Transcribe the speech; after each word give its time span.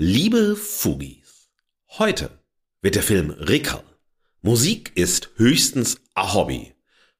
Liebe 0.00 0.54
Fugis, 0.54 1.50
heute 1.98 2.30
wird 2.82 2.94
der 2.94 3.02
Film 3.02 3.30
Rickerl. 3.30 3.82
Musik 4.42 4.92
ist 4.94 5.30
höchstens 5.34 6.00
a 6.14 6.34
Hobby. 6.34 6.72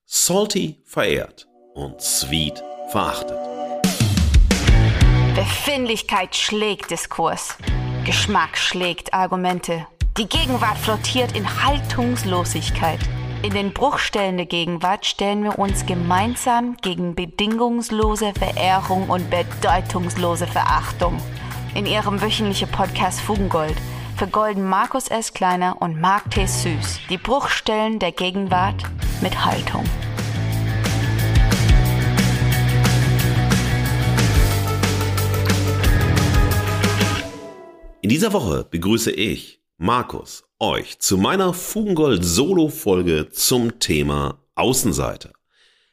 Salty 0.05 0.81
verehrt 0.85 1.49
und 1.75 2.01
Sweet 2.01 2.63
verachtet. 2.91 3.37
Befindlichkeit 5.35 6.37
schlägt 6.37 6.93
Diskurs. 6.93 7.57
Geschmack 8.05 8.57
schlägt 8.57 9.13
Argumente. 9.13 9.85
Die 10.17 10.29
Gegenwart 10.29 10.79
flottiert 10.79 11.37
in 11.37 11.65
Haltungslosigkeit. 11.65 13.01
In 13.43 13.55
den 13.55 13.73
Bruchstellen 13.73 14.37
der 14.37 14.47
Gegenwart 14.47 15.05
stellen 15.05 15.43
wir 15.43 15.59
uns 15.59 15.85
gemeinsam 15.85 16.77
gegen 16.77 17.17
bedingungslose 17.17 18.33
Verehrung 18.35 19.11
und 19.11 19.29
bedeutungslose 19.31 20.47
Verachtung 20.47 21.21
in 21.75 21.87
ihrem 21.87 22.21
wöchentlichen 22.21 22.69
Podcast 22.71 23.21
Fugengold 23.21 23.77
vergolden 24.17 24.69
Markus 24.69 25.09
S. 25.09 25.33
Kleiner 25.33 25.81
und 25.81 26.01
Mark 26.01 26.31
T. 26.31 26.47
Süß 26.47 27.01
die 27.09 27.19
Bruchstellen 27.19 27.99
der 27.99 28.13
Gegenwart 28.13 28.83
mit 29.21 29.45
Haltung. 29.45 29.85
In 38.01 38.11
dieser 38.11 38.33
Woche 38.33 38.65
begrüße 38.71 39.11
ich, 39.11 39.61
Markus, 39.77 40.45
euch 40.59 40.99
zu 40.99 41.19
meiner 41.19 41.53
Fugengold 41.55 42.25
Solo-Folge 42.25 43.29
zum 43.31 43.79
Thema 43.79 44.43
Außenseiter. 44.55 45.33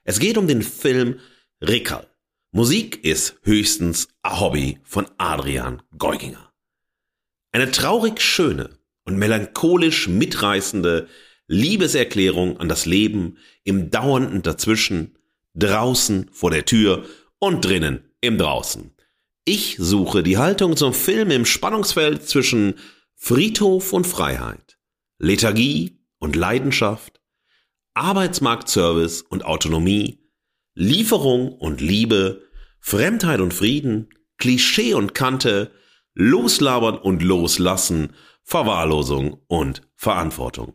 Es 0.03 0.19
geht 0.19 0.37
um 0.37 0.47
den 0.47 0.61
Film 0.61 1.19
Rickerl 1.61 2.07
Musik 2.55 3.03
ist 3.03 3.35
höchstens 3.41 4.07
ein 4.21 4.39
Hobby 4.39 4.79
von 4.85 5.07
Adrian 5.17 5.81
Geuginger. 5.97 6.53
Eine 7.51 7.69
traurig 7.69 8.21
schöne 8.21 8.69
und 9.03 9.17
melancholisch 9.17 10.07
mitreißende 10.07 11.09
Liebeserklärung 11.47 12.57
an 12.61 12.69
das 12.69 12.85
Leben 12.85 13.39
im 13.65 13.91
dauernden 13.91 14.41
Dazwischen, 14.41 15.17
draußen 15.55 16.29
vor 16.31 16.49
der 16.49 16.63
Tür 16.63 17.03
und 17.39 17.65
drinnen 17.65 18.09
im 18.21 18.37
Draußen. 18.37 18.95
Ich 19.43 19.75
suche 19.77 20.23
die 20.23 20.37
Haltung 20.37 20.77
zum 20.77 20.93
Film 20.93 21.31
im 21.31 21.45
Spannungsfeld 21.45 22.25
zwischen 22.25 22.75
Friedhof 23.15 23.91
und 23.91 24.07
Freiheit, 24.07 24.77
Lethargie 25.19 25.99
und 26.19 26.37
Leidenschaft, 26.37 27.19
Arbeitsmarktservice 27.95 29.23
und 29.23 29.43
Autonomie, 29.43 30.24
Lieferung 30.75 31.53
und 31.53 31.79
Liebe, 31.79 32.43
Fremdheit 32.81 33.39
und 33.39 33.53
Frieden, 33.53 34.09
Klischee 34.37 34.93
und 34.93 35.15
Kante, 35.15 35.71
Loslabern 36.13 36.97
und 36.97 37.23
Loslassen, 37.23 38.13
Verwahrlosung 38.43 39.41
und 39.47 39.81
Verantwortung. 39.95 40.73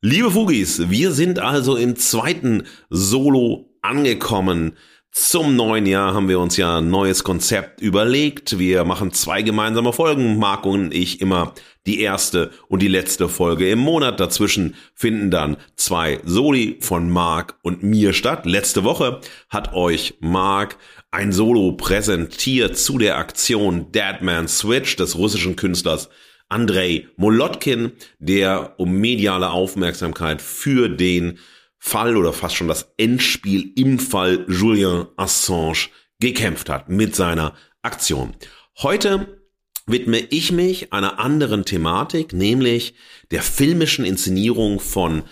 Liebe 0.00 0.32
Fugis, 0.32 0.90
wir 0.90 1.12
sind 1.12 1.38
also 1.38 1.76
im 1.76 1.94
zweiten 1.94 2.64
Solo 2.88 3.72
angekommen. 3.82 4.76
Zum 5.12 5.56
neuen 5.56 5.86
Jahr 5.86 6.14
haben 6.14 6.28
wir 6.28 6.38
uns 6.38 6.56
ja 6.56 6.78
ein 6.78 6.88
neues 6.88 7.24
Konzept 7.24 7.80
überlegt. 7.80 8.60
Wir 8.60 8.84
machen 8.84 9.12
zwei 9.12 9.42
gemeinsame 9.42 9.92
Folgen, 9.92 10.38
Marc 10.38 10.64
und 10.66 10.94
ich 10.94 11.20
immer 11.20 11.52
die 11.84 12.00
erste 12.00 12.52
und 12.68 12.80
die 12.80 12.88
letzte 12.88 13.28
Folge 13.28 13.68
im 13.68 13.80
Monat. 13.80 14.20
Dazwischen 14.20 14.76
finden 14.94 15.32
dann 15.32 15.56
zwei 15.74 16.20
Soli 16.24 16.76
von 16.80 17.10
Marc 17.10 17.56
und 17.62 17.82
mir 17.82 18.12
statt. 18.12 18.46
Letzte 18.46 18.84
Woche 18.84 19.20
hat 19.48 19.74
euch 19.74 20.14
Marc 20.20 20.76
ein 21.10 21.32
Solo 21.32 21.72
präsentiert 21.72 22.78
zu 22.78 22.96
der 22.96 23.18
Aktion 23.18 23.90
Deadman 23.90 24.46
Switch 24.46 24.94
des 24.94 25.18
russischen 25.18 25.56
Künstlers 25.56 26.08
Andrei 26.48 27.08
Molotkin, 27.16 27.92
der 28.20 28.74
um 28.78 28.92
mediale 28.92 29.50
Aufmerksamkeit 29.50 30.40
für 30.40 30.88
den 30.88 31.38
Fall 31.80 32.16
oder 32.16 32.32
fast 32.32 32.54
schon 32.54 32.68
das 32.68 32.92
Endspiel 32.98 33.72
im 33.74 33.98
Fall 33.98 34.44
Julian 34.48 35.08
Assange 35.16 35.88
gekämpft 36.20 36.68
hat 36.68 36.88
mit 36.90 37.16
seiner 37.16 37.54
Aktion. 37.82 38.34
Heute 38.78 39.40
widme 39.86 40.18
ich 40.18 40.52
mich 40.52 40.92
einer 40.92 41.18
anderen 41.18 41.64
Thematik, 41.64 42.32
nämlich 42.32 42.94
der 43.30 43.42
filmischen 43.42 44.04
Inszenierung 44.04 44.78
von 44.78 45.22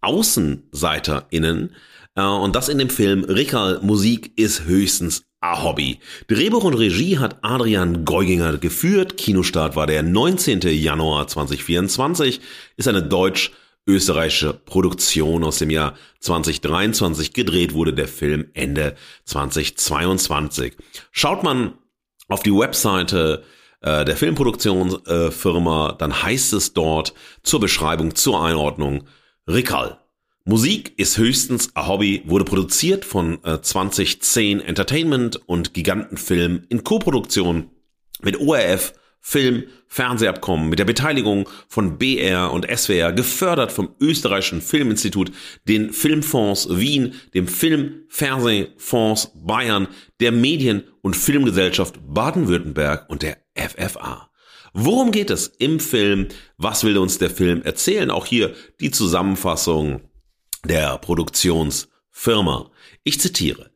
AußenseiterInnen. 0.00 1.74
Äh, 2.14 2.22
und 2.22 2.56
das 2.56 2.68
in 2.68 2.78
dem 2.78 2.90
Film 2.90 3.24
Rickerl 3.24 3.80
Musik 3.82 4.32
ist 4.36 4.64
höchstens 4.64 5.24
a 5.40 5.62
Hobby. 5.62 5.98
Drehbuch 6.26 6.64
und 6.64 6.74
Regie 6.74 7.18
hat 7.18 7.36
Adrian 7.42 8.04
Geuginger 8.04 8.56
geführt. 8.56 9.18
Kinostart 9.18 9.76
war 9.76 9.86
der 9.86 10.02
19. 10.02 10.60
Januar 10.62 11.28
2024. 11.28 12.40
Ist 12.76 12.88
eine 12.88 13.02
deutsch 13.02 13.52
österreichische 13.88 14.52
Produktion 14.52 15.42
aus 15.42 15.58
dem 15.58 15.70
Jahr 15.70 15.94
2023. 16.20 17.32
Gedreht 17.32 17.72
wurde 17.72 17.94
der 17.94 18.06
Film 18.06 18.50
Ende 18.52 18.94
2022. 19.24 20.76
Schaut 21.10 21.42
man 21.42 21.72
auf 22.28 22.42
die 22.42 22.52
Webseite 22.52 23.42
äh, 23.80 24.04
der 24.04 24.16
Filmproduktionsfirma, 24.16 25.90
äh, 25.90 25.94
dann 25.98 26.22
heißt 26.22 26.52
es 26.52 26.74
dort 26.74 27.14
zur 27.42 27.60
Beschreibung, 27.60 28.14
zur 28.14 28.44
Einordnung 28.44 29.04
Rickerl. 29.48 29.98
Musik 30.44 30.98
ist 30.98 31.16
höchstens 31.16 31.74
ein 31.74 31.88
Hobby, 31.88 32.22
wurde 32.26 32.44
produziert 32.44 33.04
von 33.04 33.42
äh, 33.44 33.60
2010 33.60 34.60
Entertainment 34.60 35.36
und 35.46 35.72
Gigantenfilm 35.74 36.64
in 36.68 36.84
Koproduktion 36.84 37.70
mit 38.20 38.38
ORF 38.38 38.92
Film, 39.20 39.64
Fernsehabkommen 39.88 40.68
mit 40.68 40.78
der 40.78 40.84
Beteiligung 40.84 41.48
von 41.68 41.98
BR 41.98 42.52
und 42.52 42.66
SWR, 42.66 43.12
gefördert 43.12 43.72
vom 43.72 43.94
österreichischen 44.00 44.62
Filminstitut, 44.62 45.32
den 45.64 45.92
Filmfonds 45.92 46.68
Wien, 46.70 47.14
dem 47.34 47.48
Film 47.48 48.04
Fernsehfonds 48.08 49.32
Bayern, 49.34 49.88
der 50.20 50.32
Medien- 50.32 50.84
und 51.02 51.16
Filmgesellschaft 51.16 51.98
Baden-Württemberg 52.06 53.08
und 53.08 53.22
der 53.22 53.38
FFA. 53.54 54.30
Worum 54.72 55.10
geht 55.10 55.30
es 55.30 55.46
im 55.46 55.80
Film? 55.80 56.28
Was 56.56 56.84
will 56.84 56.98
uns 56.98 57.18
der 57.18 57.30
Film 57.30 57.62
erzählen? 57.62 58.10
Auch 58.10 58.26
hier 58.26 58.54
die 58.80 58.90
Zusammenfassung 58.90 60.02
der 60.64 60.98
Produktionsfirma. 60.98 62.70
Ich 63.04 63.20
zitiere. 63.20 63.70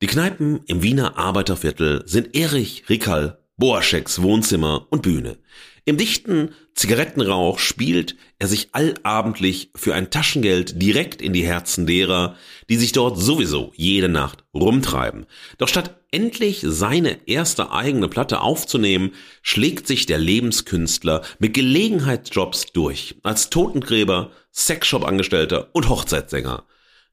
Die 0.00 0.06
Kneipen 0.06 0.60
im 0.66 0.82
Wiener 0.82 1.16
Arbeiterviertel 1.16 2.02
sind 2.06 2.34
Erich 2.34 2.84
Rickerl 2.88 3.38
Boascheks 3.56 4.22
Wohnzimmer 4.22 4.86
und 4.90 5.02
Bühne. 5.02 5.38
Im 5.84 5.96
dichten 5.96 6.50
Zigarettenrauch 6.74 7.58
spielt 7.58 8.16
er 8.38 8.46
sich 8.46 8.68
allabendlich 8.72 9.70
für 9.74 9.94
ein 9.94 10.10
Taschengeld 10.10 10.80
direkt 10.80 11.20
in 11.20 11.32
die 11.32 11.44
Herzen 11.44 11.86
derer, 11.86 12.36
die 12.70 12.76
sich 12.76 12.92
dort 12.92 13.18
sowieso 13.18 13.72
jede 13.74 14.08
Nacht 14.08 14.44
rumtreiben. 14.54 15.26
Doch 15.58 15.68
statt 15.68 16.00
endlich 16.12 16.64
seine 16.64 17.26
erste 17.26 17.72
eigene 17.72 18.08
Platte 18.08 18.40
aufzunehmen, 18.40 19.10
schlägt 19.42 19.88
sich 19.88 20.06
der 20.06 20.18
Lebenskünstler 20.18 21.22
mit 21.40 21.52
Gelegenheitsjobs 21.52 22.72
durch, 22.72 23.16
als 23.24 23.50
Totengräber, 23.50 24.30
Sexshop-Angestellter 24.52 25.70
und 25.72 25.88
Hochzeitssänger. 25.88 26.64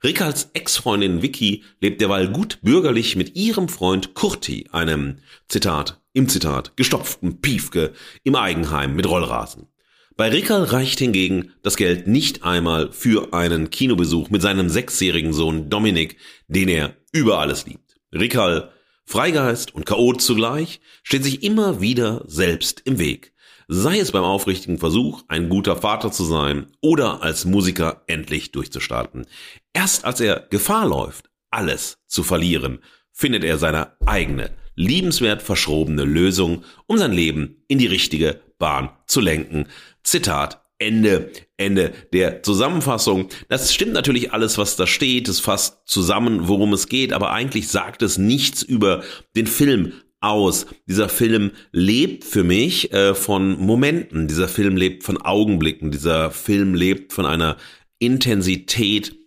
Rickards 0.03 0.51
Ex-Freundin 0.53 1.21
Vicky 1.21 1.63
lebt 1.81 1.99
derweil 1.99 2.29
gut 2.29 2.59
bürgerlich 2.61 3.15
mit 3.15 3.35
ihrem 3.35 3.67
Freund 3.67 4.13
Kurti, 4.13 4.69
einem, 4.71 5.17
Zitat, 5.49 5.98
im 6.13 6.29
Zitat, 6.29 6.75
gestopften 6.75 7.41
Piefke 7.41 7.93
im 8.23 8.35
Eigenheim 8.35 8.95
mit 8.95 9.07
Rollrasen. 9.07 9.67
Bei 10.15 10.29
Rickerl 10.29 10.63
reicht 10.63 10.99
hingegen 10.99 11.51
das 11.63 11.77
Geld 11.77 12.07
nicht 12.07 12.43
einmal 12.43 12.91
für 12.91 13.33
einen 13.33 13.69
Kinobesuch 13.69 14.29
mit 14.29 14.41
seinem 14.41 14.69
sechsjährigen 14.69 15.33
Sohn 15.33 15.69
Dominik, 15.69 16.17
den 16.47 16.67
er 16.67 16.95
über 17.11 17.39
alles 17.39 17.65
liebt. 17.65 17.95
Rickerl, 18.13 18.71
Freigeist 19.05 19.73
und 19.73 19.85
Chaot 19.85 20.21
zugleich, 20.21 20.81
steht 21.03 21.23
sich 21.23 21.43
immer 21.43 21.81
wieder 21.81 22.23
selbst 22.27 22.81
im 22.85 22.99
Weg 22.99 23.33
sei 23.71 23.99
es 23.99 24.11
beim 24.11 24.23
aufrichtigen 24.23 24.79
Versuch, 24.79 25.21
ein 25.27 25.47
guter 25.47 25.75
Vater 25.77 26.11
zu 26.11 26.25
sein 26.25 26.67
oder 26.81 27.21
als 27.21 27.45
Musiker 27.45 28.01
endlich 28.07 28.51
durchzustarten. 28.51 29.27
Erst 29.73 30.05
als 30.05 30.19
er 30.19 30.47
Gefahr 30.49 30.87
läuft, 30.87 31.29
alles 31.51 31.99
zu 32.07 32.23
verlieren, 32.23 32.79
findet 33.11 33.43
er 33.43 33.59
seine 33.59 33.93
eigene, 34.05 34.49
liebenswert 34.79 35.41
verschrobene 35.41 36.05
Lösung, 36.05 36.63
um 36.87 36.97
sein 36.97 37.11
Leben 37.11 37.57
in 37.67 37.79
die 37.79 37.87
richtige 37.87 38.39
Bahn 38.59 38.89
zu 39.07 39.19
lenken. 39.19 39.65
Zitat 40.03 40.63
Ende, 40.77 41.31
Ende 41.57 41.91
der 42.13 42.43
Zusammenfassung. 42.43 43.27
Das 43.49 43.73
stimmt 43.73 43.91
natürlich 43.91 44.31
alles, 44.31 44.57
was 44.57 44.77
da 44.77 44.87
steht. 44.87 45.27
Es 45.27 45.41
fasst 45.41 45.81
zusammen, 45.85 46.47
worum 46.47 46.71
es 46.71 46.87
geht, 46.87 47.11
aber 47.11 47.31
eigentlich 47.31 47.67
sagt 47.67 48.01
es 48.01 48.17
nichts 48.17 48.63
über 48.63 49.03
den 49.35 49.47
Film 49.47 49.91
aus. 50.21 50.65
Dieser 50.87 51.09
Film 51.09 51.51
lebt 51.73 52.23
für 52.23 52.45
mich 52.45 52.93
äh, 52.93 53.13
von 53.15 53.59
Momenten. 53.59 54.29
Dieser 54.29 54.47
Film 54.47 54.77
lebt 54.77 55.03
von 55.03 55.17
Augenblicken. 55.17 55.91
Dieser 55.91 56.31
Film 56.31 56.73
lebt 56.73 57.11
von 57.11 57.25
einer 57.25 57.57
Intensität 57.99 59.17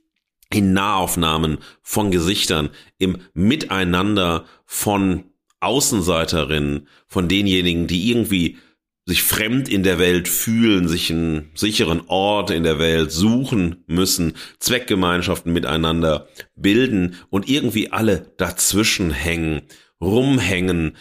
in 0.51 0.73
Nahaufnahmen 0.73 1.59
von 1.83 2.11
Gesichtern, 2.11 2.71
im 2.99 3.19
Miteinander 3.35 4.47
von 4.65 5.25
Außenseiterinnen, 5.63 6.89
von 7.07 7.29
denjenigen, 7.29 7.87
die 7.87 8.11
irgendwie 8.11 8.59
sich 9.05 9.23
fremd 9.23 9.69
in 9.69 9.83
der 9.83 9.99
Welt 9.99 10.29
fühlen, 10.29 10.87
sich 10.89 11.11
einen 11.11 11.51
sicheren 11.55 12.03
Ort 12.07 12.51
in 12.51 12.63
der 12.63 12.79
Welt 12.79 13.11
suchen 13.11 13.83
müssen, 13.87 14.35
Zweckgemeinschaften 14.61 15.53
miteinander 15.53 16.29
bilden 16.55 17.17
und 17.29 17.49
irgendwie 17.49 17.91
alle 17.91 18.33
dazwischen 18.37 19.11
hängen, 19.11 19.63
rumhängen 20.01 20.97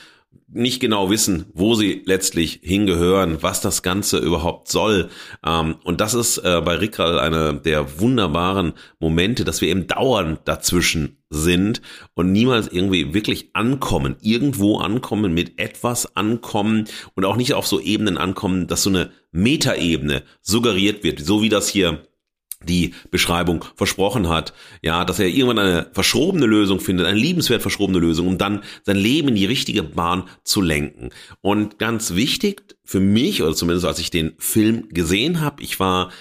nicht 0.54 0.80
genau 0.80 1.10
wissen, 1.10 1.46
wo 1.54 1.76
sie 1.76 2.02
letztlich 2.06 2.60
hingehören, 2.62 3.42
was 3.42 3.62
das 3.62 3.84
Ganze 3.84 4.18
überhaupt 4.18 4.68
soll. 4.68 5.10
Ähm, 5.46 5.76
und 5.84 6.02
das 6.02 6.14
ist 6.14 6.40
äh, 6.40 6.62
bei 6.64 6.76
Rickral 6.76 7.20
eine 7.20 7.54
der 7.54 8.00
wunderbaren 8.00 8.74
Momente, 9.00 9.44
dass 9.44 9.62
wir 9.62 9.70
eben 9.70 9.88
dauernd 9.88 10.42
dazwischen 10.46 11.18
sind 11.30 11.82
und 12.14 12.32
niemals 12.32 12.68
irgendwie 12.68 13.14
wirklich 13.14 13.50
ankommen, 13.54 14.18
irgendwo 14.22 14.80
ankommen, 14.80 15.34
mit 15.34 15.60
etwas 15.60 16.16
ankommen 16.16 16.86
und 17.16 17.26
auch 17.26 17.38
nicht 17.38 17.54
auf 17.54 17.66
so 17.66 17.80
Ebenen 17.80 18.18
ankommen, 18.18 18.68
dass 18.68 18.84
so 18.84 18.90
eine 18.90 19.12
Metaebene 19.32 20.24
suggeriert 20.42 21.04
wird, 21.04 21.20
so 21.20 21.42
wie 21.42 21.50
das 21.50 21.70
hier 21.70 22.04
die 22.64 22.94
Beschreibung 23.10 23.66
versprochen 23.76 24.30
hat, 24.30 24.54
ja, 24.82 25.06
dass 25.06 25.20
er 25.20 25.28
irgendwann 25.28 25.60
eine 25.60 25.90
verschrobene 25.94 26.46
Lösung 26.46 26.80
findet, 26.80 27.08
eine 27.08 27.18
liebenswert 27.18 27.62
verschrobene 27.62 28.00
Lösung, 28.00 28.28
um 28.28 28.38
dann 28.38 28.64
sein 28.84 28.98
Leben 28.98 29.30
in 29.30 29.36
die 29.36 29.46
richtige 29.46 29.84
Bahn 29.84 30.30
zu 30.44 30.62
lenken. 30.62 31.10
Und 31.42 31.80
ganz 31.80 32.16
wichtig 32.16 32.64
für 32.84 33.00
mich, 33.00 33.42
oder 33.42 33.56
zumindest 33.56 33.86
als 33.86 34.00
ich 34.00 34.12
den 34.12 34.34
Film 34.38 34.90
gesehen 34.90 35.42
habe, 35.42 35.64
ich 35.64 35.80
war 35.80 36.12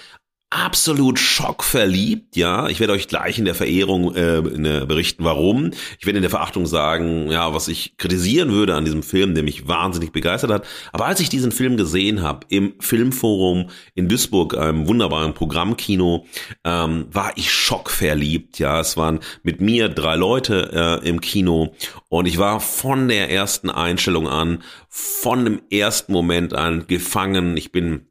absolut 0.51 1.17
schockverliebt, 1.17 2.35
ja. 2.35 2.67
Ich 2.67 2.81
werde 2.81 2.93
euch 2.93 3.07
gleich 3.07 3.39
in 3.39 3.45
der 3.45 3.55
Verehrung 3.55 4.13
äh, 4.15 4.41
berichten, 4.85 5.23
warum. 5.23 5.71
Ich 5.97 6.05
werde 6.05 6.17
in 6.17 6.23
der 6.23 6.29
Verachtung 6.29 6.65
sagen, 6.65 7.31
ja, 7.31 7.53
was 7.53 7.69
ich 7.69 7.95
kritisieren 7.97 8.51
würde 8.51 8.75
an 8.75 8.83
diesem 8.83 9.01
Film, 9.01 9.33
der 9.33 9.43
mich 9.43 9.69
wahnsinnig 9.69 10.11
begeistert 10.11 10.51
hat. 10.51 10.67
Aber 10.91 11.05
als 11.05 11.21
ich 11.21 11.29
diesen 11.29 11.53
Film 11.53 11.77
gesehen 11.77 12.21
habe 12.21 12.45
im 12.49 12.73
Filmforum 12.79 13.69
in 13.95 14.09
Duisburg, 14.09 14.57
einem 14.57 14.87
wunderbaren 14.87 15.33
Programmkino, 15.33 16.25
ähm, 16.65 17.07
war 17.09 17.31
ich 17.37 17.51
schockverliebt, 17.51 18.59
ja. 18.59 18.81
Es 18.81 18.97
waren 18.97 19.21
mit 19.43 19.61
mir 19.61 19.87
drei 19.87 20.17
Leute 20.17 20.99
äh, 21.01 21.07
im 21.07 21.21
Kino 21.21 21.73
und 22.09 22.25
ich 22.25 22.37
war 22.37 22.59
von 22.59 23.07
der 23.07 23.31
ersten 23.31 23.69
Einstellung 23.69 24.27
an, 24.27 24.63
von 24.89 25.45
dem 25.45 25.61
ersten 25.71 26.11
Moment 26.11 26.53
an 26.53 26.87
gefangen. 26.87 27.55
Ich 27.55 27.71
bin 27.71 28.10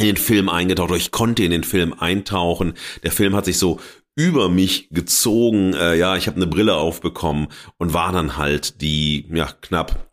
in 0.00 0.06
den 0.06 0.16
Film 0.16 0.48
eingetaucht 0.48 0.90
ich 0.96 1.10
konnte 1.10 1.44
in 1.44 1.50
den 1.50 1.64
Film 1.64 1.92
eintauchen. 1.92 2.74
Der 3.02 3.12
Film 3.12 3.36
hat 3.36 3.44
sich 3.44 3.58
so 3.58 3.80
über 4.16 4.48
mich 4.48 4.88
gezogen. 4.90 5.74
Äh, 5.74 5.96
ja, 5.96 6.16
ich 6.16 6.26
habe 6.26 6.36
eine 6.36 6.46
Brille 6.46 6.74
aufbekommen 6.74 7.48
und 7.78 7.92
war 7.92 8.12
dann 8.12 8.36
halt 8.36 8.80
die 8.80 9.26
ja 9.30 9.48
knapp 9.60 10.10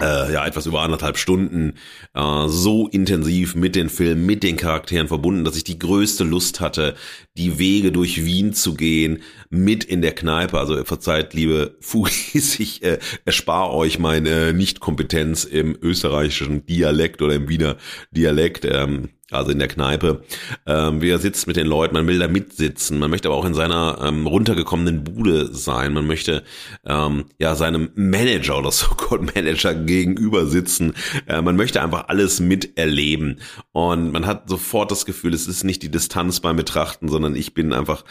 äh, 0.00 0.32
ja 0.32 0.46
etwas 0.46 0.66
über 0.66 0.80
anderthalb 0.80 1.18
Stunden 1.18 1.74
äh, 2.14 2.48
so 2.48 2.88
intensiv 2.88 3.54
mit 3.54 3.76
den 3.76 3.88
Filmen, 3.88 4.26
mit 4.26 4.42
den 4.42 4.56
Charakteren 4.56 5.08
verbunden, 5.08 5.44
dass 5.44 5.56
ich 5.56 5.64
die 5.64 5.78
größte 5.78 6.24
Lust 6.24 6.60
hatte, 6.60 6.96
die 7.36 7.58
Wege 7.58 7.92
durch 7.92 8.24
Wien 8.24 8.52
zu 8.52 8.74
gehen, 8.74 9.22
mit 9.50 9.84
in 9.84 10.00
der 10.00 10.12
Kneipe. 10.12 10.58
Also 10.58 10.82
verzeiht, 10.84 11.34
liebe 11.34 11.76
Fugis, 11.80 12.58
ich 12.58 12.82
äh, 12.82 12.98
erspare 13.24 13.72
euch 13.72 13.98
meine 13.98 14.54
Nichtkompetenz 14.54 15.44
im 15.44 15.76
österreichischen 15.82 16.64
Dialekt 16.64 17.20
oder 17.20 17.34
im 17.34 17.48
Wiener 17.48 17.76
Dialekt. 18.12 18.64
Ähm, 18.64 19.10
also 19.30 19.52
in 19.52 19.58
der 19.58 19.68
Kneipe. 19.68 20.24
Ähm, 20.66 21.00
wie 21.02 21.10
er 21.10 21.18
sitzt 21.18 21.46
mit 21.46 21.56
den 21.56 21.66
Leuten, 21.66 21.94
man 21.94 22.06
will 22.06 22.18
da 22.18 22.28
mitsitzen, 22.28 22.98
man 22.98 23.10
möchte 23.10 23.28
aber 23.28 23.36
auch 23.36 23.44
in 23.44 23.54
seiner 23.54 23.98
ähm, 24.02 24.26
runtergekommenen 24.26 25.04
Bude 25.04 25.54
sein, 25.54 25.92
man 25.92 26.06
möchte 26.06 26.42
ähm, 26.84 27.26
ja 27.38 27.54
seinem 27.54 27.90
Manager 27.94 28.58
oder 28.58 28.72
so-called 28.72 29.34
Manager 29.34 29.74
gegenüber 29.74 30.46
sitzen, 30.46 30.94
äh, 31.26 31.40
man 31.42 31.56
möchte 31.56 31.80
einfach 31.80 32.08
alles 32.08 32.40
miterleben 32.40 33.40
und 33.72 34.10
man 34.10 34.26
hat 34.26 34.48
sofort 34.48 34.90
das 34.90 35.06
Gefühl, 35.06 35.32
es 35.32 35.46
ist 35.46 35.64
nicht 35.64 35.82
die 35.82 35.90
Distanz 35.90 36.40
beim 36.40 36.56
Betrachten, 36.56 37.08
sondern 37.08 37.36
ich 37.36 37.54
bin 37.54 37.72
einfach 37.72 38.04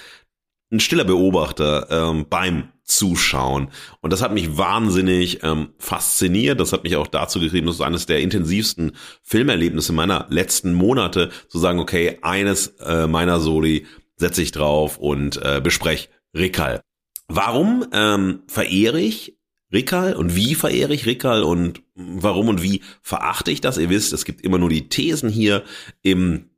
ein 0.71 0.79
stiller 0.79 1.03
Beobachter 1.03 1.87
ähm, 1.89 2.25
beim 2.29 2.69
Zuschauen. 2.83 3.69
Und 4.01 4.11
das 4.11 4.21
hat 4.21 4.33
mich 4.33 4.57
wahnsinnig 4.57 5.43
ähm, 5.43 5.69
fasziniert. 5.77 6.59
Das 6.59 6.73
hat 6.73 6.83
mich 6.83 6.95
auch 6.95 7.07
dazu 7.07 7.39
getrieben, 7.39 7.67
das 7.67 7.75
ist 7.75 7.81
eines 7.81 8.05
der 8.07 8.19
intensivsten 8.19 8.93
Filmerlebnisse 9.21 9.93
meiner 9.93 10.25
letzten 10.29 10.73
Monate, 10.73 11.29
zu 11.47 11.59
sagen, 11.59 11.79
okay, 11.79 12.17
eines 12.21 12.67
äh, 12.79 13.07
meiner 13.07 13.39
Soli 13.39 13.85
setze 14.17 14.41
ich 14.41 14.51
drauf 14.51 14.97
und 14.97 15.37
äh, 15.37 15.61
bespreche 15.63 16.09
Rikal. 16.35 16.81
Warum 17.27 17.85
ähm, 17.93 18.41
verehre 18.47 18.99
ich 18.99 19.37
Rikal 19.71 20.15
und 20.15 20.35
wie 20.35 20.55
verehre 20.55 20.93
ich 20.93 21.05
Rikal 21.05 21.43
und 21.43 21.83
warum 21.93 22.47
und 22.49 22.63
wie 22.63 22.81
verachte 23.03 23.51
ich 23.51 23.61
das? 23.61 23.77
Ihr 23.77 23.89
wisst, 23.89 24.13
es 24.13 24.25
gibt 24.25 24.41
immer 24.41 24.57
nur 24.57 24.69
die 24.69 24.89
Thesen 24.89 25.29
hier 25.29 25.63
im 26.01 26.48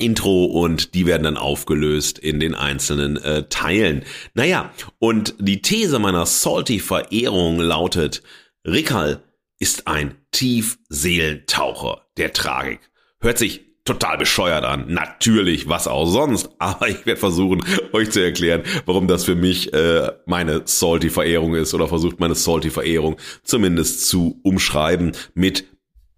Intro 0.00 0.44
und 0.44 0.94
die 0.94 1.06
werden 1.06 1.24
dann 1.24 1.36
aufgelöst 1.36 2.18
in 2.18 2.40
den 2.40 2.54
einzelnen 2.54 3.16
äh, 3.16 3.44
Teilen. 3.48 4.04
Naja, 4.34 4.72
und 4.98 5.34
die 5.38 5.62
These 5.62 5.98
meiner 5.98 6.26
Salty-Verehrung 6.26 7.58
lautet, 7.58 8.22
Rickhall 8.66 9.22
ist 9.58 9.86
ein 9.86 10.16
Tiefseelentaucher 10.32 12.06
der 12.16 12.32
Tragik. 12.32 12.80
Hört 13.20 13.38
sich 13.38 13.70
total 13.84 14.18
bescheuert 14.18 14.64
an. 14.64 14.86
Natürlich, 14.88 15.68
was 15.68 15.88
auch 15.88 16.06
sonst. 16.06 16.50
Aber 16.58 16.88
ich 16.88 17.04
werde 17.06 17.20
versuchen, 17.20 17.62
euch 17.92 18.10
zu 18.10 18.22
erklären, 18.22 18.62
warum 18.86 19.06
das 19.06 19.24
für 19.24 19.34
mich 19.34 19.72
äh, 19.72 20.12
meine 20.26 20.62
Salty-Verehrung 20.64 21.54
ist 21.54 21.74
oder 21.74 21.88
versucht 21.88 22.20
meine 22.20 22.34
Salty-Verehrung 22.34 23.16
zumindest 23.42 24.06
zu 24.08 24.40
umschreiben 24.42 25.12
mit 25.34 25.66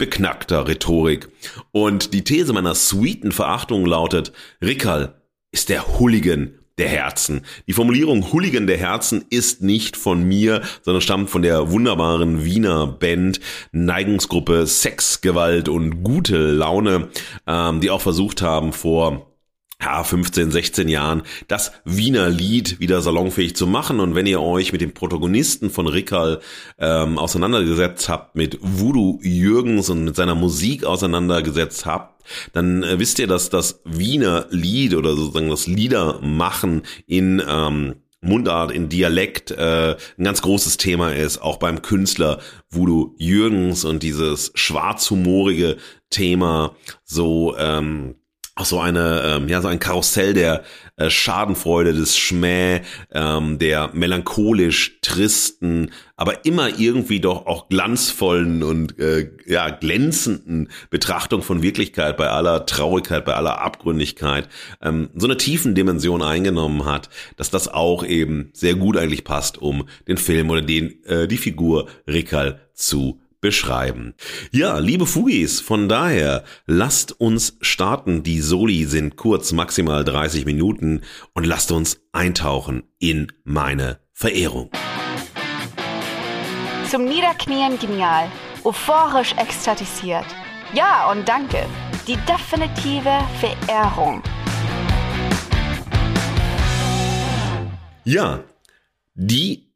beknackter 0.03 0.67
Rhetorik. 0.67 1.29
Und 1.71 2.13
die 2.13 2.25
These 2.25 2.53
meiner 2.53 2.75
sweeten 2.75 3.31
Verachtung 3.31 3.87
lautet, 3.87 4.33
Rickerl 4.61 5.15
ist 5.53 5.69
der 5.69 5.97
Hooligan 5.97 6.59
der 6.77 6.89
Herzen. 6.89 7.43
Die 7.69 7.73
Formulierung 7.73 8.33
Hooligan 8.33 8.67
der 8.67 8.79
Herzen 8.79 9.25
ist 9.31 9.63
nicht 9.63 9.97
von 9.97 10.25
mir, 10.25 10.63
sondern 10.83 11.03
stammt 11.03 11.31
von 11.31 11.43
der 11.43 11.71
wunderbaren 11.71 12.45
Wiener 12.45 12.89
Band 12.89 13.39
Neigungsgruppe 13.71 14.67
Sex, 14.67 15.21
Gewalt 15.21 15.69
und 15.69 16.03
gute 16.03 16.51
Laune, 16.51 17.09
ähm, 17.47 17.81
die 17.81 17.91
auch 17.91 18.01
versucht 18.01 18.43
haben 18.43 18.73
vor 18.73 19.32
ja, 19.83 20.05
15, 20.05 20.51
16 20.51 20.89
Jahren 20.89 21.23
das 21.49 21.73
Wiener 21.85 22.29
Lied 22.29 22.79
wieder 22.79 23.03
salonfähig 23.03 23.57
zu 23.57 23.67
machen. 23.67 24.01
Und 24.01 24.15
wenn 24.15 24.27
ihr 24.27 24.41
euch 24.41 24.73
mit 24.73 24.81
dem 24.81 24.95
Protagonisten 24.95 25.71
von 25.71 25.89
Rickerl 25.89 26.41
ähm, 26.79 27.19
auseinandergesetzt 27.19 28.09
habt, 28.09 28.37
mit 28.37 28.59
Voodoo 28.61 29.19
Jürgens 29.23 29.91
und 29.91 30.05
mit 30.05 30.17
seiner 30.17 30.35
Musik 30.35 30.85
auseinandergesetzt 30.85 31.85
habt, 31.85 32.23
dann 32.53 32.85
äh, 32.85 32.99
wisst 32.99 33.19
ihr, 33.19 33.27
dass 33.27 33.51
das 33.51 33.81
Wiener 33.85 34.47
Lied 34.51 34.95
oder 34.95 35.17
sozusagen 35.17 35.51
das 35.51 35.67
Liedermachen 35.67 36.83
in 37.07 37.43
ähm, 37.47 37.97
Mundart, 38.21 38.71
in 38.71 38.89
Dialekt 38.89 39.51
äh, 39.51 39.97
ein 40.17 40.25
ganz 40.25 40.43
großes 40.43 40.77
Thema 40.77 41.13
ist, 41.13 41.43
auch 41.43 41.57
beim 41.57 41.83
Künstler 41.83 42.39
Voodoo 42.71 43.17
Jürgens 43.19 43.85
und 43.85 44.05
dieses 44.05 44.53
schwarzhumorige 44.55 45.77
Thema 46.09 46.77
so 47.05 47.57
ähm, 47.59 48.15
auch 48.55 48.67
so 48.67 48.81
eine, 48.81 49.23
ähm, 49.25 49.49
ja, 49.49 49.63
so 49.63 49.69
ein 49.69 49.79
Karussell 49.79 50.35
der 50.35 50.63
äh, 50.97 51.09
Schadenfreude, 51.09 51.95
des 51.95 52.19
Schmäh, 52.19 52.83
ähm, 53.11 53.59
der 53.59 53.91
melancholisch 53.95 55.01
tristen, 55.01 55.91
aber 56.17 56.45
immer 56.45 56.79
irgendwie 56.79 57.19
doch 57.19 57.47
auch 57.47 57.71
glanzvollen 57.71 58.63
und 58.63 58.99
äh, 58.99 59.31
ja, 59.47 59.71
glänzenden 59.71 60.69
Betrachtung 60.91 61.41
von 61.43 61.63
Wirklichkeit 61.63 62.19
bei 62.19 62.29
aller 62.29 62.67
Traurigkeit, 62.67 63.25
bei 63.25 63.35
aller 63.35 63.63
Abgründigkeit, 63.63 64.51
ähm, 64.83 65.09
so 65.15 65.27
eine 65.27 65.39
tiefen 65.39 65.75
Dimension 65.75 66.21
eingenommen 66.21 66.85
hat, 66.85 67.09
dass 67.37 67.49
das 67.49 67.69
auch 67.69 68.05
eben 68.05 68.51
sehr 68.53 68.75
gut 68.75 68.99
eigentlich 68.99 69.25
passt, 69.25 69.57
um 69.57 69.89
den 70.07 70.19
Film 70.19 70.51
oder 70.51 70.61
den, 70.61 71.03
äh, 71.05 71.27
die 71.27 71.39
Figur 71.39 71.89
Rickerl 72.07 72.61
zu 72.75 73.22
beschreiben. 73.43 74.15
Ja, 74.51 74.79
liebe 74.79 75.05
Fugis, 75.05 75.61
von 75.61 75.91
daher 75.91 76.45
lasst 76.65 77.21
uns 77.21 77.59
starten. 77.61 78.23
Die 78.23 78.41
Soli 78.41 78.87
sind 78.87 79.17
kurz, 79.17 79.53
maximal 79.53 80.05
30 80.05 80.47
Minuten 80.47 81.03
und 81.35 81.45
lasst 81.45 81.71
uns 81.73 82.01
eintauchen 82.13 82.85
in 82.99 83.31
meine 83.45 83.99
Verehrung. 84.15 84.71
Zum 86.91 87.05
Niederknien 87.05 87.79
genial, 87.79 88.31
euphorisch 88.65 89.33
ekstatisiert. 89.37 90.27
Ja 90.73 91.11
und 91.11 91.29
danke. 91.29 91.67
Die 92.07 92.17
definitive 92.29 93.19
Verehrung. 93.41 94.23
Ja, 98.05 98.45
die 99.15 99.72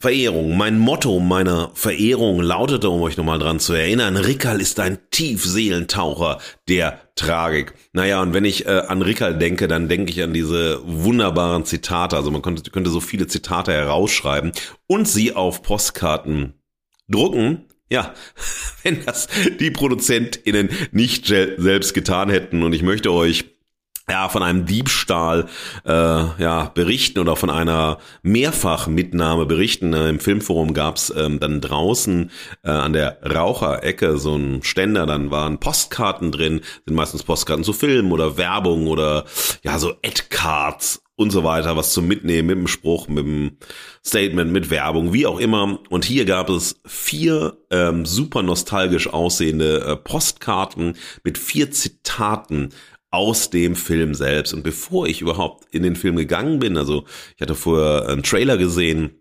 Verehrung. 0.00 0.56
Mein 0.56 0.78
Motto 0.78 1.20
meiner 1.20 1.72
Verehrung 1.74 2.40
lautete, 2.40 2.88
um 2.88 3.02
euch 3.02 3.18
nochmal 3.18 3.38
dran 3.38 3.60
zu 3.60 3.74
erinnern, 3.74 4.16
Rickerl 4.16 4.58
ist 4.58 4.80
ein 4.80 4.98
Tiefseelentaucher 5.10 6.38
der 6.70 6.98
Tragik. 7.16 7.74
Naja, 7.92 8.22
und 8.22 8.32
wenn 8.32 8.46
ich 8.46 8.64
äh, 8.64 8.70
an 8.88 9.02
Rickerl 9.02 9.36
denke, 9.36 9.68
dann 9.68 9.90
denke 9.90 10.10
ich 10.10 10.22
an 10.22 10.32
diese 10.32 10.80
wunderbaren 10.86 11.66
Zitate. 11.66 12.16
Also 12.16 12.30
man 12.30 12.40
könnte, 12.40 12.70
könnte 12.70 12.88
so 12.88 13.00
viele 13.00 13.26
Zitate 13.26 13.72
herausschreiben 13.72 14.52
und 14.86 15.06
sie 15.06 15.34
auf 15.34 15.62
Postkarten 15.62 16.54
drucken 17.10 17.66
Ja, 17.90 18.14
wenn 18.82 19.04
das 19.04 19.28
die 19.60 19.70
ProduzentInnen 19.70 20.70
nicht 20.92 21.26
selbst 21.26 21.92
getan 21.92 22.30
hätten 22.30 22.62
und 22.62 22.72
ich 22.72 22.82
möchte 22.82 23.12
euch 23.12 23.44
ja, 24.10 24.28
von 24.28 24.42
einem 24.42 24.66
Diebstahl 24.66 25.46
äh, 25.84 25.90
ja, 25.92 26.70
berichten 26.74 27.20
oder 27.20 27.36
von 27.36 27.50
einer 27.50 27.98
Mehrfachmitnahme 28.22 29.46
berichten. 29.46 29.94
Äh, 29.94 30.08
Im 30.08 30.20
Filmforum 30.20 30.74
gab's 30.74 31.12
ähm, 31.16 31.40
dann 31.40 31.60
draußen 31.60 32.30
äh, 32.64 32.70
an 32.70 32.92
der 32.92 33.18
Raucherecke 33.22 34.18
so 34.18 34.36
ein 34.36 34.62
Ständer, 34.62 35.06
dann 35.06 35.30
waren 35.30 35.60
Postkarten 35.60 36.32
drin, 36.32 36.60
sind 36.84 36.94
meistens 36.94 37.22
Postkarten 37.22 37.64
zu 37.64 37.72
Filmen 37.72 38.12
oder 38.12 38.36
Werbung 38.36 38.86
oder 38.86 39.24
ja, 39.62 39.78
so 39.78 39.90
Ad-Cards 40.04 41.02
und 41.20 41.30
so 41.30 41.44
weiter, 41.44 41.76
was 41.76 41.92
zum 41.92 42.08
Mitnehmen 42.08 42.48
mit 42.48 42.56
dem 42.56 42.66
Spruch, 42.66 43.06
mit 43.06 43.26
dem 43.26 43.58
Statement, 44.02 44.52
mit 44.52 44.70
Werbung, 44.70 45.12
wie 45.12 45.26
auch 45.26 45.38
immer. 45.38 45.78
Und 45.90 46.06
hier 46.06 46.24
gab 46.24 46.48
es 46.48 46.80
vier 46.86 47.58
ähm, 47.70 48.06
super 48.06 48.42
nostalgisch 48.42 49.06
aussehende 49.06 49.84
äh, 49.84 49.96
Postkarten 49.96 50.96
mit 51.22 51.36
vier 51.36 51.72
Zitaten 51.72 52.70
aus 53.10 53.50
dem 53.50 53.76
Film 53.76 54.14
selbst. 54.14 54.52
Und 54.52 54.62
bevor 54.62 55.06
ich 55.06 55.20
überhaupt 55.20 55.66
in 55.74 55.82
den 55.82 55.96
Film 55.96 56.16
gegangen 56.16 56.58
bin, 56.58 56.76
also 56.76 57.04
ich 57.36 57.42
hatte 57.42 57.54
vorher 57.54 58.08
einen 58.08 58.22
Trailer 58.22 58.56
gesehen, 58.56 59.19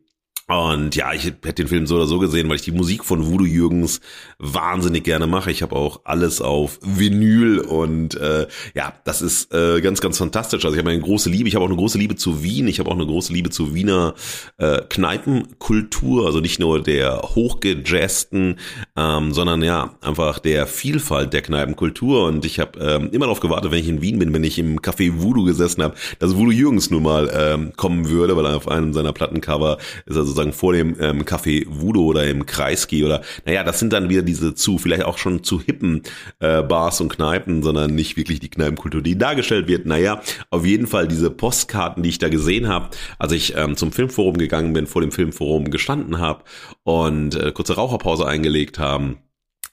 und 0.50 0.96
ja, 0.96 1.14
ich 1.14 1.26
hätte 1.26 1.54
den 1.54 1.68
Film 1.68 1.86
so 1.86 1.96
oder 1.96 2.08
so 2.08 2.18
gesehen, 2.18 2.50
weil 2.50 2.56
ich 2.56 2.64
die 2.64 2.72
Musik 2.72 3.06
von 3.06 3.28
Voodoo 3.28 3.46
Jürgens 3.46 4.02
wahnsinnig 4.40 5.04
gerne 5.04 5.28
mache. 5.28 5.52
Ich 5.52 5.62
habe 5.62 5.76
auch 5.76 6.02
alles 6.06 6.42
auf 6.42 6.80
Vinyl 6.82 7.60
und 7.60 8.16
äh, 8.16 8.48
ja, 8.74 8.94
das 9.06 9.22
ist 9.22 9.54
äh, 9.54 9.80
ganz, 9.80 10.02
ganz 10.02 10.18
fantastisch. 10.18 10.66
Also 10.66 10.76
ich 10.76 10.82
habe 10.82 10.90
eine 10.90 11.02
große 11.02 11.30
Liebe, 11.30 11.48
ich 11.48 11.54
habe 11.54 11.66
auch 11.66 11.70
eine 11.70 11.78
große 11.78 12.00
Liebe 12.00 12.16
zu 12.16 12.42
Wien, 12.42 12.68
ich 12.68 12.80
habe 12.80 12.90
auch 12.90 12.96
eine 12.96 13.06
große 13.06 13.32
Liebe 13.32 13.52
zu 13.52 13.76
Wiener 13.76 14.16
äh, 14.58 14.82
Kneipenkultur, 14.90 16.26
also 16.26 16.40
nicht 16.40 16.60
nur 16.60 16.82
der 16.82 17.22
hochgejazzten, 17.22 18.56
ähm, 18.96 19.34
sondern 19.34 19.62
ja, 19.62 19.98
einfach 20.02 20.40
der 20.40 20.66
Vielfalt 20.66 21.32
der 21.32 21.44
Kneipenkultur. 21.44 22.26
Und 22.26 22.44
ich 22.44 22.60
habe 22.60 22.80
ähm, 22.80 23.10
immer 23.12 23.26
darauf 23.26 23.40
gewartet, 23.40 23.72
wenn 23.72 23.80
ich 23.82 23.88
in 23.88 24.02
Wien 24.02 24.18
bin, 24.18 24.34
wenn 24.34 24.44
ich 24.44 24.58
im 24.58 24.80
Café 24.80 25.22
Voodoo 25.22 25.44
gesessen 25.44 25.84
habe, 25.84 25.94
dass 26.18 26.36
Voodoo 26.36 26.52
Jürgens 26.52 26.90
nun 26.90 27.04
mal 27.04 27.30
ähm, 27.32 27.74
kommen 27.76 28.10
würde, 28.10 28.36
weil 28.36 28.48
er 28.48 28.58
auf 28.58 28.68
einem 28.68 28.94
seiner 28.94 29.14
Plattencover 29.14 29.78
ist 30.08 30.18
also 30.18 30.39
sozusagen 30.40 30.54
vor 30.54 30.74
dem 30.74 30.96
ähm, 31.00 31.24
Café 31.24 31.66
Voodoo 31.68 32.06
oder 32.06 32.28
im 32.28 32.46
Kreisky 32.46 33.04
oder 33.04 33.22
naja, 33.46 33.64
das 33.64 33.80
sind 33.80 33.94
dann 33.94 34.10
wieder 34.10 34.22
diese 34.22 34.56
zu, 34.56 34.78
vielleicht 34.78 35.04
auch 35.04 35.18
schon 35.18 35.44
zu 35.44 35.62
hippen 35.62 36.04
äh, 36.40 36.62
Bars 36.64 37.02
und 37.02 37.10
Kneipen, 37.10 37.64
sondern 37.64 37.94
nicht 37.94 38.18
wirklich 38.18 38.40
die 38.40 38.50
Kneipenkultur, 38.50 39.02
die 39.02 39.18
dargestellt 39.18 39.68
wird. 39.68 39.86
Naja, 39.86 40.22
auf 40.50 40.66
jeden 40.66 40.88
Fall 40.88 41.08
diese 41.08 41.30
Postkarten, 41.30 42.04
die 42.04 42.10
ich 42.10 42.20
da 42.20 42.30
gesehen 42.30 42.68
habe, 42.68 42.90
als 43.18 43.34
ich 43.34 43.56
ähm, 43.56 43.76
zum 43.76 43.92
Filmforum 43.92 44.38
gegangen 44.38 44.74
bin, 44.74 44.88
vor 44.88 45.02
dem 45.02 45.12
Filmforum 45.12 45.72
gestanden 45.72 46.20
habe 46.20 46.44
und 46.84 47.36
äh, 47.36 47.52
kurze 47.52 47.76
Raucherpause 47.76 48.26
eingelegt 48.26 48.80
haben. 48.80 49.18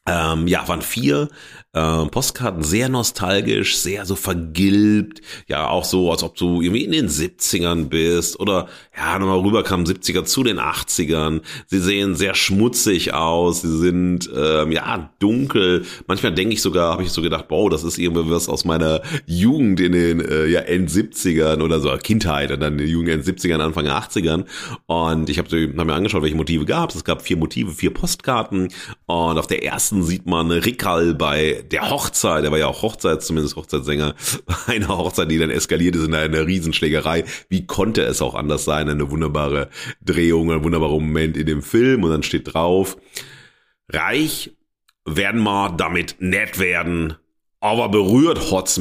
Ähm, 0.08 0.46
ja, 0.46 0.66
waren 0.68 0.82
vier 0.82 1.28
äh, 1.76 2.06
Postkarten 2.06 2.62
sehr 2.62 2.88
nostalgisch, 2.88 3.76
sehr 3.76 4.06
so 4.06 4.16
vergilbt, 4.16 5.20
ja 5.46 5.68
auch 5.68 5.84
so, 5.84 6.10
als 6.10 6.22
ob 6.22 6.34
du 6.36 6.62
irgendwie 6.62 6.84
in 6.84 6.92
den 6.92 7.08
70ern 7.08 7.88
bist 7.88 8.40
oder 8.40 8.68
ja, 8.96 9.18
nochmal 9.18 9.40
rüberkam 9.40 9.84
70er 9.84 10.24
zu 10.24 10.42
den 10.42 10.58
80ern. 10.58 11.42
Sie 11.66 11.78
sehen 11.78 12.14
sehr 12.14 12.34
schmutzig 12.34 13.12
aus, 13.12 13.60
sie 13.60 13.78
sind 13.78 14.30
ähm, 14.34 14.72
ja 14.72 15.10
dunkel. 15.18 15.84
Manchmal 16.06 16.32
denke 16.32 16.54
ich 16.54 16.62
sogar, 16.62 16.92
habe 16.92 17.02
ich 17.02 17.10
so 17.10 17.20
gedacht, 17.20 17.48
boah, 17.48 17.68
das 17.68 17.84
ist 17.84 17.98
irgendwie 17.98 18.30
was 18.30 18.48
aus 18.48 18.64
meiner 18.64 19.02
Jugend 19.26 19.78
in 19.80 19.92
den 19.92 20.20
äh, 20.20 20.46
ja, 20.46 20.60
End-70ern 20.60 21.60
oder 21.62 21.80
so, 21.80 21.94
Kindheit 22.02 22.50
und 22.52 22.60
dann 22.60 22.74
in 22.74 22.78
den 22.78 22.88
Jugend 22.88 23.10
End-70ern, 23.10 23.60
Anfang 23.60 23.86
80ern. 23.86 24.46
Und 24.86 25.28
ich 25.28 25.38
habe 25.38 25.74
hab 25.76 25.86
mir 25.86 25.94
angeschaut, 25.94 26.22
welche 26.22 26.36
Motive 26.36 26.64
gab 26.64 26.90
es. 26.90 26.96
Es 26.96 27.04
gab 27.04 27.20
vier 27.20 27.36
Motive, 27.36 27.72
vier 27.72 27.92
Postkarten 27.92 28.68
und 29.04 29.38
auf 29.38 29.46
der 29.46 29.62
ersten 29.62 30.02
sieht 30.02 30.24
man 30.24 30.50
Rickerl 30.50 31.14
bei 31.14 31.65
der 31.72 31.90
Hochzeit, 31.90 32.44
der 32.44 32.50
war 32.50 32.58
ja 32.58 32.66
auch 32.66 32.82
Hochzeit, 32.82 33.22
zumindest 33.22 33.56
Hochzeitssänger, 33.56 34.14
eine 34.66 34.88
Hochzeit, 34.88 35.30
die 35.30 35.38
dann 35.38 35.50
eskaliert 35.50 35.96
ist 35.96 36.06
in 36.06 36.14
einer 36.14 36.46
Riesenschlägerei. 36.46 37.24
Wie 37.48 37.66
konnte 37.66 38.02
es 38.02 38.22
auch 38.22 38.34
anders 38.34 38.64
sein? 38.64 38.88
Eine 38.88 39.10
wunderbare 39.10 39.68
Drehung, 40.00 40.50
ein 40.52 40.64
wunderbarer 40.64 40.92
Moment 40.92 41.36
in 41.36 41.46
dem 41.46 41.62
Film 41.62 42.04
und 42.04 42.10
dann 42.10 42.22
steht 42.22 42.54
drauf, 42.54 42.96
reich 43.90 44.52
werden 45.04 45.42
wir 45.42 45.70
damit 45.76 46.16
nett 46.18 46.58
werden, 46.58 47.14
aber 47.60 47.88
berührt 47.88 48.38
mi 48.38 48.46
ganz 48.50 48.78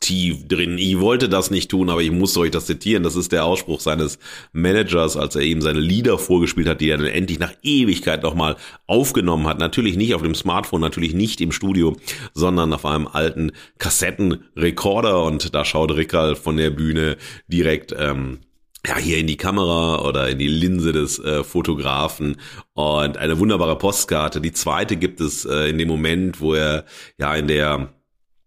tief 0.00 0.46
drin. 0.48 0.78
Ich 0.78 1.00
wollte 1.00 1.28
das 1.28 1.50
nicht 1.50 1.70
tun, 1.70 1.90
aber 1.90 2.02
ich 2.02 2.10
muss 2.10 2.36
euch 2.36 2.50
das 2.50 2.66
zitieren. 2.66 3.02
Das 3.02 3.16
ist 3.16 3.32
der 3.32 3.44
Ausspruch 3.44 3.80
seines 3.80 4.18
Managers, 4.52 5.16
als 5.16 5.36
er 5.36 5.42
ihm 5.42 5.60
seine 5.60 5.80
Lieder 5.80 6.18
vorgespielt 6.18 6.68
hat, 6.68 6.80
die 6.80 6.90
er 6.90 6.98
dann 6.98 7.06
endlich 7.06 7.38
nach 7.38 7.52
Ewigkeit 7.62 8.22
nochmal 8.22 8.56
aufgenommen 8.86 9.46
hat. 9.46 9.58
Natürlich 9.58 9.96
nicht 9.96 10.14
auf 10.14 10.22
dem 10.22 10.34
Smartphone, 10.34 10.80
natürlich 10.80 11.14
nicht 11.14 11.40
im 11.40 11.52
Studio, 11.52 11.96
sondern 12.34 12.72
auf 12.72 12.84
einem 12.84 13.06
alten 13.06 13.52
Kassettenrekorder. 13.78 15.24
Und 15.24 15.54
da 15.54 15.64
schaut 15.64 15.92
Rickerl 15.92 16.36
von 16.36 16.56
der 16.56 16.70
Bühne 16.70 17.16
direkt 17.48 17.94
ähm, 17.98 18.40
ja, 18.86 18.96
hier 18.96 19.18
in 19.18 19.26
die 19.26 19.36
Kamera 19.36 20.02
oder 20.06 20.28
in 20.28 20.38
die 20.38 20.48
Linse 20.48 20.92
des 20.92 21.18
äh, 21.18 21.44
Fotografen 21.44 22.36
und 22.74 23.16
eine 23.16 23.38
wunderbare 23.38 23.78
Postkarte. 23.78 24.40
Die 24.40 24.52
zweite 24.52 24.96
gibt 24.96 25.20
es 25.20 25.44
äh, 25.44 25.68
in 25.68 25.78
dem 25.78 25.88
Moment, 25.88 26.40
wo 26.40 26.54
er 26.54 26.84
ja 27.16 27.34
in 27.34 27.46
der 27.46 27.92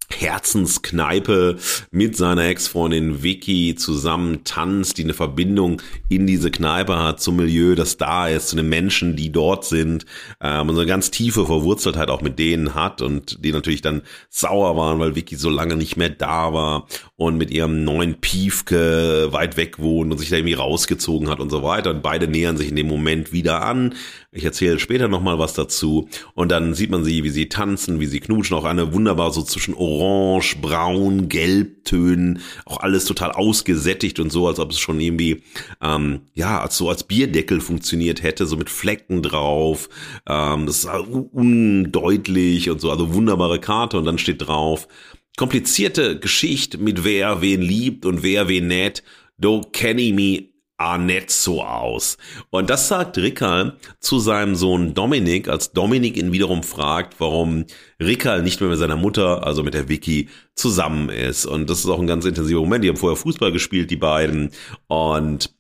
Herzenskneipe 0.09 1.57
mit 1.91 2.15
seiner 2.15 2.45
Ex-Freundin 2.45 3.23
Vicky 3.23 3.75
zusammen 3.75 4.43
tanzt, 4.43 4.97
die 4.97 5.03
eine 5.03 5.13
Verbindung 5.13 5.81
in 6.09 6.27
diese 6.27 6.51
Kneipe 6.51 6.97
hat 7.01 7.19
zum 7.19 7.37
Milieu, 7.37 7.75
das 7.75 7.97
da 7.97 8.27
ist, 8.27 8.49
zu 8.49 8.55
den 8.55 8.69
Menschen, 8.69 9.15
die 9.15 9.31
dort 9.31 9.65
sind, 9.65 10.05
ähm, 10.41 10.69
und 10.69 10.75
so 10.75 10.81
eine 10.81 10.87
ganz 10.87 11.11
tiefe 11.11 11.45
Verwurzeltheit 11.45 12.09
auch 12.09 12.21
mit 12.21 12.39
denen 12.39 12.75
hat 12.75 13.01
und 13.01 13.43
die 13.43 13.51
natürlich 13.51 13.81
dann 13.81 14.01
sauer 14.29 14.77
waren, 14.77 14.99
weil 14.99 15.15
Vicky 15.15 15.35
so 15.35 15.49
lange 15.49 15.75
nicht 15.75 15.97
mehr 15.97 16.09
da 16.09 16.53
war 16.53 16.87
und 17.15 17.37
mit 17.37 17.51
ihrem 17.51 17.83
neuen 17.83 18.15
Piefke 18.21 19.29
weit 19.31 19.57
weg 19.57 19.79
wohnt 19.79 20.11
und 20.11 20.17
sich 20.17 20.29
da 20.29 20.37
irgendwie 20.37 20.53
rausgezogen 20.53 21.29
hat 21.29 21.39
und 21.39 21.49
so 21.49 21.63
weiter 21.63 21.91
und 21.91 22.01
beide 22.01 22.27
nähern 22.27 22.57
sich 22.57 22.69
in 22.69 22.75
dem 22.75 22.87
Moment 22.87 23.31
wieder 23.31 23.63
an. 23.63 23.95
Ich 24.35 24.43
erzähle 24.43 24.79
später 24.79 25.07
nochmal 25.07 25.39
was 25.39 25.53
dazu. 25.53 26.09
Und 26.33 26.51
dann 26.51 26.73
sieht 26.73 26.89
man 26.89 27.05
sie, 27.05 27.23
wie 27.23 27.29
sie 27.29 27.47
tanzen, 27.47 28.01
wie 28.01 28.05
sie 28.05 28.19
knutschen, 28.19 28.57
auch 28.57 28.65
eine 28.65 28.93
wunderbar 28.93 29.31
so 29.31 29.41
zwischen 29.41 29.73
Orange, 29.73 30.57
Braun, 30.61 31.29
Gelbtönen, 31.29 32.41
auch 32.65 32.81
alles 32.81 33.05
total 33.05 33.31
ausgesättigt 33.31 34.19
und 34.19 34.33
so, 34.33 34.45
als 34.45 34.59
ob 34.59 34.71
es 34.71 34.79
schon 34.79 34.99
irgendwie, 34.99 35.41
ähm, 35.81 36.19
ja, 36.33 36.59
als 36.59 36.75
so 36.75 36.89
als 36.89 37.05
Bierdeckel 37.05 37.61
funktioniert 37.61 38.23
hätte, 38.23 38.45
so 38.45 38.57
mit 38.57 38.69
Flecken 38.69 39.21
drauf. 39.21 39.87
Ähm, 40.27 40.65
das 40.65 40.83
ist 40.83 40.89
undeutlich 41.31 42.69
und 42.69 42.81
so, 42.81 42.91
also 42.91 43.13
wunderbare 43.13 43.59
Karte. 43.59 43.97
Und 43.97 44.03
dann 44.03 44.17
steht 44.17 44.45
drauf, 44.45 44.89
komplizierte 45.37 46.19
Geschichte 46.19 46.77
mit 46.77 47.05
wer 47.05 47.41
wen 47.41 47.61
liebt 47.61 48.05
und 48.05 48.21
wer 48.21 48.49
wen 48.49 48.67
nett, 48.67 49.01
do 49.37 49.61
kenny 49.71 50.11
me 50.11 50.54
ah 50.77 50.97
nicht 50.97 51.31
so 51.31 51.63
aus. 51.63 52.17
Und 52.49 52.69
das 52.69 52.87
sagt 52.87 53.17
Rickerl 53.17 53.77
zu 53.99 54.19
seinem 54.19 54.55
Sohn 54.55 54.93
Dominik, 54.93 55.47
als 55.47 55.71
Dominik 55.71 56.17
ihn 56.17 56.31
wiederum 56.31 56.63
fragt, 56.63 57.15
warum 57.19 57.65
Rickerl 58.01 58.43
nicht 58.43 58.59
mehr 58.59 58.69
mit 58.69 58.79
seiner 58.79 58.97
Mutter, 58.97 59.45
also 59.45 59.63
mit 59.63 59.73
der 59.73 59.87
Vicky, 59.87 60.29
zusammen 60.55 61.09
ist. 61.09 61.45
Und 61.45 61.69
das 61.69 61.79
ist 61.79 61.87
auch 61.87 61.99
ein 61.99 62.07
ganz 62.07 62.25
intensiver 62.25 62.59
Moment. 62.59 62.83
Die 62.83 62.89
haben 62.89 62.97
vorher 62.97 63.17
Fußball 63.17 63.51
gespielt, 63.51 63.91
die 63.91 63.97
beiden. 63.97 64.51
Und 64.87 65.55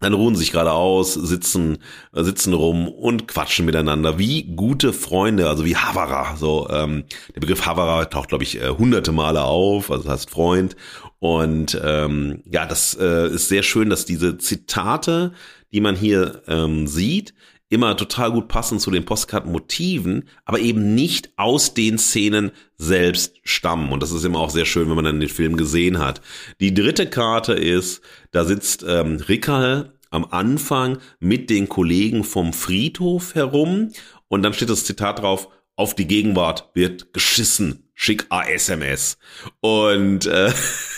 dann 0.00 0.14
ruhen 0.14 0.34
sich 0.34 0.50
gerade 0.50 0.72
aus, 0.72 1.12
sitzen, 1.12 1.78
sitzen 2.12 2.54
rum 2.54 2.88
und 2.88 3.28
quatschen 3.28 3.66
miteinander 3.66 4.18
wie 4.18 4.44
gute 4.44 4.94
Freunde, 4.94 5.48
also 5.48 5.66
wie 5.66 5.76
Havara. 5.76 6.36
So 6.36 6.68
ähm, 6.70 7.04
der 7.34 7.40
Begriff 7.40 7.66
Havara 7.66 8.06
taucht, 8.06 8.30
glaube 8.30 8.44
ich, 8.44 8.60
äh, 8.60 8.70
hunderte 8.70 9.12
Male 9.12 9.44
auf, 9.44 9.90
also 9.90 10.04
das 10.04 10.12
heißt 10.12 10.30
Freund. 10.30 10.74
Und 11.20 11.80
ähm, 11.84 12.42
ja, 12.50 12.66
das 12.66 12.96
äh, 12.98 13.28
ist 13.28 13.48
sehr 13.48 13.62
schön, 13.62 13.90
dass 13.90 14.06
diese 14.06 14.38
Zitate, 14.38 15.32
die 15.72 15.80
man 15.80 15.94
hier 15.94 16.42
ähm, 16.48 16.86
sieht, 16.86 17.34
immer 17.68 17.96
total 17.96 18.32
gut 18.32 18.48
passen 18.48 18.80
zu 18.80 18.90
den 18.90 19.04
Postkartenmotiven, 19.04 20.28
aber 20.44 20.58
eben 20.58 20.94
nicht 20.94 21.30
aus 21.36 21.72
den 21.72 21.98
Szenen 21.98 22.50
selbst 22.76 23.36
stammen. 23.44 23.92
Und 23.92 24.02
das 24.02 24.10
ist 24.10 24.24
immer 24.24 24.40
auch 24.40 24.50
sehr 24.50 24.64
schön, 24.64 24.88
wenn 24.88 24.96
man 24.96 25.04
dann 25.04 25.20
den 25.20 25.28
Film 25.28 25.56
gesehen 25.56 25.98
hat. 25.98 26.20
Die 26.58 26.74
dritte 26.74 27.08
Karte 27.08 27.52
ist, 27.52 28.02
da 28.32 28.44
sitzt 28.44 28.84
ähm, 28.86 29.22
Rickerl 29.28 29.92
am 30.10 30.24
Anfang 30.24 30.98
mit 31.20 31.48
den 31.48 31.68
Kollegen 31.68 32.24
vom 32.24 32.52
Friedhof 32.52 33.36
herum 33.36 33.92
und 34.26 34.42
dann 34.42 34.52
steht 34.52 34.70
das 34.70 34.84
Zitat 34.84 35.20
drauf, 35.20 35.48
auf 35.76 35.94
die 35.94 36.06
Gegenwart 36.06 36.70
wird 36.74 37.14
geschissen, 37.14 37.88
schick 37.94 38.26
a 38.30 38.42
SMS. 38.42 39.16
Und 39.60 40.26
äh, 40.26 40.52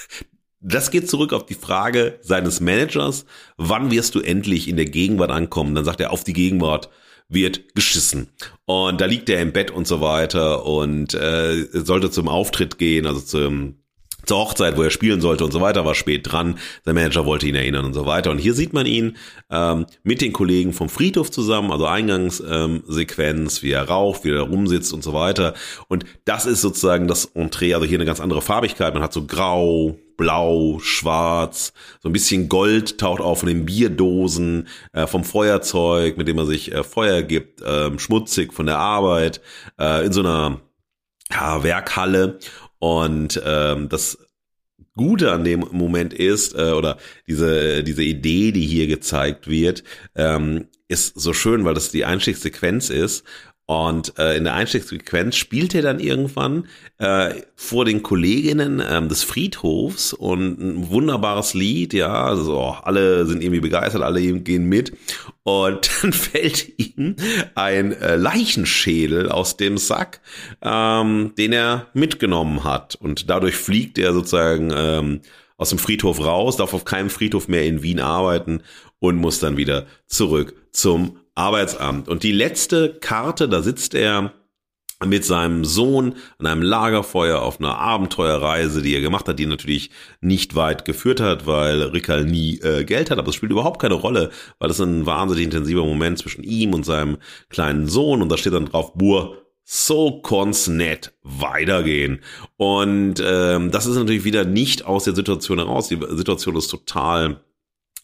Das 0.64 0.92
geht 0.92 1.10
zurück 1.10 1.32
auf 1.32 1.44
die 1.44 1.54
Frage 1.54 2.20
seines 2.22 2.60
Managers, 2.60 3.26
wann 3.56 3.90
wirst 3.90 4.14
du 4.14 4.20
endlich 4.20 4.68
in 4.68 4.76
der 4.76 4.86
Gegenwart 4.86 5.30
ankommen? 5.30 5.74
Dann 5.74 5.84
sagt 5.84 6.00
er, 6.00 6.12
auf 6.12 6.22
die 6.22 6.32
Gegenwart 6.32 6.88
wird 7.28 7.74
geschissen. 7.74 8.28
Und 8.64 9.00
da 9.00 9.06
liegt 9.06 9.28
er 9.28 9.42
im 9.42 9.52
Bett 9.52 9.70
und 9.70 9.88
so 9.88 10.00
weiter 10.00 10.64
und 10.64 11.14
äh, 11.14 11.66
sollte 11.72 12.10
zum 12.10 12.28
Auftritt 12.28 12.78
gehen, 12.78 13.06
also 13.06 13.20
zum 13.20 13.81
zur 14.24 14.38
Hochzeit, 14.38 14.76
wo 14.76 14.82
er 14.82 14.90
spielen 14.90 15.20
sollte 15.20 15.44
und 15.44 15.52
so 15.52 15.60
weiter, 15.60 15.84
war 15.84 15.94
spät 15.94 16.30
dran. 16.30 16.58
Sein 16.84 16.94
Manager 16.94 17.26
wollte 17.26 17.46
ihn 17.46 17.54
erinnern 17.54 17.84
und 17.84 17.94
so 17.94 18.06
weiter. 18.06 18.30
Und 18.30 18.38
hier 18.38 18.54
sieht 18.54 18.72
man 18.72 18.86
ihn 18.86 19.16
ähm, 19.50 19.86
mit 20.02 20.20
den 20.20 20.32
Kollegen 20.32 20.72
vom 20.72 20.88
Friedhof 20.88 21.30
zusammen, 21.30 21.72
also 21.72 21.86
Eingangssequenz, 21.86 23.56
ähm, 23.58 23.62
wie 23.62 23.72
er 23.72 23.88
raucht, 23.88 24.24
wie 24.24 24.30
er 24.30 24.42
rumsitzt 24.42 24.92
und 24.92 25.02
so 25.02 25.12
weiter. 25.12 25.54
Und 25.88 26.04
das 26.24 26.46
ist 26.46 26.60
sozusagen 26.60 27.08
das 27.08 27.24
Entree, 27.26 27.74
also 27.74 27.86
hier 27.86 27.98
eine 27.98 28.04
ganz 28.04 28.20
andere 28.20 28.42
Farbigkeit. 28.42 28.94
Man 28.94 29.02
hat 29.02 29.12
so 29.12 29.26
grau, 29.26 29.96
blau, 30.16 30.78
schwarz, 30.80 31.72
so 32.00 32.08
ein 32.08 32.12
bisschen 32.12 32.48
Gold 32.48 32.98
taucht 32.98 33.20
auf 33.20 33.40
von 33.40 33.48
den 33.48 33.64
Bierdosen, 33.64 34.68
äh, 34.92 35.06
vom 35.06 35.24
Feuerzeug, 35.24 36.16
mit 36.16 36.28
dem 36.28 36.36
man 36.36 36.46
sich 36.46 36.72
äh, 36.72 36.84
Feuer 36.84 37.22
gibt, 37.22 37.60
äh, 37.60 37.98
schmutzig 37.98 38.52
von 38.52 38.66
der 38.66 38.78
Arbeit, 38.78 39.40
äh, 39.80 40.06
in 40.06 40.12
so 40.12 40.20
einer 40.20 40.60
ja, 41.32 41.62
Werkhalle 41.62 42.38
und 42.82 43.40
ähm, 43.46 43.88
das 43.88 44.18
Gute 44.96 45.30
an 45.30 45.44
dem 45.44 45.60
Moment 45.70 46.12
ist, 46.12 46.56
äh, 46.56 46.72
oder 46.72 46.98
diese, 47.28 47.84
diese 47.84 48.02
Idee, 48.02 48.50
die 48.50 48.66
hier 48.66 48.88
gezeigt 48.88 49.48
wird, 49.48 49.84
ähm, 50.16 50.66
ist 50.88 51.14
so 51.14 51.32
schön, 51.32 51.64
weil 51.64 51.74
das 51.74 51.92
die 51.92 52.04
Einstiegssequenz 52.04 52.90
ist. 52.90 53.24
Und 53.66 54.18
äh, 54.18 54.36
in 54.36 54.42
der 54.42 54.54
Einstiegssequenz 54.54 55.36
spielt 55.36 55.76
er 55.76 55.82
dann 55.82 56.00
irgendwann 56.00 56.66
äh, 56.98 57.34
vor 57.54 57.84
den 57.84 58.02
Kolleginnen 58.02 58.82
ähm, 58.84 59.08
des 59.08 59.22
Friedhofs 59.22 60.12
und 60.12 60.60
ein 60.60 60.90
wunderbares 60.90 61.54
Lied, 61.54 61.94
ja, 61.94 62.24
also 62.24 62.58
alle 62.82 63.26
sind 63.26 63.44
irgendwie 63.44 63.60
begeistert, 63.60 64.02
alle 64.02 64.20
gehen 64.40 64.68
mit 64.68 64.92
und 65.44 65.90
dann 66.02 66.12
fällt 66.12 66.78
ihm 66.78 67.16
ein 67.54 67.92
äh, 67.92 68.16
Leichenschädel 68.16 69.30
aus 69.30 69.56
dem 69.56 69.78
Sack, 69.78 70.20
ähm, 70.62 71.32
den 71.36 71.52
er 71.52 71.88
mitgenommen 71.94 72.64
hat 72.64 72.94
und 72.94 73.28
dadurch 73.30 73.56
fliegt 73.56 73.98
er 73.98 74.12
sozusagen 74.12 74.72
ähm, 74.74 75.20
aus 75.56 75.70
dem 75.70 75.78
Friedhof 75.78 76.20
raus, 76.20 76.56
darf 76.56 76.74
auf 76.74 76.84
keinem 76.84 77.10
Friedhof 77.10 77.48
mehr 77.48 77.64
in 77.64 77.82
Wien 77.82 78.00
arbeiten 78.00 78.62
und 78.98 79.16
muss 79.16 79.38
dann 79.40 79.56
wieder 79.56 79.86
zurück 80.06 80.54
zum 80.72 81.18
Arbeitsamt. 81.34 82.08
Und 82.08 82.22
die 82.22 82.32
letzte 82.32 82.94
Karte, 82.94 83.48
da 83.48 83.62
sitzt 83.62 83.94
er 83.94 84.32
mit 85.06 85.24
seinem 85.24 85.64
Sohn 85.64 86.14
an 86.38 86.46
einem 86.46 86.62
Lagerfeuer 86.62 87.40
auf 87.40 87.60
einer 87.60 87.78
Abenteuerreise, 87.78 88.82
die 88.82 88.94
er 88.94 89.00
gemacht 89.00 89.28
hat, 89.28 89.38
die 89.38 89.46
natürlich 89.46 89.90
nicht 90.20 90.54
weit 90.54 90.84
geführt 90.84 91.20
hat, 91.20 91.46
weil 91.46 91.82
Rickal 91.82 92.24
nie 92.24 92.58
äh, 92.60 92.84
Geld 92.84 93.10
hat, 93.10 93.18
aber 93.18 93.28
es 93.28 93.34
spielt 93.34 93.52
überhaupt 93.52 93.80
keine 93.80 93.94
Rolle, 93.94 94.30
weil 94.58 94.68
das 94.68 94.80
ein 94.80 95.06
wahnsinnig 95.06 95.44
intensiver 95.44 95.84
Moment 95.84 96.18
zwischen 96.18 96.44
ihm 96.44 96.74
und 96.74 96.84
seinem 96.84 97.18
kleinen 97.48 97.86
Sohn 97.86 98.22
und 98.22 98.30
da 98.30 98.36
steht 98.36 98.54
dann 98.54 98.66
drauf, 98.66 98.94
Bur, 98.94 99.42
so 99.64 100.20
konnt's 100.22 100.66
nett 100.66 101.12
weitergehen. 101.22 102.20
Und 102.56 103.22
ähm, 103.24 103.70
das 103.70 103.86
ist 103.86 103.96
natürlich 103.96 104.24
wieder 104.24 104.44
nicht 104.44 104.84
aus 104.84 105.04
der 105.04 105.14
Situation 105.14 105.58
heraus. 105.58 105.88
Die 105.88 105.98
Situation 106.10 106.56
ist 106.56 106.68
total 106.68 107.40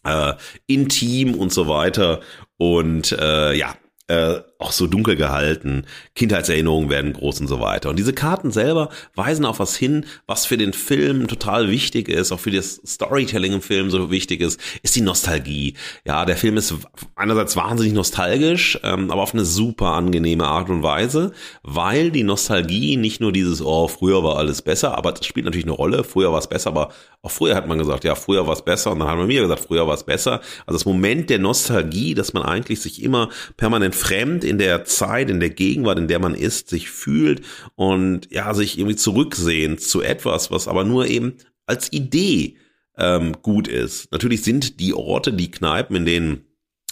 äh, 0.05 0.35
intim 0.67 1.35
und 1.35 1.53
so 1.53 1.69
weiter. 1.69 2.21
Und 2.57 3.13
äh, 3.13 3.55
ja, 3.55 3.75
äh, 4.07 4.41
auch 4.59 4.73
so 4.73 4.89
dunkel 4.89 5.15
gehalten, 5.15 5.85
Kindheitserinnerungen 6.17 6.91
werden 6.91 7.13
groß 7.13 7.41
und 7.41 7.47
so 7.47 7.61
weiter. 7.61 7.91
Und 7.91 7.97
diese 7.97 8.13
Karten 8.13 8.51
selber 8.51 8.89
weisen 9.15 9.45
auf 9.45 9.61
was 9.61 9.77
hin, 9.77 10.05
was 10.27 10.47
für 10.47 10.57
den 10.57 10.73
Film 10.73 11.29
total 11.29 11.71
wichtig 11.71 12.09
ist, 12.09 12.33
auch 12.33 12.41
für 12.41 12.51
das 12.51 12.81
Storytelling 12.85 13.53
im 13.53 13.63
Film 13.63 13.89
so 13.91 14.11
wichtig 14.11 14.41
ist, 14.41 14.61
ist 14.83 14.97
die 14.97 15.01
Nostalgie. 15.01 15.75
Ja, 16.05 16.25
der 16.25 16.37
Film 16.37 16.57
ist 16.57 16.75
einerseits 17.15 17.55
wahnsinnig 17.55 17.93
nostalgisch, 17.93 18.81
ähm, 18.83 19.13
aber 19.13 19.23
auf 19.23 19.33
eine 19.33 19.45
super 19.45 19.95
angenehme 19.95 20.49
Art 20.49 20.71
und 20.71 20.83
Weise, 20.83 21.33
weil 21.63 22.11
die 22.11 22.25
Nostalgie 22.25 22.97
nicht 22.97 23.21
nur 23.21 23.31
dieses, 23.31 23.63
oh, 23.63 23.87
früher 23.87 24.25
war 24.25 24.39
alles 24.39 24.63
besser, 24.63 24.99
aber 24.99 25.13
das 25.13 25.25
spielt 25.25 25.45
natürlich 25.47 25.67
eine 25.67 25.75
Rolle, 25.75 26.03
früher 26.03 26.33
war 26.33 26.41
es 26.41 26.49
besser, 26.49 26.71
aber 26.71 26.89
auch 27.23 27.31
früher 27.31 27.55
hat 27.55 27.69
man 27.69 27.79
gesagt, 27.79 28.03
ja, 28.03 28.17
früher 28.17 28.47
war 28.49 28.55
es 28.55 28.63
besser 28.63 28.91
und 28.91 28.99
dann 28.99 29.09
hat 29.09 29.17
man 29.17 29.29
mir 29.29 29.43
gesagt, 29.43 29.61
früher 29.61 29.87
war 29.87 29.95
es 29.95 30.05
besser. 30.05 30.41
Also 30.67 30.79
das 30.79 30.85
Moment 30.85 31.31
der 31.31 31.39
Nostalgie, 31.39 32.15
dass 32.15 32.33
man 32.33 32.43
eigentlich 32.43 32.81
sich 32.81 33.03
immer 33.03 33.29
permanent 33.57 33.95
fremd 33.95 34.48
in 34.49 34.59
der 34.59 34.85
Zeit, 34.85 35.31
in 35.31 35.41
der 35.41 35.51
Gegenwart, 35.51 35.99
in 35.99 36.09
der 36.09 36.19
man 36.19 36.35
ist, 36.35 36.69
sich 36.69 36.91
fühlt 36.91 37.43
und 37.75 38.31
ja, 38.31 38.55
sich 38.55 38.79
irgendwie 38.79 38.97
zurücksehen 38.97 39.79
zu 39.79 40.03
etwas, 40.03 40.51
was 40.51 40.69
aber 40.69 40.85
nur 40.85 41.07
eben 41.07 41.35
als 41.67 41.93
Idee 41.93 42.57
ähm, 42.97 43.37
gut 43.43 43.69
ist. 43.69 44.11
Natürlich 44.13 44.43
sind 44.43 44.81
die 44.81 44.95
Orte, 44.95 45.33
die 45.33 45.51
Kneipen, 45.51 45.97
in 45.97 46.07
denen 46.07 46.47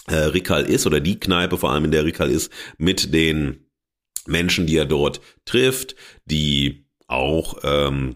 äh, 0.07 0.15
Rikal 0.15 0.65
ist, 0.65 0.85
oder 0.87 0.99
die 0.99 1.19
Kneipe 1.19 1.57
vor 1.57 1.71
allem, 1.71 1.85
in 1.85 1.91
der 1.91 2.05
Rikal 2.05 2.31
ist, 2.31 2.51
mit 2.77 3.13
den 3.13 3.65
Menschen, 4.25 4.67
die 4.67 4.77
er 4.77 4.85
dort 4.85 5.21
trifft, 5.45 5.95
die 6.25 6.85
auch 7.07 7.57
ähm, 7.63 8.15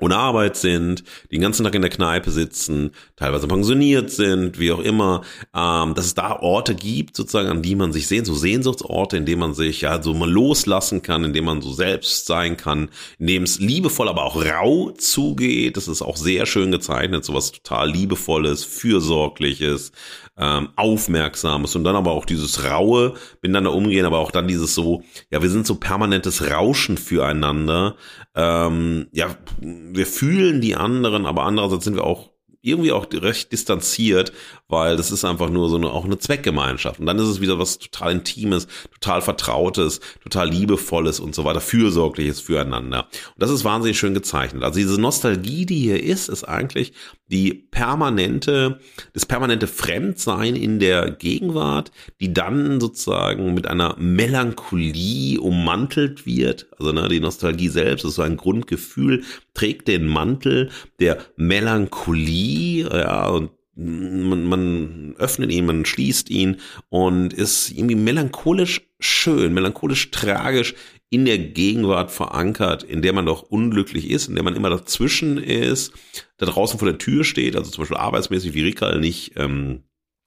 ohne 0.00 0.16
Arbeit 0.16 0.56
sind, 0.56 1.04
die 1.30 1.36
den 1.36 1.42
ganzen 1.42 1.64
Tag 1.64 1.74
in 1.74 1.82
der 1.82 1.90
Kneipe 1.90 2.30
sitzen, 2.30 2.92
teilweise 3.16 3.46
pensioniert 3.46 4.10
sind, 4.10 4.58
wie 4.58 4.72
auch 4.72 4.80
immer, 4.80 5.22
ähm, 5.54 5.94
dass 5.94 6.06
es 6.06 6.14
da 6.14 6.38
Orte 6.40 6.74
gibt, 6.74 7.16
sozusagen, 7.16 7.48
an 7.48 7.62
die 7.62 7.74
man 7.74 7.92
sich 7.92 8.06
sehnt, 8.06 8.26
so 8.26 8.34
Sehnsuchtsorte, 8.34 9.16
in 9.16 9.26
denen 9.26 9.40
man 9.40 9.54
sich 9.54 9.82
ja 9.82 10.02
so 10.02 10.14
mal 10.14 10.30
loslassen 10.30 11.02
kann, 11.02 11.24
in 11.24 11.32
denen 11.32 11.46
man 11.46 11.62
so 11.62 11.72
selbst 11.72 12.26
sein 12.26 12.56
kann, 12.56 12.88
in 13.18 13.26
dem 13.26 13.42
es 13.44 13.58
liebevoll, 13.58 14.08
aber 14.08 14.24
auch 14.24 14.44
rau 14.44 14.90
zugeht. 14.92 15.76
Das 15.76 15.88
ist 15.88 16.02
auch 16.02 16.16
sehr 16.16 16.46
schön 16.46 16.70
gezeichnet, 16.70 17.24
sowas 17.24 17.52
total 17.52 17.90
liebevolles, 17.90 18.64
fürsorgliches, 18.64 19.92
ähm, 20.40 20.70
Aufmerksames 20.76 21.76
und 21.76 21.84
dann 21.84 21.96
aber 21.96 22.12
auch 22.12 22.24
dieses 22.24 22.64
raue 22.64 23.14
miteinander 23.42 23.72
umgehen, 23.72 24.06
aber 24.06 24.18
auch 24.18 24.30
dann 24.30 24.48
dieses 24.48 24.74
so, 24.74 25.02
ja, 25.30 25.42
wir 25.42 25.50
sind 25.50 25.66
so 25.66 25.74
permanentes 25.74 26.50
Rauschen 26.50 26.96
füreinander. 26.96 27.96
Ähm, 28.34 29.08
ja, 29.12 29.36
wir 29.60 30.06
fühlen 30.06 30.62
die 30.62 30.76
anderen, 30.76 31.26
aber 31.26 31.42
andererseits 31.42 31.84
sind 31.84 31.96
wir 31.96 32.04
auch 32.04 32.30
irgendwie 32.62 32.92
auch 32.92 33.06
recht 33.12 33.52
distanziert, 33.52 34.32
weil 34.70 34.96
das 34.96 35.10
ist 35.10 35.24
einfach 35.24 35.50
nur 35.50 35.68
so 35.68 35.76
eine, 35.76 35.90
auch 35.90 36.04
eine 36.04 36.18
Zweckgemeinschaft. 36.18 37.00
Und 37.00 37.06
dann 37.06 37.18
ist 37.18 37.28
es 37.28 37.40
wieder 37.40 37.58
was 37.58 37.78
total 37.78 38.12
Intimes, 38.12 38.68
total 39.00 39.20
Vertrautes, 39.20 40.00
total 40.22 40.48
Liebevolles 40.48 41.20
und 41.20 41.34
so 41.34 41.44
weiter, 41.44 41.60
Fürsorgliches 41.60 42.40
füreinander. 42.40 43.06
Und 43.34 43.42
das 43.42 43.50
ist 43.50 43.64
wahnsinnig 43.64 43.98
schön 43.98 44.14
gezeichnet. 44.14 44.62
Also 44.62 44.78
diese 44.78 45.00
Nostalgie, 45.00 45.66
die 45.66 45.80
hier 45.80 46.02
ist, 46.02 46.28
ist 46.28 46.44
eigentlich 46.44 46.92
die 47.30 47.54
permanente, 47.54 48.80
das 49.12 49.24
permanente 49.24 49.68
Fremdsein 49.68 50.56
in 50.56 50.80
der 50.80 51.12
Gegenwart, 51.12 51.92
die 52.20 52.32
dann 52.32 52.80
sozusagen 52.80 53.54
mit 53.54 53.68
einer 53.68 53.94
Melancholie 53.98 55.40
ummantelt 55.40 56.26
wird. 56.26 56.66
Also 56.78 56.92
ne, 56.92 57.08
die 57.08 57.20
Nostalgie 57.20 57.68
selbst 57.68 58.04
ist 58.04 58.16
so 58.16 58.22
ein 58.22 58.36
Grundgefühl, 58.36 59.22
trägt 59.54 59.86
den 59.86 60.06
Mantel 60.06 60.70
der 60.98 61.18
Melancholie, 61.36 62.88
ja, 62.90 63.28
und 63.28 63.50
man, 63.80 64.44
man 64.44 65.14
öffnet 65.18 65.50
ihn, 65.50 65.66
man 65.66 65.84
schließt 65.84 66.30
ihn 66.30 66.58
und 66.88 67.32
ist 67.32 67.70
irgendwie 67.70 67.94
melancholisch 67.94 68.82
schön, 68.98 69.54
melancholisch 69.54 70.10
tragisch 70.10 70.74
in 71.08 71.24
der 71.24 71.38
Gegenwart 71.38 72.10
verankert, 72.10 72.84
in 72.84 73.02
der 73.02 73.12
man 73.12 73.26
doch 73.26 73.42
unglücklich 73.42 74.10
ist, 74.10 74.28
in 74.28 74.36
der 74.36 74.44
man 74.44 74.54
immer 74.54 74.70
dazwischen 74.70 75.38
ist, 75.38 75.92
da 76.36 76.46
draußen 76.46 76.78
vor 76.78 76.88
der 76.88 76.98
Tür 76.98 77.24
steht, 77.24 77.56
also 77.56 77.70
zum 77.70 77.82
Beispiel 77.82 77.96
arbeitsmäßig 77.96 78.54
wie 78.54 78.62
Rikal 78.62 79.00
nicht 79.00 79.32
ähm, 79.36 79.82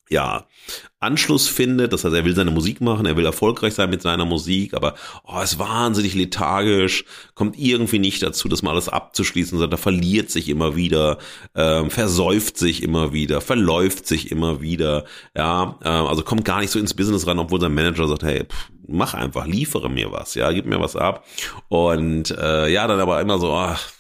ja, 0.10 0.46
Anschluss 1.00 1.48
findet. 1.48 1.94
Das 1.94 2.04
heißt, 2.04 2.16
er 2.16 2.26
will 2.26 2.36
seine 2.36 2.52
Musik 2.52 2.82
machen, 2.82 3.06
er 3.06 3.18
will 3.18 3.26
erfolgreich 3.26 3.74
sein 3.74 3.90
mit 3.90 4.02
seiner 4.02 4.26
Musik, 4.26 4.74
aber 4.74 4.96
oh, 5.24 5.40
ist 5.42 5.60
wahnsinnig 5.60 6.16
lethargisch, 6.16 7.06
kommt 7.36 7.58
irgendwie 7.58 8.00
nicht 8.00 8.22
dazu, 8.24 8.48
das 8.48 8.62
mal 8.62 8.72
alles 8.72 8.90
abzuschließen, 8.90 9.58
sondern 9.58 9.80
verliert 9.80 10.30
sich 10.30 10.50
immer 10.50 10.76
wieder, 10.76 11.18
ähm, 11.56 11.90
versäuft 11.90 12.58
sich 12.58 12.84
immer 12.84 13.14
wieder, 13.14 13.42
verläuft 13.42 14.08
sich 14.08 14.32
immer 14.32 14.62
wieder, 14.62 15.06
ja, 15.36 15.78
äh, 15.84 15.90
also 15.90 16.24
kommt 16.24 16.46
gar 16.46 16.62
nicht 16.62 16.72
so 16.72 16.80
ins 16.80 16.94
Business 16.94 17.28
ran, 17.28 17.40
obwohl 17.40 17.62
sein 17.62 17.74
Manager 17.74 18.08
sagt, 18.08 18.24
hey, 18.24 18.46
pff, 18.46 18.70
mach 18.88 19.14
einfach, 19.14 19.46
liefere 19.46 19.90
mir 19.90 20.12
was, 20.12 20.36
ja, 20.36 20.52
gib 20.52 20.66
mir 20.66 20.80
was 20.80 20.96
ab. 20.96 21.26
Und 21.68 22.32
äh, 22.32 22.70
ja, 22.70 22.88
dann 22.88 23.00
aber 23.00 23.20
immer 23.22 23.40
so, 23.40 23.54
ach, 23.54 23.92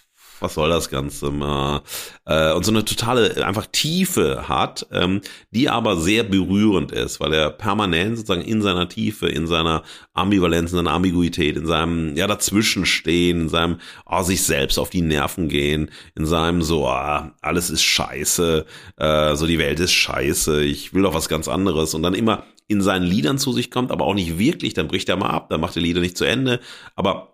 was 0.43 0.53
soll 0.53 0.69
das 0.69 0.89
Ganze 0.89 1.31
mal? 1.31 1.81
Äh, 2.25 2.53
und 2.53 2.65
so 2.65 2.71
eine 2.71 2.85
totale, 2.85 3.45
einfach 3.45 3.65
Tiefe 3.71 4.47
hat, 4.47 4.85
ähm, 4.91 5.21
die 5.51 5.69
aber 5.69 5.97
sehr 5.97 6.23
berührend 6.23 6.91
ist, 6.91 7.19
weil 7.19 7.33
er 7.33 7.49
permanent 7.49 8.17
sozusagen 8.17 8.41
in 8.41 8.61
seiner 8.61 8.87
Tiefe, 8.89 9.27
in 9.27 9.47
seiner 9.47 9.83
Ambivalenz, 10.13 10.71
in 10.71 10.77
seiner 10.77 10.91
Ambiguität, 10.91 11.57
in 11.57 11.65
seinem, 11.65 12.15
ja, 12.15 12.27
dazwischenstehen, 12.27 13.41
in 13.41 13.49
seinem, 13.49 13.77
oh, 14.05 14.21
sich 14.21 14.43
selbst 14.43 14.77
auf 14.77 14.89
die 14.89 15.01
Nerven 15.01 15.47
gehen, 15.47 15.89
in 16.15 16.25
seinem 16.25 16.61
so, 16.61 16.87
ah, 16.87 17.33
alles 17.41 17.69
ist 17.69 17.83
scheiße, 17.83 18.65
äh, 18.97 19.35
so 19.35 19.47
die 19.47 19.59
Welt 19.59 19.79
ist 19.79 19.93
scheiße, 19.93 20.63
ich 20.63 20.93
will 20.93 21.03
doch 21.03 21.13
was 21.13 21.29
ganz 21.29 21.47
anderes 21.47 21.93
und 21.93 22.03
dann 22.03 22.13
immer 22.13 22.43
in 22.67 22.81
seinen 22.81 23.03
Liedern 23.03 23.37
zu 23.37 23.51
sich 23.51 23.71
kommt, 23.71 23.91
aber 23.91 24.05
auch 24.05 24.13
nicht 24.13 24.39
wirklich, 24.39 24.73
dann 24.73 24.87
bricht 24.87 25.09
er 25.09 25.17
mal 25.17 25.29
ab, 25.29 25.49
dann 25.49 25.61
macht 25.61 25.75
er 25.75 25.81
Lieder 25.81 26.01
nicht 26.01 26.17
zu 26.17 26.25
Ende, 26.25 26.59
aber 26.95 27.32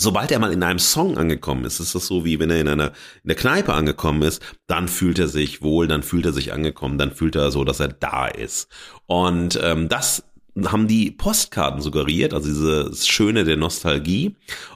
Sobald 0.00 0.30
er 0.30 0.38
mal 0.38 0.52
in 0.52 0.62
einem 0.62 0.78
Song 0.78 1.18
angekommen 1.18 1.64
ist, 1.64 1.80
ist 1.80 1.94
das 1.94 2.06
so 2.06 2.24
wie 2.24 2.38
wenn 2.38 2.50
er 2.50 2.60
in 2.60 2.68
einer 2.68 2.92
in 3.22 3.28
der 3.28 3.36
Kneipe 3.36 3.74
angekommen 3.74 4.22
ist, 4.22 4.40
dann 4.68 4.86
fühlt 4.86 5.18
er 5.18 5.28
sich 5.28 5.60
wohl, 5.60 5.88
dann 5.88 6.02
fühlt 6.02 6.24
er 6.24 6.32
sich 6.32 6.52
angekommen, 6.52 6.98
dann 6.98 7.12
fühlt 7.12 7.34
er 7.34 7.50
so, 7.50 7.64
dass 7.64 7.80
er 7.80 7.88
da 7.88 8.28
ist. 8.28 8.68
Und 9.06 9.58
ähm, 9.62 9.88
das 9.88 10.22
haben 10.66 10.88
die 10.88 11.10
Postkarten 11.10 11.80
suggeriert, 11.80 12.34
also 12.34 12.48
diese 12.48 12.90
Schöne 13.06 13.44
der 13.44 13.56
Nostalgie 13.56 14.34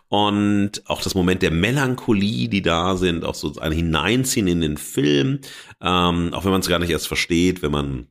und 0.08 0.82
auch 0.86 1.02
das 1.02 1.14
Moment 1.14 1.42
der 1.42 1.50
Melancholie, 1.50 2.48
die 2.48 2.62
da 2.62 2.96
sind, 2.96 3.24
auch 3.24 3.34
so 3.34 3.54
ein 3.60 3.72
Hineinziehen 3.72 4.46
in 4.46 4.60
den 4.60 4.76
Film, 4.76 5.40
ähm, 5.80 6.34
auch 6.34 6.44
wenn 6.44 6.52
man 6.52 6.60
es 6.60 6.68
gar 6.68 6.78
nicht 6.78 6.90
erst 6.90 7.08
versteht, 7.08 7.62
wenn 7.62 7.72
man 7.72 8.06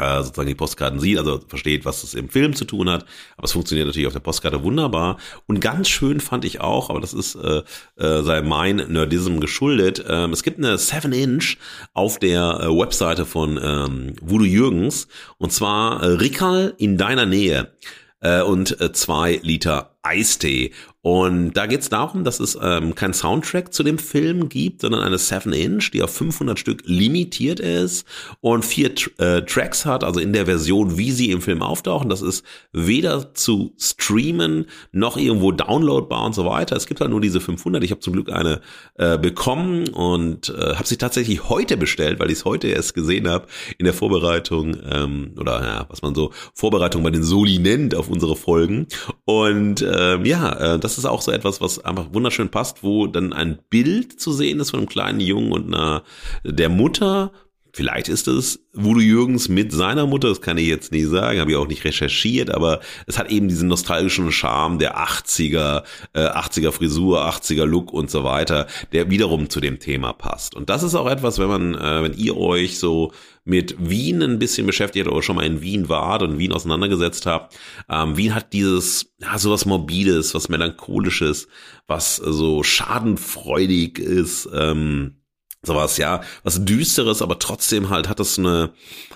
äh, 0.00 0.22
sozusagen 0.22 0.48
die 0.48 0.54
Postkarten 0.54 1.00
sieht, 1.00 1.18
also 1.18 1.40
versteht, 1.46 1.84
was 1.84 2.02
es 2.02 2.14
im 2.14 2.28
Film 2.28 2.54
zu 2.54 2.64
tun 2.64 2.88
hat. 2.88 3.04
Aber 3.36 3.44
es 3.44 3.52
funktioniert 3.52 3.86
natürlich 3.86 4.06
auf 4.06 4.12
der 4.12 4.20
Postkarte 4.20 4.62
wunderbar. 4.62 5.18
Und 5.46 5.60
ganz 5.60 5.88
schön 5.88 6.20
fand 6.20 6.44
ich 6.44 6.60
auch, 6.60 6.90
aber 6.90 7.00
das 7.00 7.12
ist 7.12 7.34
äh, 7.34 7.62
äh, 7.96 8.22
sei 8.22 8.42
mein 8.42 8.76
Nerdism 8.76 9.40
geschuldet. 9.40 10.04
Ähm, 10.08 10.32
es 10.32 10.42
gibt 10.42 10.58
eine 10.58 10.76
7-Inch 10.76 11.56
auf 11.92 12.18
der 12.18 12.60
äh, 12.62 12.66
Webseite 12.68 13.26
von 13.26 13.60
ähm, 13.62 14.14
Voodoo 14.20 14.46
Jürgens 14.46 15.08
und 15.38 15.52
zwar 15.52 16.02
äh, 16.02 16.06
Rickerl 16.06 16.74
in 16.78 16.96
deiner 16.96 17.26
Nähe 17.26 17.72
äh, 18.20 18.42
und 18.42 18.80
äh, 18.80 18.92
zwei 18.92 19.40
Liter 19.42 19.96
Eistee. 20.02 20.72
Und 21.02 21.52
da 21.52 21.64
geht 21.66 21.80
es 21.80 21.88
darum, 21.88 22.24
dass 22.24 22.40
es 22.40 22.58
ähm, 22.60 22.94
kein 22.94 23.14
Soundtrack 23.14 23.72
zu 23.72 23.82
dem 23.82 23.96
Film 23.96 24.50
gibt, 24.50 24.82
sondern 24.82 25.02
eine 25.02 25.16
7-Inch, 25.16 25.90
die 25.92 26.02
auf 26.02 26.14
500 26.14 26.58
Stück 26.58 26.82
limitiert 26.84 27.58
ist 27.58 28.06
und 28.40 28.66
vier 28.66 28.92
äh, 29.16 29.40
Tracks 29.42 29.86
hat, 29.86 30.04
also 30.04 30.20
in 30.20 30.34
der 30.34 30.44
Version, 30.44 30.98
wie 30.98 31.10
sie 31.10 31.30
im 31.30 31.40
Film 31.40 31.62
auftauchen. 31.62 32.10
Das 32.10 32.20
ist 32.20 32.44
weder 32.72 33.32
zu 33.32 33.72
streamen 33.78 34.66
noch 34.92 35.16
irgendwo 35.16 35.52
downloadbar 35.52 36.26
und 36.26 36.34
so 36.34 36.44
weiter. 36.44 36.76
Es 36.76 36.86
gibt 36.86 37.00
halt 37.00 37.10
nur 37.10 37.22
diese 37.22 37.40
500. 37.40 37.82
Ich 37.82 37.92
habe 37.92 38.00
zum 38.00 38.12
Glück 38.12 38.30
eine 38.30 38.60
äh, 38.98 39.16
bekommen 39.16 39.88
und 39.88 40.50
äh, 40.50 40.74
habe 40.74 40.86
sie 40.86 40.98
tatsächlich 40.98 41.48
heute 41.48 41.78
bestellt, 41.78 42.20
weil 42.20 42.30
ich 42.30 42.38
es 42.38 42.44
heute 42.44 42.68
erst 42.68 42.92
gesehen 42.92 43.26
habe 43.26 43.46
in 43.78 43.86
der 43.86 43.94
Vorbereitung 43.94 44.76
ähm, 44.90 45.32
oder 45.38 45.62
ja, 45.64 45.86
was 45.88 46.02
man 46.02 46.14
so 46.14 46.32
Vorbereitung 46.52 47.02
bei 47.02 47.10
den 47.10 47.22
Soli 47.22 47.58
nennt 47.58 47.94
auf 47.94 48.10
unsere 48.10 48.36
Folgen. 48.36 48.86
Und 49.24 49.82
ähm, 49.82 50.26
ja, 50.26 50.74
äh, 50.74 50.78
das 50.78 50.89
ist 50.98 51.04
auch 51.04 51.22
so 51.22 51.32
etwas, 51.32 51.60
was 51.60 51.84
einfach 51.84 52.12
wunderschön 52.12 52.50
passt, 52.50 52.82
wo 52.82 53.06
dann 53.06 53.32
ein 53.32 53.58
Bild 53.70 54.20
zu 54.20 54.32
sehen 54.32 54.60
ist 54.60 54.70
von 54.70 54.80
einem 54.80 54.88
kleinen 54.88 55.20
Jungen 55.20 55.52
und 55.52 55.74
einer 55.74 56.02
der 56.44 56.68
Mutter 56.68 57.32
Vielleicht 57.72 58.08
ist 58.08 58.26
es 58.26 58.66
Voodoo 58.72 59.00
Jürgens 59.00 59.48
mit 59.48 59.70
seiner 59.72 60.06
Mutter, 60.06 60.28
das 60.28 60.40
kann 60.40 60.58
ich 60.58 60.66
jetzt 60.66 60.90
nicht 60.90 61.06
sagen, 61.06 61.38
habe 61.38 61.52
ich 61.52 61.56
auch 61.56 61.68
nicht 61.68 61.84
recherchiert, 61.84 62.50
aber 62.50 62.80
es 63.06 63.16
hat 63.16 63.30
eben 63.30 63.48
diesen 63.48 63.68
nostalgischen 63.68 64.32
Charme 64.32 64.78
der 64.78 64.98
80er, 64.98 65.84
äh, 66.12 66.26
80er 66.26 66.72
Frisur, 66.72 67.24
80er 67.24 67.64
Look 67.64 67.92
und 67.92 68.10
so 68.10 68.24
weiter, 68.24 68.66
der 68.92 69.10
wiederum 69.10 69.50
zu 69.50 69.60
dem 69.60 69.78
Thema 69.78 70.12
passt. 70.12 70.56
Und 70.56 70.68
das 70.68 70.82
ist 70.82 70.96
auch 70.96 71.08
etwas, 71.08 71.38
wenn 71.38 71.48
man, 71.48 71.74
äh, 71.74 72.02
wenn 72.02 72.14
ihr 72.14 72.36
euch 72.36 72.78
so 72.78 73.12
mit 73.44 73.76
Wien 73.78 74.22
ein 74.22 74.38
bisschen 74.38 74.66
beschäftigt 74.66 75.08
oder 75.08 75.22
schon 75.22 75.36
mal 75.36 75.46
in 75.46 75.62
Wien 75.62 75.88
wart 75.88 76.22
und 76.22 76.38
Wien 76.38 76.52
auseinandergesetzt 76.52 77.26
habt. 77.26 77.56
Ähm, 77.88 78.16
Wien 78.16 78.34
hat 78.34 78.52
dieses, 78.52 79.12
ja, 79.18 79.38
so 79.38 79.50
was 79.50 79.66
Morbides, 79.66 80.34
was 80.34 80.48
Melancholisches, 80.48 81.48
was 81.86 82.16
so 82.16 82.62
schadenfreudig 82.62 83.98
ist, 83.98 84.48
ähm, 84.54 85.22
sowas, 85.62 85.96
ja, 85.96 86.22
was 86.42 86.64
Düsteres, 86.64 87.22
aber 87.22 87.38
trotzdem 87.38 87.90
halt 87.90 88.08
hat 88.08 88.20
das 88.20 88.38
eine, 88.38 88.72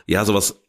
ja, 0.07 0.25
sowas 0.25 0.61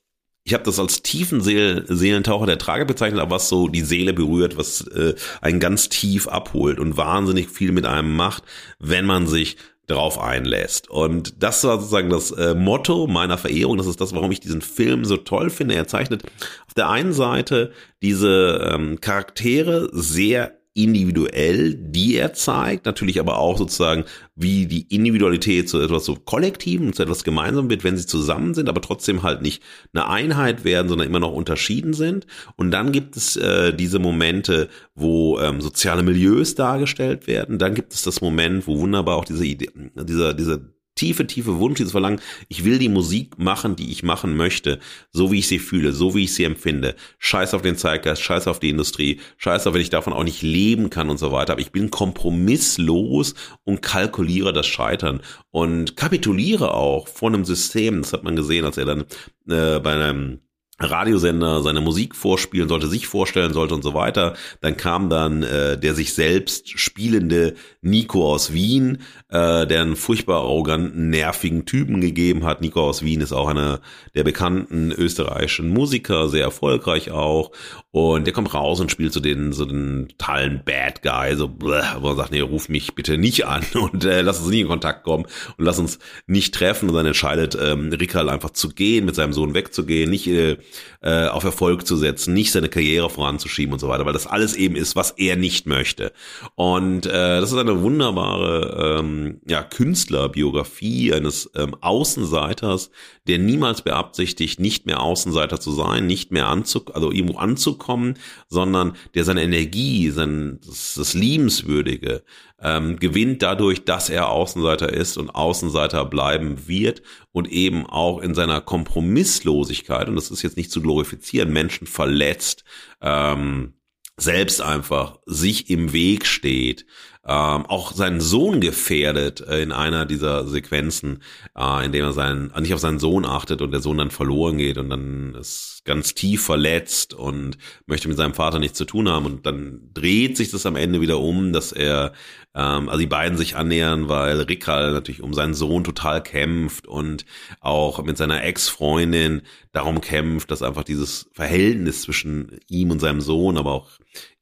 ich 0.47 0.53
habe 0.53 0.63
das 0.63 0.77
als 0.79 1.01
tiefen 1.01 1.41
Seel 1.41 1.85
Seelentaucher 1.87 2.45
der 2.45 2.59
Trage 2.59 2.85
bezeichnet, 2.85 3.19
aber 3.19 3.37
was 3.37 3.49
so 3.49 3.67
die 3.67 3.81
Seele 3.81 4.13
berührt, 4.13 4.57
was 4.57 4.85
äh, 4.89 5.15
einen 5.41 5.59
ganz 5.59 5.89
tief 5.89 6.27
abholt 6.27 6.79
und 6.79 6.97
wahnsinnig 6.97 7.49
viel 7.49 7.71
mit 7.71 7.87
einem 7.87 8.15
macht, 8.15 8.43
wenn 8.77 9.07
man 9.07 9.25
sich 9.25 9.57
drauf 9.87 10.19
einlässt. 10.19 10.89
Und 10.89 11.43
das 11.43 11.63
war 11.63 11.77
sozusagen 11.77 12.09
das 12.09 12.31
äh, 12.31 12.55
Motto 12.55 13.07
meiner 13.07 13.37
Verehrung. 13.37 13.77
Das 13.77 13.87
ist 13.87 14.01
das, 14.01 14.13
warum 14.13 14.31
ich 14.31 14.39
diesen 14.39 14.61
Film 14.61 15.05
so 15.05 15.17
toll 15.17 15.49
finde. 15.49 15.75
Er 15.75 15.87
zeichnet 15.87 16.23
auf 16.67 16.73
der 16.75 16.89
einen 16.89 17.13
Seite 17.13 17.71
diese 18.01 18.71
ähm, 18.73 18.99
Charaktere 19.01 19.89
sehr 19.91 20.57
individuell, 20.75 21.73
die 21.73 22.17
er 22.17 22.33
zeigt, 22.33 22.85
natürlich 22.85 23.21
aber 23.21 23.37
auch 23.39 23.57
sozusagen, 23.57 24.03
wie 24.35 24.65
die 24.65 24.81
Individualität 24.93 25.69
zu 25.69 25.79
etwas 25.79 26.03
so 26.03 26.15
Kollektivem, 26.15 26.91
zu 26.91 27.01
etwas 27.01 27.23
gemeinsam 27.23 27.69
wird, 27.69 27.85
wenn 27.85 27.95
sie 27.95 28.05
zusammen 28.05 28.53
sind, 28.53 28.67
aber 28.67 28.81
trotzdem 28.81 29.23
halt 29.23 29.41
nicht 29.41 29.63
eine 29.93 30.09
Einheit 30.09 30.65
werden, 30.65 30.89
sondern 30.89 31.07
immer 31.07 31.21
noch 31.21 31.31
unterschieden 31.31 31.93
sind. 31.93 32.27
Und 32.57 32.71
dann 32.71 32.91
gibt 32.91 33.15
es 33.15 33.37
äh, 33.37 33.73
diese 33.73 33.99
Momente, 33.99 34.67
wo 34.95 35.39
ähm, 35.39 35.61
soziale 35.61 36.03
Milieus 36.03 36.55
dargestellt 36.55 37.25
werden. 37.25 37.57
Dann 37.57 37.73
gibt 37.73 37.93
es 37.93 38.03
das 38.03 38.19
Moment, 38.19 38.67
wo 38.67 38.77
wunderbar 38.79 39.15
auch 39.15 39.25
diese 39.25 39.45
Idee, 39.45 39.69
dieser, 39.95 40.33
dieser 40.33 40.59
tiefe, 40.95 41.27
tiefe 41.27 41.59
Wunsch, 41.59 41.77
dieses 41.77 41.91
Verlangen, 41.91 42.21
ich 42.47 42.63
will 42.63 42.79
die 42.79 42.89
Musik 42.89 43.37
machen, 43.37 43.75
die 43.75 43.91
ich 43.91 44.03
machen 44.03 44.35
möchte, 44.35 44.79
so 45.11 45.31
wie 45.31 45.39
ich 45.39 45.47
sie 45.47 45.59
fühle, 45.59 45.91
so 45.91 46.15
wie 46.15 46.23
ich 46.23 46.33
sie 46.33 46.45
empfinde. 46.45 46.95
Scheiß 47.19 47.53
auf 47.53 47.61
den 47.61 47.75
Zeitgeist, 47.75 48.21
scheiß 48.21 48.47
auf 48.47 48.59
die 48.59 48.69
Industrie, 48.69 49.19
scheiß 49.37 49.67
auf, 49.67 49.73
wenn 49.73 49.81
ich 49.81 49.89
davon 49.89 50.13
auch 50.13 50.23
nicht 50.23 50.41
leben 50.41 50.89
kann 50.89 51.09
und 51.09 51.17
so 51.17 51.31
weiter. 51.31 51.53
Aber 51.53 51.61
ich 51.61 51.71
bin 51.71 51.91
kompromisslos 51.91 53.35
und 53.63 53.81
kalkuliere 53.81 54.53
das 54.53 54.67
Scheitern 54.67 55.21
und 55.51 55.97
kapituliere 55.97 56.73
auch 56.73 57.07
vor 57.07 57.29
einem 57.29 57.45
System. 57.45 58.01
Das 58.01 58.13
hat 58.13 58.23
man 58.23 58.35
gesehen, 58.35 58.65
als 58.65 58.77
er 58.77 58.85
dann 58.85 59.01
äh, 59.47 59.79
bei 59.79 59.93
einem 59.93 60.39
Radiosender 60.77 61.61
seine 61.61 61.79
Musik 61.79 62.15
vorspielen 62.15 62.67
sollte, 62.67 62.87
sich 62.87 63.07
vorstellen 63.07 63.53
sollte 63.53 63.75
und 63.75 63.81
so 63.81 63.93
weiter. 63.93 64.35
Dann 64.59 64.75
kam 64.75 65.09
dann 65.09 65.43
äh, 65.43 65.77
der 65.77 65.93
sich 65.93 66.13
selbst 66.13 66.77
spielende 66.77 67.55
Nico 67.81 68.29
aus 68.29 68.51
Wien, 68.51 68.97
äh, 69.29 69.65
der 69.65 69.81
einen 69.81 69.95
furchtbar 69.95 70.41
arroganten, 70.41 71.09
nervigen 71.09 71.65
Typen 71.65 72.01
gegeben 72.01 72.43
hat. 72.43 72.59
Nico 72.59 72.81
aus 72.81 73.03
Wien 73.03 73.21
ist 73.21 73.31
auch 73.31 73.47
einer 73.47 73.79
der 74.15 74.25
bekannten 74.25 74.91
österreichischen 74.91 75.69
Musiker, 75.69 76.27
sehr 76.27 76.43
erfolgreich 76.43 77.09
auch. 77.09 77.51
Und 77.91 78.27
der 78.27 78.33
kommt 78.33 78.53
raus 78.53 78.81
und 78.81 78.91
spielt 78.91 79.13
so 79.13 79.21
den, 79.21 79.53
so 79.53 79.63
den 79.63 80.09
totalen 80.09 80.61
Bad 80.65 81.01
Guy, 81.01 81.37
so, 81.37 81.47
bleh, 81.47 81.83
wo 82.01 82.09
er 82.09 82.15
sagt, 82.15 82.31
nee, 82.31 82.41
ruf 82.41 82.67
mich 82.67 82.95
bitte 82.95 83.17
nicht 83.17 83.45
an 83.45 83.63
und 83.75 84.03
äh, 84.03 84.21
lass 84.21 84.39
uns 84.39 84.49
nicht 84.49 84.61
in 84.61 84.67
Kontakt 84.67 85.03
kommen 85.03 85.23
und 85.57 85.63
lass 85.63 85.79
uns 85.79 85.99
nicht 86.27 86.53
treffen. 86.53 86.89
Und 86.89 86.95
dann 86.95 87.05
entscheidet 87.05 87.57
ähm, 87.59 87.93
Rickerl 87.93 88.27
einfach 88.27 88.49
zu 88.49 88.69
gehen, 88.69 89.05
mit 89.05 89.15
seinem 89.15 89.31
Sohn 89.31 89.53
wegzugehen, 89.53 90.09
nicht 90.09 90.27
äh, 90.27 90.57
äh, 91.01 91.27
auf 91.27 91.43
Erfolg 91.43 91.85
zu 91.85 91.95
setzen, 91.95 92.33
nicht 92.33 92.51
seine 92.51 92.69
Karriere 92.69 93.09
voranzuschieben 93.09 93.73
und 93.73 93.79
so 93.79 93.87
weiter, 93.87 94.05
weil 94.05 94.13
das 94.13 94.27
alles 94.27 94.55
eben 94.55 94.75
ist, 94.75 94.95
was 94.95 95.11
er 95.11 95.35
nicht 95.35 95.65
möchte. 95.67 96.11
Und 96.55 97.05
äh, 97.05 97.39
das 97.39 97.51
ist 97.51 97.57
eine 97.57 97.81
wunderbare 97.81 98.99
ähm, 98.99 99.41
ja, 99.47 99.63
Künstlerbiografie 99.63 101.13
eines 101.13 101.49
ähm, 101.55 101.75
Außenseiters, 101.79 102.89
der 103.27 103.39
niemals 103.39 103.81
beabsichtigt, 103.81 104.59
nicht 104.59 104.85
mehr 104.85 105.01
Außenseiter 105.01 105.59
zu 105.59 105.71
sein, 105.71 106.05
nicht 106.07 106.31
mehr 106.31 106.47
anzu 106.47 106.85
also 106.93 107.11
irgendwo 107.11 107.37
anzukommen, 107.37 108.17
sondern 108.47 108.95
der 109.13 109.23
seine 109.23 109.43
Energie, 109.43 110.09
sein 110.11 110.59
das, 110.65 110.95
das 110.95 111.13
Liebenswürdige 111.13 112.23
ähm, 112.61 112.97
gewinnt 112.97 113.41
dadurch, 113.41 113.85
dass 113.85 114.09
er 114.09 114.29
Außenseiter 114.29 114.91
ist 114.91 115.17
und 115.17 115.29
Außenseiter 115.29 116.05
bleiben 116.05 116.67
wird 116.67 117.01
und 117.31 117.49
eben 117.49 117.85
auch 117.85 118.19
in 118.19 118.33
seiner 118.33 118.61
Kompromisslosigkeit, 118.61 120.07
und 120.07 120.15
das 120.15 120.31
ist 120.31 120.41
jetzt 120.41 120.57
nicht 120.57 120.71
zu 120.71 120.81
glorifizieren, 120.81 121.51
Menschen 121.51 121.87
verletzt, 121.87 122.63
ähm, 123.01 123.73
selbst 124.17 124.61
einfach 124.61 125.19
sich 125.25 125.69
im 125.69 125.91
Weg 125.91 126.25
steht, 126.25 126.85
ähm, 127.27 127.65
auch 127.65 127.91
seinen 127.91 128.21
Sohn 128.21 128.61
gefährdet 128.61 129.41
äh, 129.41 129.61
in 129.61 129.71
einer 129.71 130.05
dieser 130.05 130.47
Sequenzen, 130.47 131.23
äh, 131.57 131.85
in 131.85 131.91
dem 131.91 132.05
er 132.05 132.13
seinen, 132.13 132.53
nicht 132.61 132.73
auf 132.73 132.79
seinen 132.79 132.99
Sohn 132.99 133.25
achtet 133.25 133.61
und 133.61 133.71
der 133.71 133.81
Sohn 133.81 133.97
dann 133.97 134.11
verloren 134.11 134.57
geht 134.57 134.77
und 134.77 134.89
dann 134.89 135.35
ist 135.35 135.81
ganz 135.85 136.13
tief 136.13 136.45
verletzt 136.45 137.13
und 137.13 137.57
möchte 137.87 138.07
mit 138.07 138.17
seinem 138.17 138.35
Vater 138.35 138.59
nichts 138.59 138.77
zu 138.77 138.85
tun 138.85 139.09
haben 139.09 139.25
und 139.25 139.45
dann 139.45 139.89
dreht 139.93 140.37
sich 140.37 140.51
das 140.51 140.65
am 140.65 140.75
Ende 140.75 141.01
wieder 141.01 141.19
um, 141.19 141.51
dass 141.51 141.71
er, 141.71 142.13
ähm, 142.55 142.87
also 142.89 142.99
die 142.99 143.07
beiden 143.07 143.37
sich 143.37 143.55
annähern, 143.55 144.07
weil 144.07 144.41
Rickal 144.41 144.93
natürlich 144.93 145.21
um 145.21 145.33
seinen 145.33 145.53
Sohn 145.53 145.83
total 145.83 146.23
kämpft 146.23 146.87
und 146.87 147.25
auch 147.59 148.01
mit 148.03 148.17
seiner 148.17 148.43
Ex-Freundin 148.43 149.41
darum 149.73 150.01
kämpft, 150.01 150.49
dass 150.49 150.63
einfach 150.63 150.83
dieses 150.83 151.29
Verhältnis 151.33 152.03
zwischen 152.03 152.59
ihm 152.67 152.91
und 152.91 152.99
seinem 152.99 153.21
Sohn, 153.21 153.57
aber 153.57 153.73
auch 153.73 153.89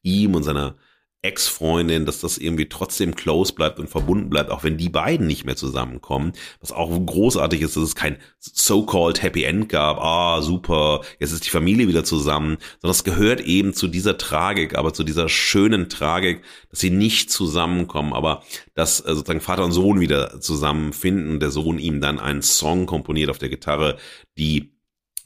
ihm 0.03 0.35
und 0.35 0.43
seiner 0.43 0.75
Ex-Freundin, 1.23 2.05
dass 2.05 2.19
das 2.19 2.37
irgendwie 2.37 2.67
trotzdem 2.67 3.15
close 3.15 3.53
bleibt 3.53 3.79
und 3.79 3.89
verbunden 3.89 4.29
bleibt, 4.29 4.51
auch 4.51 4.63
wenn 4.63 4.77
die 4.77 4.89
beiden 4.89 5.25
nicht 5.25 5.45
mehr 5.45 5.55
zusammenkommen. 5.55 6.33
Was 6.59 6.73
auch 6.73 6.89
großartig 7.05 7.61
ist, 7.61 7.77
dass 7.77 7.83
es 7.83 7.95
kein 7.95 8.17
so-called 8.39 9.23
Happy 9.23 9.45
End 9.45 9.69
gab. 9.69 9.99
Ah, 9.99 10.41
super, 10.41 11.01
jetzt 11.19 11.31
ist 11.31 11.45
die 11.45 11.49
Familie 11.49 11.87
wieder 11.87 12.03
zusammen. 12.03 12.57
Sondern 12.81 12.91
es 12.91 13.05
gehört 13.05 13.39
eben 13.39 13.73
zu 13.73 13.87
dieser 13.87 14.17
Tragik, 14.17 14.77
aber 14.77 14.93
zu 14.93 15.05
dieser 15.05 15.29
schönen 15.29 15.87
Tragik, 15.87 16.41
dass 16.69 16.81
sie 16.81 16.89
nicht 16.89 17.31
zusammenkommen, 17.31 18.11
aber 18.11 18.43
dass 18.75 18.99
äh, 18.99 19.15
sozusagen 19.15 19.39
Vater 19.39 19.63
und 19.63 19.71
Sohn 19.71 20.01
wieder 20.01 20.41
zusammenfinden 20.41 21.31
und 21.31 21.39
der 21.39 21.51
Sohn 21.51 21.79
ihm 21.79 22.01
dann 22.01 22.19
einen 22.19 22.41
Song 22.41 22.85
komponiert 22.85 23.29
auf 23.29 23.37
der 23.37 23.49
Gitarre, 23.49 23.97
die 24.37 24.72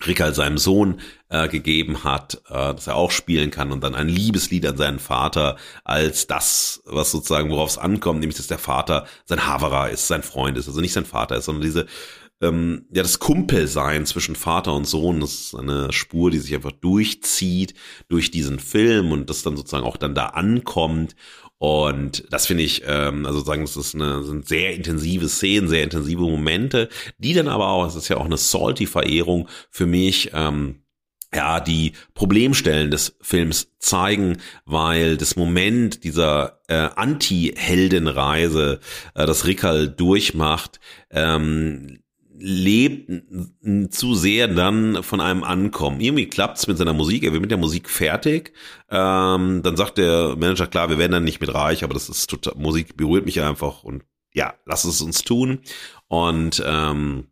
Rickal 0.05 0.33
seinem 0.33 0.57
Sohn 0.57 0.99
äh, 1.29 1.47
gegeben 1.47 2.03
hat, 2.03 2.41
äh, 2.49 2.73
dass 2.73 2.87
er 2.87 2.95
auch 2.95 3.11
spielen 3.11 3.51
kann 3.51 3.71
und 3.71 3.83
dann 3.83 3.95
ein 3.95 4.09
Liebeslied 4.09 4.65
an 4.65 4.77
seinen 4.77 4.99
Vater 4.99 5.57
als 5.83 6.27
das, 6.27 6.81
was 6.85 7.11
sozusagen 7.11 7.49
worauf 7.49 7.71
es 7.71 7.77
ankommt, 7.77 8.19
nämlich 8.19 8.37
dass 8.37 8.47
der 8.47 8.59
Vater 8.59 9.07
sein 9.25 9.47
Haverer 9.47 9.89
ist, 9.89 10.07
sein 10.07 10.23
Freund 10.23 10.57
ist, 10.57 10.67
also 10.67 10.81
nicht 10.81 10.93
sein 10.93 11.05
Vater 11.05 11.37
ist, 11.37 11.45
sondern 11.45 11.63
diese 11.63 11.87
ähm, 12.41 12.85
ja 12.91 13.01
das 13.01 13.19
Kumpelsein 13.19 14.05
zwischen 14.05 14.35
Vater 14.35 14.73
und 14.73 14.85
Sohn. 14.85 15.19
Das 15.21 15.33
ist 15.33 15.55
eine 15.55 15.91
Spur, 15.91 16.31
die 16.31 16.39
sich 16.39 16.53
einfach 16.53 16.71
durchzieht 16.71 17.73
durch 18.09 18.31
diesen 18.31 18.59
Film 18.59 19.11
und 19.11 19.29
das 19.29 19.43
dann 19.43 19.57
sozusagen 19.57 19.85
auch 19.85 19.97
dann 19.97 20.15
da 20.15 20.27
ankommt. 20.27 21.15
Und 21.59 22.25
das 22.29 22.45
finde 22.45 22.63
ich, 22.63 22.83
ähm, 22.85 23.25
also 23.25 23.39
sagen, 23.39 23.63
es 23.63 23.75
ist 23.75 23.95
eine, 23.95 24.23
sind 24.23 24.47
sehr 24.47 24.75
intensive 24.75 25.27
Szenen, 25.27 25.67
sehr 25.67 25.83
intensive 25.83 26.21
Momente, 26.21 26.89
die 27.17 27.33
dann 27.33 27.47
aber 27.47 27.69
auch, 27.69 27.87
es 27.87 27.95
ist 27.95 28.09
ja 28.09 28.17
auch 28.17 28.25
eine 28.25 28.37
salty-Verehrung 28.37 29.47
für 29.71 29.87
mich, 29.87 30.31
ähm, 30.33 30.83
ja, 31.33 31.59
die 31.59 31.93
Problemstellen 32.13 32.89
des 32.89 33.17
Films 33.21 33.73
zeigen, 33.79 34.37
weil 34.65 35.17
das 35.17 35.35
Moment 35.35 36.03
dieser 36.03 36.61
äh, 36.67 36.89
Anti-Heldenreise, 36.95 38.79
äh, 39.13 39.25
das 39.25 39.45
Rickal 39.45 39.89
durchmacht, 39.89 40.79
ähm, 41.11 41.99
lebt 42.39 43.11
zu 43.89 44.15
sehr 44.15 44.47
dann 44.47 45.03
von 45.03 45.21
einem 45.21 45.43
Ankommen. 45.43 45.99
Irgendwie 45.99 46.27
klappt's 46.27 46.67
mit 46.67 46.77
seiner 46.77 46.93
Musik, 46.93 47.23
er 47.23 47.31
wird 47.31 47.41
mit 47.41 47.51
der 47.51 47.57
Musik 47.57 47.89
fertig. 47.89 48.53
Ähm, 48.89 49.61
dann 49.63 49.77
sagt 49.77 49.97
der 49.97 50.35
Manager, 50.37 50.67
klar, 50.67 50.89
wir 50.89 50.97
werden 50.97 51.13
dann 51.13 51.23
nicht 51.23 51.41
mit 51.41 51.53
reich, 51.53 51.83
aber 51.83 51.93
das 51.93 52.09
ist 52.09 52.29
total, 52.29 52.55
Musik 52.55 52.97
berührt 52.97 53.25
mich 53.25 53.41
einfach 53.41 53.83
und 53.83 54.03
ja, 54.33 54.53
lass 54.65 54.83
es 54.83 55.01
uns 55.01 55.23
tun. 55.23 55.59
Und 56.07 56.63
ähm, 56.65 57.27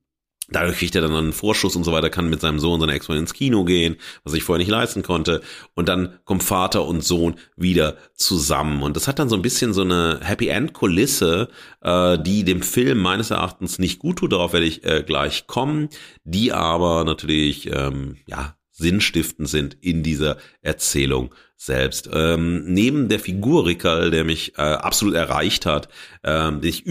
Dadurch 0.50 0.78
kriegt 0.78 0.94
er 0.96 1.02
dann 1.02 1.14
einen 1.14 1.34
Vorschuss 1.34 1.76
und 1.76 1.84
so 1.84 1.92
weiter, 1.92 2.12
kann 2.12 2.30
mit 2.30 2.40
seinem 2.40 2.60
Sohn, 2.60 2.80
seiner 2.80 2.94
Ex-Freundin 2.94 3.24
ins 3.24 3.34
Kino 3.34 3.64
gehen, 3.64 3.96
was 4.24 4.34
ich 4.34 4.44
vorher 4.44 4.60
nicht 4.60 4.70
leisten 4.70 5.02
konnte. 5.02 5.42
Und 5.74 5.90
dann 5.90 6.20
kommen 6.24 6.42
Vater 6.42 6.86
und 6.86 7.04
Sohn 7.04 7.36
wieder 7.56 7.98
zusammen. 8.14 8.84
Und 8.84 8.96
das 8.96 9.08
hat 9.08 9.18
dann 9.18 9.30
so 9.30 9.36
ein 9.36 9.42
bisschen 9.42 9.74
so 9.74 9.82
eine 9.82 10.20
Happy 10.22 10.50
End-Kulisse, 10.50 11.50
äh, 11.82 12.20
die 12.20 12.44
dem 12.44 12.62
Film 12.62 13.00
meines 13.00 13.32
Erachtens 13.32 13.80
nicht 13.80 13.98
gut 13.98 14.20
tut. 14.20 14.34
Darauf 14.34 14.54
werde 14.54 14.68
ich 14.68 14.84
äh, 14.84 15.04
gleich 15.04 15.48
kommen, 15.48 15.90
die 16.24 16.52
aber 16.52 17.04
natürlich, 17.06 17.72
ähm, 17.74 18.18
ja, 18.28 18.56
sinnstiftend 18.78 19.48
sind 19.48 19.78
in 19.80 20.04
dieser 20.04 20.38
Erzählung 20.62 21.34
selbst. 21.56 22.10
Ähm, 22.12 22.66
neben 22.66 23.08
der 23.08 23.20
Figur 23.20 23.66
Rickerl, 23.66 24.12
der 24.12 24.26
mich 24.26 24.58
äh, 24.58 24.62
absolut 24.62 25.16
erreicht 25.16 25.66
hat, 25.66 25.88
ähm, 26.24 26.60
den 26.60 26.70
ich 26.70 26.86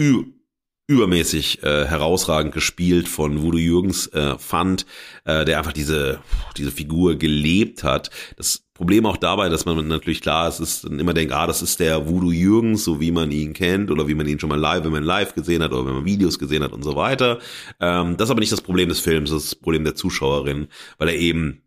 übermäßig 0.87 1.63
äh, 1.63 1.85
herausragend 1.85 2.53
gespielt 2.53 3.07
von 3.07 3.41
Voodoo 3.41 3.57
Jürgens 3.57 4.07
äh, 4.07 4.37
fand, 4.37 4.85
äh, 5.23 5.43
der 5.43 5.57
einfach 5.57 5.73
diese 5.73 6.19
diese 6.57 6.71
Figur 6.71 7.15
gelebt 7.15 7.83
hat. 7.83 8.11
Das 8.37 8.65
Problem 8.75 9.05
auch 9.05 9.17
dabei, 9.17 9.49
dass 9.49 9.65
man 9.65 9.87
natürlich 9.87 10.21
klar 10.21 10.49
ist, 10.49 10.59
ist 10.59 10.83
immer 10.83 11.13
denkt, 11.13 11.33
ah, 11.33 11.47
das 11.47 11.61
ist 11.61 11.79
der 11.79 12.07
Voodoo 12.07 12.31
Jürgens, 12.31 12.83
so 12.83 12.99
wie 12.99 13.11
man 13.11 13.31
ihn 13.31 13.53
kennt 13.53 13.89
oder 13.89 14.07
wie 14.07 14.15
man 14.15 14.27
ihn 14.27 14.39
schon 14.39 14.49
mal 14.49 14.59
live, 14.59 14.83
wenn 14.83 14.91
man 14.91 15.03
live 15.03 15.33
gesehen 15.33 15.63
hat 15.63 15.71
oder 15.71 15.85
wenn 15.87 15.95
man 15.95 16.05
Videos 16.05 16.37
gesehen 16.37 16.61
hat 16.61 16.73
und 16.73 16.83
so 16.83 16.95
weiter. 16.95 17.39
Ähm, 17.79 18.17
das 18.17 18.27
ist 18.27 18.31
aber 18.31 18.41
nicht 18.41 18.51
das 18.51 18.61
Problem 18.61 18.89
des 18.89 18.99
Films, 18.99 19.31
das 19.31 19.43
ist 19.43 19.53
das 19.53 19.59
Problem 19.59 19.85
der 19.85 19.95
Zuschauerin, 19.95 20.67
weil 20.97 21.07
er 21.07 21.15
eben 21.15 21.61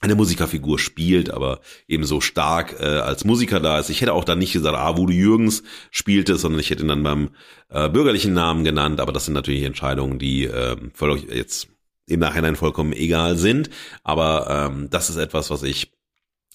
eine 0.00 0.14
Musikerfigur 0.14 0.78
spielt, 0.78 1.30
aber 1.30 1.60
eben 1.88 2.04
so 2.04 2.20
stark 2.20 2.76
äh, 2.78 2.84
als 2.84 3.24
Musiker 3.24 3.60
da 3.60 3.78
ist. 3.78 3.90
Ich 3.90 4.00
hätte 4.00 4.12
auch 4.12 4.24
dann 4.24 4.38
nicht 4.38 4.52
gesagt, 4.52 4.76
ah, 4.76 4.96
Wudo 4.96 5.12
Jürgens 5.12 5.62
spielt 5.90 6.28
es, 6.28 6.42
sondern 6.42 6.60
ich 6.60 6.70
hätte 6.70 6.82
ihn 6.82 6.88
dann 6.88 7.02
beim 7.02 7.30
äh, 7.70 7.88
bürgerlichen 7.88 8.34
Namen 8.34 8.64
genannt, 8.64 9.00
aber 9.00 9.12
das 9.12 9.24
sind 9.24 9.34
natürlich 9.34 9.62
Entscheidungen, 9.62 10.18
die 10.18 10.44
äh, 10.44 10.76
voll 10.92 11.18
jetzt 11.30 11.68
im 12.06 12.20
Nachhinein 12.20 12.56
vollkommen 12.56 12.92
egal 12.92 13.36
sind. 13.36 13.70
Aber 14.02 14.70
ähm, 14.70 14.90
das 14.90 15.10
ist 15.10 15.16
etwas, 15.16 15.50
was 15.50 15.62
ich 15.62 15.93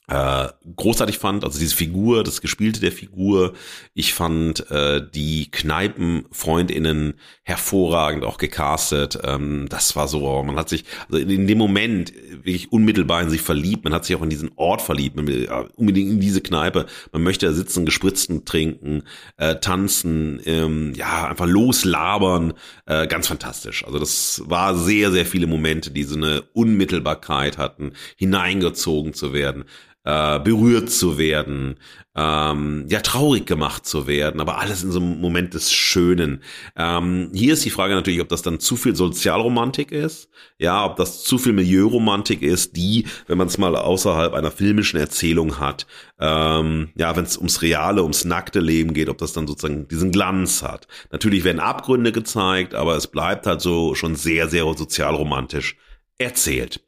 äh, 0.10 0.48
großartig 0.76 1.19
fand, 1.19 1.43
also 1.43 1.60
diese 1.60 1.76
Figur, 1.76 2.24
das 2.24 2.41
Gespielte 2.41 2.80
der 2.80 2.91
Figur. 2.91 3.54
Ich 3.93 4.15
fand 4.15 4.69
äh, 4.72 5.02
die 5.13 5.52
Kneipenfreundinnen 5.52 7.13
hervorragend 7.43 8.24
auch 8.24 8.39
gecastet. 8.39 9.19
Ähm, 9.24 9.67
das 9.69 9.95
war 9.95 10.08
so, 10.08 10.41
man 10.41 10.56
hat 10.56 10.67
sich 10.67 10.86
also 11.08 11.19
in, 11.19 11.30
in, 11.30 11.45
dem 11.45 11.60
Moment 11.60 12.12
wirklich 12.32 12.72
unmittelbar 12.72 13.22
in 13.22 13.30
sich 13.30 13.41
verliebt. 13.41 13.84
Man 13.84 13.93
hat 13.93 14.06
sich 14.06 14.15
auch 14.15 14.24
in 14.24 14.32
diesen 14.32 14.50
Ort 14.56 14.82
verliebt, 14.82 15.15
man 15.15 15.28
will 15.28 15.45
ja, 15.45 15.67
unbedingt 15.76 16.10
in 16.10 16.19
diese 16.19 16.41
Kneipe. 16.41 16.88
Man 17.12 17.22
möchte 17.22 17.45
da 17.45 17.54
sitzen, 17.54 17.86
gespritzten 17.86 18.45
trinken, 18.45 19.04
äh, 19.38 19.58
tanzen, 19.58 20.41
ähm, 20.45 20.93
ja 20.95 21.28
einfach 21.28 21.45
loslabern. 21.45 22.54
Äh, 22.88 23.06
ganz 23.06 23.28
fantastisch. 23.28 23.86
Also 23.86 24.00
das 24.00 24.41
war 24.45 24.76
sehr, 24.76 25.12
sehr 25.12 25.28
viele 25.28 25.45
Momente, 25.45 25.91
die 25.91 26.04
so 26.04 26.15
eine 26.15 26.41
Unmittelbarkeit 26.54 27.60
hatten, 27.60 27.91
hineingezogen 28.17 29.13
zu 29.13 29.34
werden 29.34 29.65
äh, 30.06 30.40
berührt 30.40 30.90
zu 30.90 31.18
werden, 31.18 31.76
ähm, 32.16 32.86
ja 32.90 33.02
traurig 33.02 33.46
gemacht 33.46 33.86
zu 33.86 34.08
werden, 34.08 34.42
aber 34.42 34.58
alles 34.60 34.84
in 34.84 34.92
so 34.92 35.00
einem 35.00 35.20
Moment 35.20 35.54
des 35.54 35.72
Schönen. 35.72 36.42
Ähm, 36.76 37.30
hier 37.34 37.54
ist 37.54 37.66
die 37.66 37.70
Frage 37.70 37.96
natürlich, 37.96 38.22
ob 38.22 38.30
das 38.30 38.42
dann 38.42 38.60
zu 38.60 38.76
viel 38.76 38.96
Sozialromantik 38.96 39.92
ist, 39.92 40.30
ja, 40.58 40.86
ob 40.86 40.96
das 40.96 41.24
zu 41.24 41.38
viel 41.38 41.54
Milieuromantik 41.54 42.42
ist, 42.42 42.76
die, 42.76 43.06
wenn 43.28 43.38
man 43.38 43.48
es 43.48 43.58
mal 43.58 43.76
außerhalb 43.76 44.34
einer 44.34 44.52
filmischen 44.52 45.00
Erzählung 45.00 45.60
hat, 45.60 45.86
ähm, 46.20 46.90
ja, 46.96 47.16
wenn 47.16 47.26
es 47.26 47.38
ums 47.38 47.62
reale, 47.62 48.02
ums 48.02 48.26
nackte 48.26 48.60
Leben 48.60 48.94
geht, 48.94 49.10
ob 49.10 49.18
das 49.18 49.34
dann 49.34 49.48
sozusagen 49.48 49.88
diesen 49.88 50.12
Glanz 50.12 50.64
hat. 50.64 50.88
Natürlich 51.12 51.44
werden 51.44 51.60
Abgründe 51.60 52.12
gezeigt, 52.12 52.74
aber 52.74 52.96
es 52.96 53.08
bleibt 53.08 53.48
halt 53.48 53.62
so 53.62 53.96
schon 53.96 54.16
sehr, 54.16 54.48
sehr 54.48 54.64
sozialromantisch 54.64 55.76
erzählt. 56.18 56.82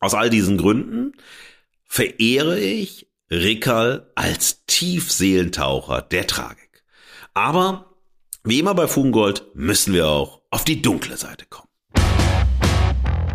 Aus 0.00 0.14
all 0.14 0.30
diesen 0.30 0.58
Gründen 0.58 1.12
verehre 1.88 2.60
ich 2.60 3.08
Rickerl 3.30 4.10
als 4.14 4.64
Tiefseelentaucher 4.66 6.02
der 6.02 6.26
Tragik. 6.26 6.84
Aber 7.34 7.96
wie 8.44 8.60
immer 8.60 8.74
bei 8.74 8.86
Fugengold 8.86 9.46
müssen 9.54 9.94
wir 9.94 10.06
auch 10.06 10.42
auf 10.50 10.64
die 10.64 10.80
dunkle 10.80 11.16
Seite 11.16 11.46
kommen. 11.46 11.68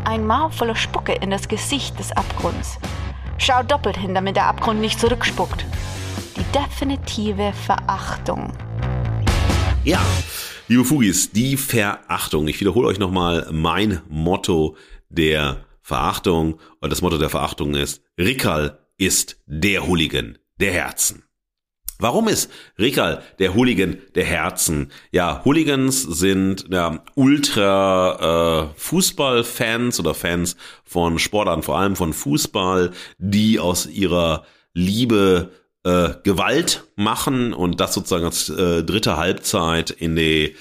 Ein 0.06 0.26
Maul 0.26 0.52
voller 0.52 0.76
Spucke 0.76 1.14
in 1.14 1.30
das 1.30 1.48
Gesicht 1.48 1.98
des 2.00 2.12
Abgrunds. 2.12 2.78
Schau 3.38 3.64
doppelt 3.64 3.98
hin, 3.98 4.14
damit 4.14 4.36
der 4.36 4.46
Abgrund 4.46 4.80
nicht 4.80 5.00
zurückspuckt. 5.00 5.66
Die 6.38 6.44
definitive 6.58 7.54
Verachtung. 7.66 8.54
Ja, 9.84 10.00
liebe 10.68 10.86
Fugis, 10.86 11.32
die 11.32 11.58
Verachtung. 11.58 12.48
Ich 12.48 12.60
wiederhole 12.60 12.88
euch 12.88 13.00
nochmal 13.00 13.48
mein 13.52 14.02
Motto 14.08 14.78
der 15.10 15.66
Verachtung. 15.84 16.60
Und 16.80 16.92
das 16.92 17.02
Motto 17.02 17.20
der 17.20 17.30
Verachtung 17.30 17.76
ist, 17.76 18.02
Rickerl 18.18 18.80
ist 18.98 19.38
der 19.46 19.86
Hooligan 19.86 20.40
der 20.60 20.72
Herzen. 20.72 21.24
Warum 22.00 22.28
ist 22.28 22.52
Rickerl 22.80 23.22
der 23.40 23.54
Hooligan 23.54 23.98
der 24.16 24.26
Herzen? 24.26 24.92
Ja, 25.12 25.42
Hooligans 25.46 26.02
sind 26.02 26.66
ja, 26.72 27.04
ultra 27.16 28.72
äh, 28.74 28.80
Fußballfans 28.80 30.00
oder 30.00 30.14
Fans 30.14 30.58
von 30.84 31.20
Sportarten, 31.20 31.64
vor 31.64 31.78
allem 31.78 31.96
von 31.96 32.14
Fußball, 32.14 32.92
die 33.20 33.60
aus 33.60 33.86
ihrer 33.86 34.44
Liebe 34.74 35.52
äh, 35.84 36.10
Gewalt 36.24 36.86
machen 36.96 37.54
und 37.54 37.80
das 37.80 37.94
sozusagen 37.94 38.26
als 38.26 38.50
äh, 38.50 38.84
dritte 38.84 39.18
Halbzeit 39.18 39.92
in 39.92 40.16
die 40.16 40.56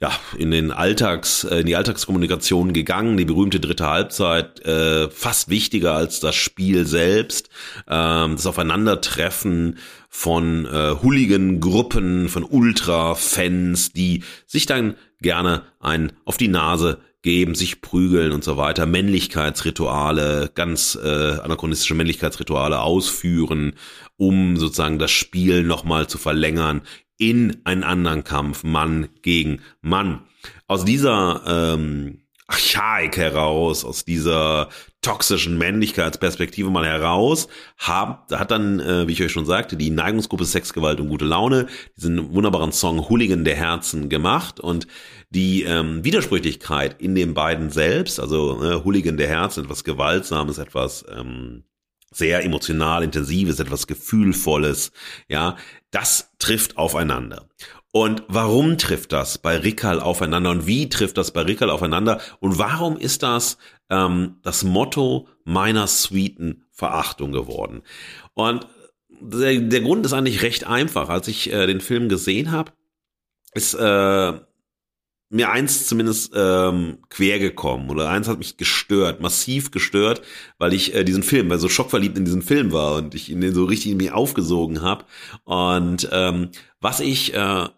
ja, 0.00 0.12
in 0.36 0.52
den 0.52 0.70
Alltags, 0.70 1.42
äh, 1.44 1.60
in 1.60 1.66
die 1.66 1.74
Alltagskommunikation 1.74 2.72
gegangen, 2.72 3.16
die 3.16 3.24
berühmte 3.24 3.58
dritte 3.58 3.86
Halbzeit, 3.86 4.64
äh, 4.64 5.10
fast 5.10 5.48
wichtiger 5.48 5.94
als 5.94 6.20
das 6.20 6.36
Spiel 6.36 6.86
selbst, 6.86 7.50
ähm, 7.88 8.36
das 8.36 8.46
Aufeinandertreffen 8.46 9.78
von 10.08 10.66
äh, 10.66 10.94
Hooligan-Gruppen, 11.02 12.28
von 12.28 12.44
Ultra-Fans, 12.44 13.92
die 13.92 14.22
sich 14.46 14.66
dann 14.66 14.94
gerne 15.20 15.62
ein 15.80 16.12
auf 16.24 16.36
die 16.36 16.48
Nase 16.48 17.00
geben, 17.22 17.56
sich 17.56 17.80
prügeln 17.80 18.30
und 18.30 18.44
so 18.44 18.56
weiter, 18.56 18.86
Männlichkeitsrituale, 18.86 20.52
ganz 20.54 20.96
äh, 21.02 21.40
anachronistische 21.40 21.96
Männlichkeitsrituale 21.96 22.80
ausführen, 22.80 23.74
um 24.16 24.56
sozusagen 24.56 25.00
das 25.00 25.10
Spiel 25.10 25.64
nochmal 25.64 26.06
zu 26.06 26.18
verlängern 26.18 26.82
in 27.18 27.60
einen 27.64 27.84
anderen 27.84 28.24
Kampf, 28.24 28.64
Mann 28.64 29.08
gegen 29.22 29.60
Mann. 29.80 30.22
Aus 30.66 30.84
dieser 30.84 31.42
ähm, 31.46 32.20
Archaik 32.46 33.18
heraus, 33.18 33.84
aus 33.84 34.06
dieser 34.06 34.70
toxischen 35.02 35.58
Männlichkeitsperspektive 35.58 36.70
mal 36.70 36.86
heraus, 36.86 37.48
hab, 37.76 38.32
hat 38.32 38.50
dann, 38.50 38.80
äh, 38.80 39.06
wie 39.06 39.12
ich 39.12 39.22
euch 39.22 39.32
schon 39.32 39.46
sagte, 39.46 39.76
die 39.76 39.90
Neigungsgruppe 39.90 40.44
Sexgewalt 40.44 40.98
und 40.98 41.08
gute 41.08 41.26
Laune 41.26 41.66
diesen 41.96 42.32
wunderbaren 42.32 42.72
Song 42.72 43.08
Hooligan 43.08 43.44
der 43.44 43.54
Herzen 43.54 44.08
gemacht 44.08 44.60
und 44.60 44.86
die 45.30 45.62
ähm, 45.64 46.04
Widersprüchlichkeit 46.04 47.00
in 47.00 47.14
den 47.14 47.34
beiden 47.34 47.70
selbst, 47.70 48.18
also 48.18 48.62
äh, 48.62 48.82
Hooligan 48.82 49.18
der 49.18 49.28
Herzen, 49.28 49.64
etwas 49.64 49.84
Gewaltsames, 49.84 50.58
etwas 50.58 51.04
ähm, 51.14 51.64
sehr 52.10 52.44
emotional 52.44 53.02
intensives, 53.02 53.60
etwas 53.60 53.86
Gefühlvolles, 53.86 54.92
ja, 55.28 55.56
das 55.90 56.32
trifft 56.38 56.76
aufeinander. 56.76 57.48
Und 57.90 58.22
warum 58.28 58.76
trifft 58.76 59.12
das 59.12 59.38
bei 59.38 59.56
Rickerl 59.56 60.00
aufeinander 60.00 60.50
und 60.50 60.66
wie 60.66 60.88
trifft 60.88 61.16
das 61.16 61.30
bei 61.32 61.42
Rickerl 61.42 61.70
aufeinander 61.70 62.20
und 62.40 62.58
warum 62.58 62.98
ist 62.98 63.22
das 63.22 63.56
ähm, 63.88 64.36
das 64.42 64.62
Motto 64.62 65.26
meiner 65.44 65.86
sweeten 65.86 66.64
Verachtung 66.70 67.32
geworden? 67.32 67.82
Und 68.34 68.66
der, 69.08 69.58
der 69.58 69.80
Grund 69.80 70.04
ist 70.04 70.12
eigentlich 70.12 70.42
recht 70.42 70.66
einfach. 70.66 71.08
Als 71.08 71.28
ich 71.28 71.52
äh, 71.52 71.66
den 71.66 71.80
Film 71.80 72.08
gesehen 72.08 72.52
habe, 72.52 72.72
ist 73.54 73.74
äh, 73.74 74.32
mir 75.30 75.50
eins 75.50 75.86
zumindest 75.86 76.32
ähm, 76.34 76.98
quer 77.10 77.38
gekommen 77.38 77.90
oder 77.90 78.08
eins 78.08 78.28
hat 78.28 78.38
mich 78.38 78.56
gestört, 78.56 79.20
massiv 79.20 79.70
gestört, 79.70 80.22
weil 80.58 80.72
ich 80.72 80.94
äh, 80.94 81.04
diesen 81.04 81.22
Film, 81.22 81.50
weil 81.50 81.58
so 81.58 81.68
schockverliebt 81.68 82.16
in 82.16 82.24
diesen 82.24 82.42
Film 82.42 82.72
war 82.72 82.96
und 82.96 83.14
ich 83.14 83.28
ihn 83.30 83.54
so 83.54 83.64
richtig 83.64 83.92
in 83.92 83.98
mir 83.98 84.16
aufgesogen 84.16 84.80
habe. 84.80 85.04
Und 85.44 86.08
ähm, 86.12 86.50
was 86.80 87.00
ich 87.00 87.34
äh, 87.34 87.68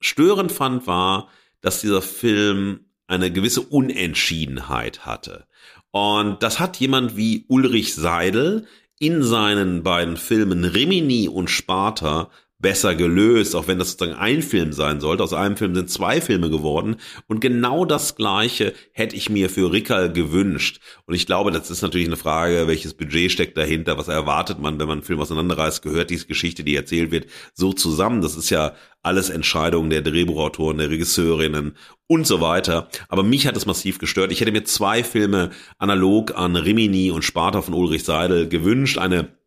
störend 0.00 0.52
fand, 0.52 0.86
war, 0.86 1.28
dass 1.60 1.80
dieser 1.80 2.02
Film 2.02 2.80
eine 3.06 3.32
gewisse 3.32 3.62
Unentschiedenheit 3.62 5.04
hatte. 5.04 5.46
Und 5.90 6.42
das 6.44 6.60
hat 6.60 6.76
jemand 6.76 7.16
wie 7.16 7.44
Ulrich 7.48 7.94
Seidel 7.94 8.66
in 9.00 9.24
seinen 9.24 9.82
beiden 9.82 10.16
Filmen 10.16 10.64
Rimini 10.64 11.28
und 11.28 11.50
Sparta 11.50 12.30
besser 12.60 12.94
gelöst, 12.94 13.56
auch 13.56 13.68
wenn 13.68 13.78
das 13.78 13.92
sozusagen 13.92 14.18
ein 14.18 14.42
Film 14.42 14.72
sein 14.72 15.00
sollte. 15.00 15.22
Aus 15.22 15.32
einem 15.32 15.56
Film 15.56 15.74
sind 15.74 15.90
zwei 15.90 16.20
Filme 16.20 16.50
geworden. 16.50 16.96
Und 17.26 17.40
genau 17.40 17.84
das 17.84 18.16
Gleiche 18.16 18.74
hätte 18.92 19.16
ich 19.16 19.30
mir 19.30 19.50
für 19.50 19.72
Rickerl 19.72 20.12
gewünscht. 20.12 20.80
Und 21.06 21.14
ich 21.14 21.26
glaube, 21.26 21.50
das 21.50 21.70
ist 21.70 21.82
natürlich 21.82 22.06
eine 22.06 22.16
Frage, 22.16 22.66
welches 22.66 22.94
Budget 22.94 23.32
steckt 23.32 23.56
dahinter, 23.56 23.96
was 23.98 24.08
erwartet 24.08 24.60
man, 24.60 24.78
wenn 24.78 24.86
man 24.86 24.98
einen 24.98 25.06
Film 25.06 25.20
auseinanderreißt, 25.20 25.82
gehört 25.82 26.10
diese 26.10 26.26
Geschichte, 26.26 26.62
die 26.62 26.76
erzählt 26.76 27.10
wird, 27.10 27.26
so 27.54 27.72
zusammen. 27.72 28.20
Das 28.20 28.36
ist 28.36 28.50
ja 28.50 28.74
alles 29.02 29.30
Entscheidungen 29.30 29.90
der 29.90 30.02
Drehbuchautoren, 30.02 30.78
der 30.78 30.90
Regisseurinnen 30.90 31.76
und 32.06 32.26
so 32.26 32.40
weiter. 32.40 32.88
Aber 33.08 33.22
mich 33.22 33.46
hat 33.46 33.56
es 33.56 33.66
massiv 33.66 33.98
gestört. 33.98 34.32
Ich 34.32 34.40
hätte 34.40 34.52
mir 34.52 34.64
zwei 34.64 35.02
Filme 35.02 35.50
analog 35.78 36.36
an 36.36 36.56
Rimini 36.56 37.10
und 37.10 37.24
Sparta 37.24 37.62
von 37.62 37.72
Ulrich 37.72 38.04
Seidel 38.04 38.48
gewünscht. 38.48 38.98
Eine 38.98 39.39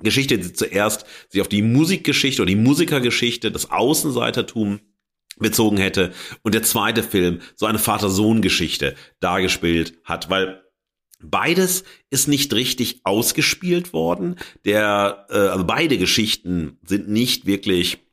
Geschichte, 0.00 0.38
die 0.38 0.52
zuerst 0.52 1.06
sich 1.28 1.40
auf 1.40 1.48
die 1.48 1.62
Musikgeschichte 1.62 2.42
oder 2.42 2.50
die 2.50 2.56
Musikergeschichte, 2.56 3.50
das 3.50 3.70
Außenseitertum 3.70 4.80
bezogen 5.38 5.76
hätte 5.76 6.12
und 6.42 6.54
der 6.54 6.62
zweite 6.62 7.02
Film 7.02 7.40
so 7.54 7.66
eine 7.66 7.78
Vater-Sohn-Geschichte 7.78 8.94
dargespielt 9.20 9.98
hat, 10.04 10.30
weil 10.30 10.62
Beides 11.22 11.84
ist 12.10 12.28
nicht 12.28 12.52
richtig 12.52 13.00
ausgespielt 13.04 13.92
worden. 13.92 14.36
Der, 14.64 15.26
äh, 15.30 15.38
also 15.38 15.64
beide 15.64 15.96
Geschichten 15.96 16.78
sind 16.84 17.08
nicht 17.08 17.46
wirklich 17.46 18.05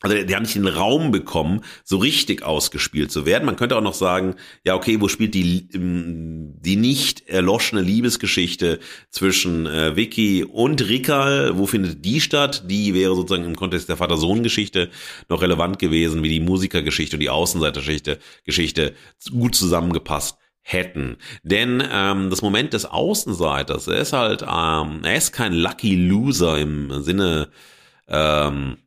also 0.00 0.22
die 0.22 0.34
haben 0.34 0.42
nicht 0.42 0.54
den 0.54 0.66
Raum 0.66 1.12
bekommen, 1.12 1.62
so 1.82 1.96
richtig 1.96 2.42
ausgespielt 2.42 3.10
zu 3.10 3.24
werden. 3.24 3.46
Man 3.46 3.56
könnte 3.56 3.74
auch 3.76 3.82
noch 3.82 3.94
sagen, 3.94 4.34
ja, 4.62 4.74
okay, 4.74 5.00
wo 5.00 5.08
spielt 5.08 5.34
die, 5.34 5.68
ähm, 5.72 6.54
die 6.60 6.76
nicht 6.76 7.26
erloschene 7.26 7.80
Liebesgeschichte 7.80 8.80
zwischen 9.08 9.66
äh, 9.66 9.96
Vicky 9.96 10.44
und 10.44 10.86
Rika, 10.86 11.56
wo 11.56 11.66
findet 11.66 12.04
die 12.04 12.20
statt? 12.20 12.64
Die 12.68 12.92
wäre 12.92 13.14
sozusagen 13.14 13.46
im 13.46 13.56
Kontext 13.56 13.88
der 13.88 13.96
Vater-Sohn-Geschichte 13.96 14.90
noch 15.30 15.40
relevant 15.40 15.78
gewesen, 15.78 16.22
wie 16.22 16.28
die 16.28 16.40
Musikergeschichte 16.40 17.16
und 17.16 17.20
die 17.20 17.30
Außenseitergeschichte 17.30 18.18
Geschichte 18.44 18.94
gut 19.30 19.54
zusammengepasst 19.54 20.36
hätten. 20.60 21.16
Denn 21.42 21.82
ähm, 21.90 22.28
das 22.28 22.42
Moment 22.42 22.72
des 22.72 22.84
Außenseiters, 22.84 23.86
er 23.86 23.98
ist 24.00 24.12
halt, 24.12 24.42
ähm, 24.42 25.00
er 25.02 25.16
ist 25.16 25.32
kein 25.32 25.52
Lucky 25.52 25.94
Loser 25.94 26.58
im 26.58 27.02
Sinne 27.02 27.48
ähm, 28.08 28.78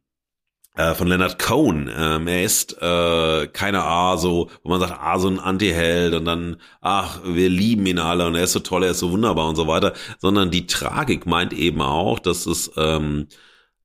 äh, 0.78 0.94
von 0.94 1.08
Leonard 1.08 1.40
Cohen. 1.40 1.92
Ähm, 1.96 2.28
er 2.28 2.44
ist 2.44 2.82
äh, 2.82 3.48
keine 3.48 3.84
A, 3.84 4.18
so, 4.18 4.50
wo 4.64 4.70
man 4.70 4.80
sagt, 4.80 4.94
ah, 5.00 5.20
so 5.20 5.28
ein 5.28 5.40
Anti-Held 5.40 6.14
und 6.14 6.26
dann, 6.26 6.58
ach, 6.82 7.20
wir 7.26 7.50
lieben 7.50 7.86
ihn 7.86 8.00
alle 8.00 8.26
und 8.28 8.36
er 8.36 8.44
ist 8.44 8.54
so 8.54 8.60
toll, 8.60 8.84
er 8.84 8.92
ist 8.92 9.00
so 9.00 9.12
wunderbar 9.12 9.50
und 9.50 9.56
so 9.56 9.68
weiter, 9.68 9.94
sondern 10.20 10.52
die 10.52 10.68
Tragik 10.68 11.26
meint 11.26 11.54
eben 11.54 11.82
auch, 11.82 12.20
dass 12.20 12.46
es 12.46 12.72
ähm, 12.78 13.28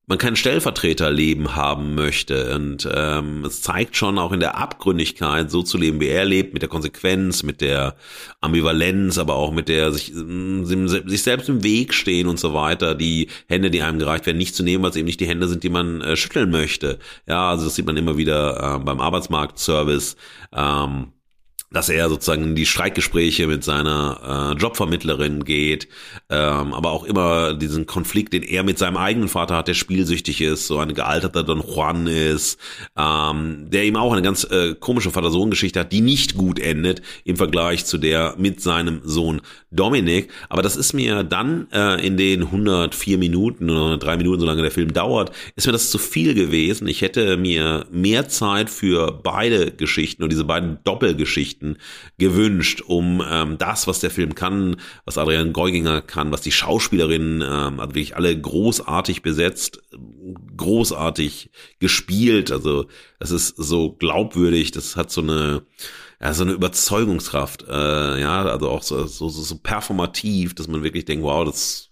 man 0.05 0.17
kein 0.17 0.35
Stellvertreterleben 0.35 1.55
haben 1.55 1.95
möchte. 1.95 2.53
Und 2.55 2.87
ähm, 2.93 3.45
es 3.45 3.61
zeigt 3.61 3.95
schon 3.95 4.19
auch 4.19 4.33
in 4.33 4.41
der 4.41 4.57
Abgründigkeit, 4.57 5.49
so 5.49 5.63
zu 5.63 5.77
leben, 5.77 6.01
wie 6.01 6.07
er 6.07 6.25
lebt, 6.25 6.53
mit 6.53 6.61
der 6.61 6.69
Konsequenz, 6.69 7.43
mit 7.43 7.61
der 7.61 7.95
Ambivalenz, 8.41 9.17
aber 9.17 9.35
auch 9.35 9.51
mit 9.51 9.69
der 9.69 9.93
sich, 9.93 10.11
mm, 10.13 10.65
sich 10.87 11.23
selbst 11.23 11.47
im 11.47 11.63
Weg 11.63 11.93
stehen 11.93 12.27
und 12.27 12.37
so 12.37 12.53
weiter, 12.53 12.95
die 12.95 13.29
Hände, 13.47 13.71
die 13.71 13.81
einem 13.81 13.99
gereicht 13.99 14.25
werden, 14.25 14.37
nicht 14.37 14.55
zu 14.55 14.63
nehmen, 14.63 14.83
weil 14.83 14.89
es 14.89 14.97
eben 14.97 15.05
nicht 15.05 15.21
die 15.21 15.27
Hände 15.27 15.47
sind, 15.47 15.63
die 15.63 15.69
man 15.69 16.01
äh, 16.01 16.17
schütteln 16.17 16.51
möchte. 16.51 16.99
Ja, 17.25 17.49
also 17.49 17.63
das 17.65 17.75
sieht 17.75 17.85
man 17.85 17.95
immer 17.95 18.17
wieder 18.17 18.75
äh, 18.75 18.83
beim 18.83 18.99
Arbeitsmarktservice. 18.99 20.17
Ähm, 20.53 21.12
dass 21.73 21.89
er 21.89 22.07
sozusagen 22.07 22.43
in 22.43 22.55
die 22.55 22.67
Streikgespräche 22.67 23.47
mit 23.47 23.63
seiner 23.63 24.53
äh, 24.55 24.61
Jobvermittlerin 24.61 25.43
geht, 25.43 25.87
ähm, 26.29 26.73
aber 26.73 26.91
auch 26.91 27.03
immer 27.03 27.55
diesen 27.55 27.87
Konflikt, 27.87 28.31
den 28.33 28.43
er 28.43 28.63
mit 28.63 28.77
seinem 28.77 28.95
eigenen 28.95 29.27
Vater 29.27 29.55
hat, 29.57 29.67
der 29.67 29.73
spielsüchtig 29.73 30.39
ist, 30.39 30.67
so 30.67 30.77
ein 30.77 30.93
gealterter 30.93 31.43
Don 31.43 31.61
Juan 31.61 32.05
ist, 32.07 32.59
ähm, 32.95 33.69
der 33.69 33.85
ihm 33.85 33.95
auch 33.95 34.13
eine 34.13 34.21
ganz 34.21 34.43
äh, 34.45 34.75
komische 34.75 35.09
Vater-Sohn-Geschichte 35.09 35.79
hat, 35.79 35.91
die 35.91 36.01
nicht 36.01 36.37
gut 36.37 36.59
endet 36.59 37.01
im 37.25 37.37
Vergleich 37.37 37.85
zu 37.85 37.97
der 37.97 38.35
mit 38.37 38.61
seinem 38.61 39.01
Sohn 39.03 39.41
Dominik. 39.71 40.29
Aber 40.49 40.61
das 40.61 40.75
ist 40.75 40.93
mir 40.93 41.23
dann 41.23 41.67
äh, 41.71 42.05
in 42.05 42.17
den 42.17 42.43
104 42.43 43.17
Minuten 43.17 43.71
oder 43.71 43.97
drei 43.97 44.15
Minuten, 44.15 44.41
solange 44.41 44.61
der 44.61 44.71
Film 44.71 44.93
dauert, 44.93 45.31
ist 45.55 45.65
mir 45.65 45.73
das 45.73 45.89
zu 45.89 45.97
viel 45.97 46.35
gewesen. 46.35 46.87
Ich 46.87 47.01
hätte 47.01 47.35
mir 47.35 47.87
mehr 47.91 48.29
Zeit 48.29 48.69
für 48.69 49.11
beide 49.11 49.71
Geschichten 49.71 50.21
und 50.21 50.31
diese 50.31 50.43
beiden 50.43 50.77
Doppelgeschichten 50.83 51.62
Geschichten 51.63 51.77
gewünscht, 52.17 52.81
um 52.85 53.23
ähm, 53.27 53.57
das, 53.57 53.87
was 53.87 53.99
der 53.99 54.11
Film 54.11 54.35
kann, 54.35 54.77
was 55.05 55.17
Adrian 55.17 55.53
Geuginger 55.53 56.01
kann, 56.01 56.31
was 56.31 56.41
die 56.41 56.51
Schauspielerinnen, 56.51 57.41
ähm, 57.41 57.79
also 57.79 57.95
wirklich 57.95 58.15
alle 58.15 58.39
großartig 58.39 59.21
besetzt, 59.21 59.81
großartig 60.57 61.49
gespielt. 61.79 62.51
Also 62.51 62.85
das 63.19 63.31
ist 63.31 63.55
so 63.57 63.93
glaubwürdig, 63.93 64.71
das 64.71 64.95
hat 64.95 65.11
so 65.11 65.21
eine 65.21 65.63
ja, 66.21 66.33
so 66.33 66.43
eine 66.43 66.53
Überzeugungskraft, 66.53 67.65
äh, 67.67 68.21
ja, 68.21 68.45
also 68.45 68.69
auch 68.69 68.81
so, 68.81 69.07
so, 69.07 69.27
so 69.27 69.57
performativ, 69.57 70.55
dass 70.55 70.69
man 70.69 70.81
wirklich 70.81 71.03
denkt, 71.03 71.25
wow, 71.25 71.43
das 71.43 71.89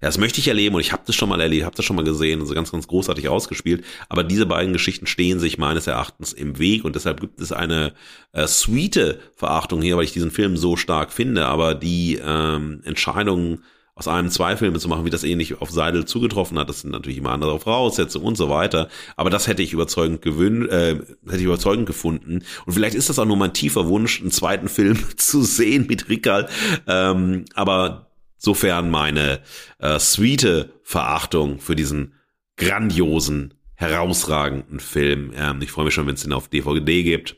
ja, 0.00 0.08
das 0.08 0.16
möchte 0.16 0.40
ich 0.40 0.48
erleben 0.48 0.74
und 0.74 0.80
ich 0.80 0.92
habe 0.92 1.02
das 1.04 1.14
schon 1.14 1.28
mal 1.28 1.40
erlebt, 1.40 1.64
habe 1.64 1.76
das 1.76 1.84
schon 1.84 1.96
mal 1.96 2.04
gesehen, 2.04 2.40
also 2.40 2.54
ganz, 2.54 2.72
ganz 2.72 2.88
großartig 2.88 3.28
ausgespielt. 3.28 3.84
Aber 4.08 4.24
diese 4.24 4.46
beiden 4.46 4.72
Geschichten 4.72 5.06
stehen 5.06 5.38
sich 5.38 5.58
meines 5.58 5.86
Erachtens 5.86 6.32
im 6.32 6.58
Weg 6.58 6.84
und 6.84 6.96
deshalb 6.96 7.20
gibt 7.20 7.38
es 7.40 7.52
eine 7.52 7.92
äh, 8.32 8.46
sweete 8.46 9.20
Verachtung 9.36 9.82
hier, 9.82 9.98
weil 9.98 10.04
ich 10.04 10.12
diesen 10.12 10.30
Film 10.30 10.56
so 10.56 10.76
stark 10.76 11.12
finde. 11.12 11.46
Aber 11.46 11.74
die 11.74 12.18
ähm, 12.24 12.80
Entscheidungen 12.84 13.62
aus 13.94 14.08
einem 14.08 14.30
zwei 14.30 14.56
Filme 14.56 14.78
zu 14.78 14.88
machen, 14.88 15.04
wie 15.04 15.10
das 15.10 15.24
ähnlich 15.24 15.60
auf 15.60 15.70
Seidel 15.70 16.06
zugetroffen 16.06 16.58
hat, 16.58 16.70
das 16.70 16.80
sind 16.80 16.92
natürlich 16.92 17.18
immer 17.18 17.32
andere 17.32 17.60
Voraussetzungen 17.60 18.24
und 18.24 18.36
so 18.38 18.48
weiter. 18.48 18.88
Aber 19.16 19.28
das 19.28 19.46
hätte 19.46 19.62
ich 19.62 19.74
überzeugend 19.74 20.22
gewünscht, 20.22 20.72
äh, 20.72 20.94
hätte 21.26 21.36
ich 21.36 21.44
überzeugend 21.44 21.84
gefunden. 21.84 22.42
Und 22.64 22.72
vielleicht 22.72 22.94
ist 22.94 23.10
das 23.10 23.18
auch 23.18 23.26
nur 23.26 23.36
mein 23.36 23.52
tiefer 23.52 23.86
Wunsch, 23.88 24.22
einen 24.22 24.30
zweiten 24.30 24.70
Film 24.70 24.98
zu 25.18 25.42
sehen 25.42 25.84
mit 25.86 26.08
Rickerl. 26.08 26.48
Ähm, 26.86 27.44
aber 27.54 28.09
Sofern 28.42 28.90
meine 28.90 29.42
äh, 29.80 29.98
sweete 29.98 30.72
Verachtung 30.82 31.60
für 31.60 31.76
diesen 31.76 32.14
grandiosen, 32.56 33.52
herausragenden 33.74 34.80
Film. 34.80 35.32
Ähm, 35.36 35.60
ich 35.60 35.70
freue 35.70 35.84
mich 35.84 35.92
schon, 35.92 36.06
wenn 36.06 36.14
es 36.14 36.22
den 36.22 36.32
auf 36.32 36.48
DVD 36.48 37.02
gibt. 37.02 37.36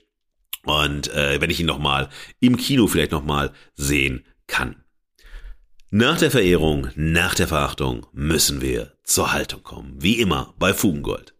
Und 0.64 1.12
äh, 1.12 1.40
wenn 1.40 1.50
ich 1.50 1.58
ihn 1.58 1.66
nochmal 1.66 2.08
im 2.38 2.56
Kino 2.56 2.86
vielleicht 2.86 3.10
nochmal 3.10 3.50
sehen 3.74 4.24
kann. 4.46 4.76
Nach 5.90 6.16
der 6.16 6.30
Verehrung, 6.30 6.88
nach 6.94 7.34
der 7.34 7.48
Verachtung 7.48 8.06
müssen 8.12 8.60
wir 8.60 8.92
zur 9.02 9.32
Haltung 9.32 9.64
kommen. 9.64 9.96
Wie 9.98 10.20
immer 10.20 10.54
bei 10.56 10.72
Fugengold. 10.72 11.34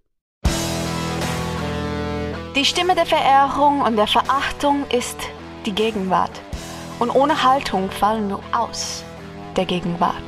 Die 2.57 2.64
Stimme 2.64 2.96
der 2.96 3.07
Verehrung 3.07 3.81
und 3.81 3.94
der 3.94 4.09
Verachtung 4.09 4.85
ist 4.90 5.18
die 5.66 5.72
Gegenwart. 5.72 6.42
Und 6.98 7.11
ohne 7.11 7.44
Haltung 7.44 7.92
fallen 7.92 8.29
wir 8.29 8.40
aus 8.53 9.05
der 9.57 9.67
Gegenwart. 9.67 10.23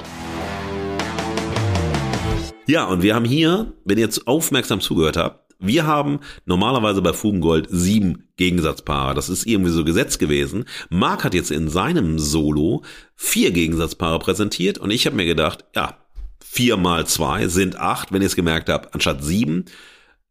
Ja, 2.67 2.85
und 2.85 3.03
wir 3.03 3.15
haben 3.15 3.25
hier, 3.25 3.73
wenn 3.85 3.99
ihr 3.99 4.05
jetzt 4.05 4.27
aufmerksam 4.27 4.81
zugehört 4.81 5.17
habt, 5.17 5.45
wir 5.59 5.87
haben 5.87 6.21
normalerweise 6.47 7.01
bei 7.03 7.13
Fugengold 7.13 7.69
sieben 7.71 8.29
Gegensatzpaare. 8.37 9.15
Das 9.15 9.29
ist 9.29 9.47
irgendwie 9.47 9.71
so 9.71 9.85
Gesetz 9.85 10.19
gewesen. 10.19 10.65
Marc 10.91 11.25
hat 11.25 11.35
jetzt 11.35 11.51
in 11.51 11.69
seinem 11.69 12.19
Solo 12.19 12.83
vier 13.15 13.51
Gegensatzpaare 13.51 14.19
präsentiert 14.19 14.79
und 14.79 14.91
ich 14.91 15.07
habe 15.07 15.17
mir 15.17 15.27
gedacht, 15.27 15.65
ja, 15.75 15.97
vier 16.45 16.77
mal 16.77 17.07
zwei 17.07 17.49
sind 17.49 17.77
acht, 17.77 18.13
wenn 18.13 18.23
ihr 18.23 18.27
es 18.27 18.37
gemerkt 18.37 18.69
habt, 18.69 18.95
anstatt 18.95 19.25
sieben, 19.25 19.65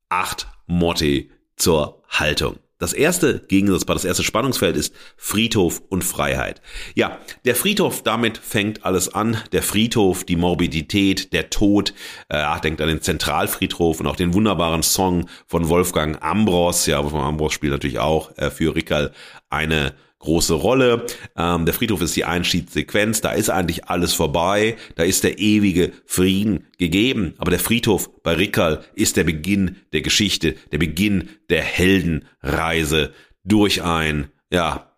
acht 0.10 0.47
Motti 0.67 1.32
zur 1.56 2.03
Haltung. 2.10 2.58
Das 2.79 2.93
erste 2.93 3.39
Gegensatzpaar, 3.39 3.95
das 3.95 4.05
erste 4.05 4.23
Spannungsfeld 4.23 4.75
ist 4.75 4.93
Friedhof 5.15 5.81
und 5.89 6.03
Freiheit. 6.03 6.62
Ja, 6.95 7.19
der 7.45 7.55
Friedhof, 7.55 8.03
damit 8.03 8.38
fängt 8.38 8.86
alles 8.86 9.13
an. 9.13 9.38
Der 9.51 9.63
Friedhof, 9.63 10.24
die 10.24 10.36
Morbidität, 10.36 11.34
der 11.34 11.49
Tod. 11.49 11.93
Äh, 12.30 12.43
denkt 12.63 12.82
an 12.82 12.88
den 12.88 13.01
Zentralfriedhof 13.01 13.99
und 13.99 14.07
auch 14.07 14.15
den 14.15 14.34
wunderbaren 14.34 14.84
Song 14.84 15.30
von 15.45 15.69
Wolfgang 15.69 16.21
Ambros. 16.24 16.86
Ja, 16.86 17.03
Wolfgang 17.03 17.26
Ambros 17.26 17.53
spielt 17.53 17.74
natürlich 17.74 17.99
auch 17.99 18.36
äh, 18.38 18.49
für 18.49 18.76
Rickerl 18.76 19.11
eine 19.49 19.93
große 20.24 20.53
Rolle. 20.53 21.05
Ähm, 21.38 21.65
der 21.65 21.74
Friedhof 21.74 22.01
ist 22.01 22.15
die 22.15 22.26
Einstiegssequenz, 22.26 23.21
da 23.21 23.32
ist 23.32 23.49
eigentlich 23.49 23.86
alles 23.86 24.13
vorbei, 24.13 24.78
da 24.95 25.03
ist 25.03 25.24
der 25.24 25.38
ewige 25.38 25.91
Frieden 26.05 26.65
gegeben. 26.78 27.34
Aber 27.38 27.51
der 27.51 27.59
Friedhof 27.59 28.09
bei 28.24 28.34
Rickerl 28.34 28.84
ist 28.95 29.17
der 29.17 29.26
Beginn 29.26 29.78
der 29.91 30.01
Geschichte, 30.01 30.55
der 30.71 30.78
Beginn 30.78 31.30
der 31.49 31.61
Heldenreise 31.61 33.13
durch 33.43 33.84
ein, 33.84 34.30
ja, 34.51 34.89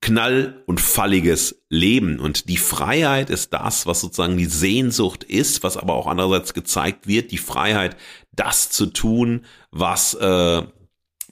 knall- 0.00 0.62
und 0.66 0.80
falliges 0.80 1.62
Leben. 1.70 2.18
Und 2.18 2.48
die 2.48 2.58
Freiheit 2.58 3.30
ist 3.30 3.54
das, 3.54 3.86
was 3.86 4.00
sozusagen 4.00 4.36
die 4.36 4.44
Sehnsucht 4.44 5.24
ist, 5.24 5.62
was 5.62 5.76
aber 5.76 5.94
auch 5.94 6.06
andererseits 6.06 6.52
gezeigt 6.52 7.06
wird, 7.06 7.32
die 7.32 7.38
Freiheit, 7.38 7.96
das 8.32 8.70
zu 8.70 8.86
tun, 8.86 9.46
was 9.70 10.14
äh, 10.14 10.62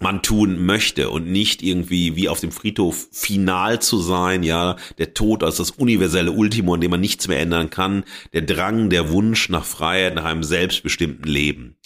man 0.03 0.23
tun 0.23 0.65
möchte 0.65 1.11
und 1.11 1.27
nicht 1.27 1.63
irgendwie 1.63 2.17
wie 2.17 2.29
auf 2.29 2.41
dem 2.41 2.53
Friedhof 2.53 3.09
final 3.13 3.81
zu 3.81 3.99
sein, 3.99 4.43
ja, 4.43 4.77
der 4.99 5.15
Tod 5.15 5.43
als 5.43 5.57
das 5.57 5.71
universelle 5.71 6.33
Ultimo, 6.33 6.75
an 6.75 6.81
dem 6.81 6.91
man 6.91 7.01
nichts 7.01 7.29
mehr 7.29 7.41
ändern 7.41 7.71
kann, 7.71 8.05
der 8.33 8.43
Drang, 8.43 8.91
der 8.91 9.11
Wunsch 9.11 9.49
nach 9.49 9.65
Freiheit, 9.65 10.15
nach 10.15 10.25
einem 10.25 10.43
selbstbestimmten 10.43 11.31
Leben. 11.31 11.77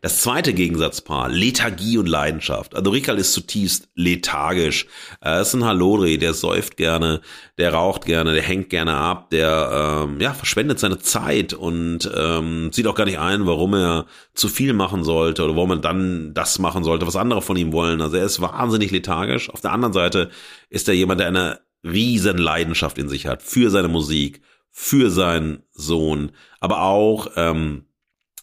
Das 0.00 0.20
zweite 0.20 0.54
Gegensatzpaar, 0.54 1.28
Lethargie 1.28 1.98
und 1.98 2.06
Leidenschaft. 2.06 2.76
Also 2.76 2.90
Rikal 2.90 3.18
ist 3.18 3.32
zutiefst 3.32 3.88
lethargisch. 3.96 4.86
Er 5.20 5.40
ist 5.40 5.54
ein 5.54 5.64
Halodri, 5.64 6.18
der 6.18 6.34
säuft 6.34 6.76
gerne, 6.76 7.20
der 7.58 7.74
raucht 7.74 8.04
gerne, 8.04 8.32
der 8.32 8.42
hängt 8.42 8.70
gerne 8.70 8.94
ab, 8.94 9.30
der 9.30 10.06
ähm, 10.06 10.20
ja, 10.20 10.34
verschwendet 10.34 10.78
seine 10.78 10.98
Zeit 10.98 11.52
und 11.52 12.08
ähm, 12.16 12.72
sieht 12.72 12.86
auch 12.86 12.94
gar 12.94 13.06
nicht 13.06 13.18
ein, 13.18 13.46
warum 13.46 13.74
er 13.74 14.06
zu 14.34 14.48
viel 14.48 14.72
machen 14.72 15.02
sollte 15.02 15.42
oder 15.44 15.56
warum 15.56 15.72
er 15.72 15.78
dann 15.78 16.32
das 16.32 16.60
machen 16.60 16.84
sollte, 16.84 17.06
was 17.06 17.16
andere 17.16 17.42
von 17.42 17.56
ihm 17.56 17.72
wollen. 17.72 18.00
Also 18.00 18.16
er 18.16 18.24
ist 18.24 18.40
wahnsinnig 18.40 18.92
lethargisch. 18.92 19.50
Auf 19.50 19.60
der 19.60 19.72
anderen 19.72 19.92
Seite 19.92 20.30
ist 20.70 20.88
er 20.88 20.94
jemand, 20.94 21.20
der 21.20 21.28
eine 21.28 21.60
riesen 21.82 22.38
Leidenschaft 22.38 22.98
in 22.98 23.08
sich 23.08 23.26
hat 23.26 23.42
für 23.42 23.70
seine 23.70 23.88
Musik, 23.88 24.42
für 24.70 25.10
seinen 25.10 25.64
Sohn, 25.72 26.30
aber 26.60 26.82
auch 26.82 27.32
ähm, 27.36 27.87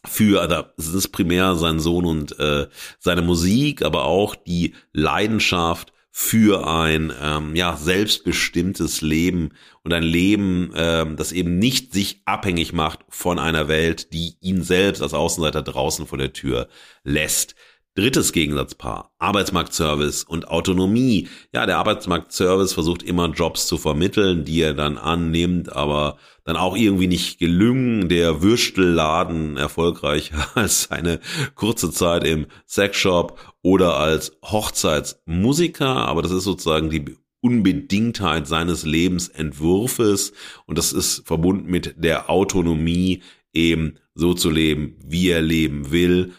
für, 0.05 0.41
also 0.41 0.63
es 0.77 0.93
ist 0.93 1.09
primär 1.09 1.55
sein 1.55 1.79
Sohn 1.79 2.05
und 2.05 2.39
äh, 2.39 2.67
seine 2.99 3.21
Musik, 3.21 3.81
aber 3.81 4.05
auch 4.05 4.35
die 4.35 4.73
Leidenschaft 4.93 5.93
für 6.17 6.65
ein 6.65 7.11
ähm, 7.21 7.55
ja 7.57 7.75
selbstbestimmtes 7.75 9.01
Leben 9.01 9.49
und 9.83 9.91
ein 9.91 10.01
Leben, 10.01 10.71
ähm, 10.73 11.17
das 11.17 11.33
eben 11.33 11.59
nicht 11.59 11.91
sich 11.91 12.21
abhängig 12.23 12.71
macht 12.71 13.01
von 13.09 13.37
einer 13.37 13.67
Welt, 13.67 14.13
die 14.13 14.37
ihn 14.39 14.63
selbst 14.63 15.01
als 15.01 15.13
Außenseiter 15.13 15.61
draußen 15.61 16.07
vor 16.07 16.17
der 16.17 16.31
Tür 16.31 16.69
lässt. 17.03 17.55
Drittes 17.97 18.33
Gegensatzpaar, 18.33 19.13
Arbeitsmarktservice 19.19 20.25
und 20.25 20.49
Autonomie. 20.49 21.29
Ja, 21.53 21.65
der 21.65 21.77
Arbeitsmarktservice 21.77 22.73
versucht 22.73 23.01
immer 23.03 23.29
Jobs 23.29 23.67
zu 23.67 23.77
vermitteln, 23.77 24.43
die 24.43 24.59
er 24.59 24.73
dann 24.73 24.97
annimmt, 24.97 25.71
aber 25.71 26.17
dann 26.43 26.57
auch 26.57 26.75
irgendwie 26.75 27.07
nicht 27.07 27.39
gelungen. 27.39 28.09
Der 28.09 28.41
Würstelladen 28.41 29.55
erfolgreicher 29.55 30.45
als 30.55 30.83
seine 30.83 31.21
kurze 31.55 31.89
Zeit 31.89 32.25
im 32.25 32.47
Sexshop 32.67 33.39
oder 33.61 33.95
als 33.95 34.37
Hochzeitsmusiker, 34.43 35.87
aber 35.87 36.21
das 36.21 36.31
ist 36.31 36.43
sozusagen 36.43 36.89
die 36.89 37.17
Unbedingtheit 37.39 38.45
seines 38.45 38.83
Lebensentwurfes 38.83 40.33
und 40.65 40.77
das 40.77 40.91
ist 40.91 41.25
verbunden 41.25 41.71
mit 41.71 41.95
der 41.97 42.29
Autonomie, 42.29 43.23
eben 43.53 43.99
so 44.15 44.33
zu 44.33 44.49
leben, 44.49 44.97
wie 45.05 45.29
er 45.29 45.41
leben 45.41 45.91
will, 45.91 46.33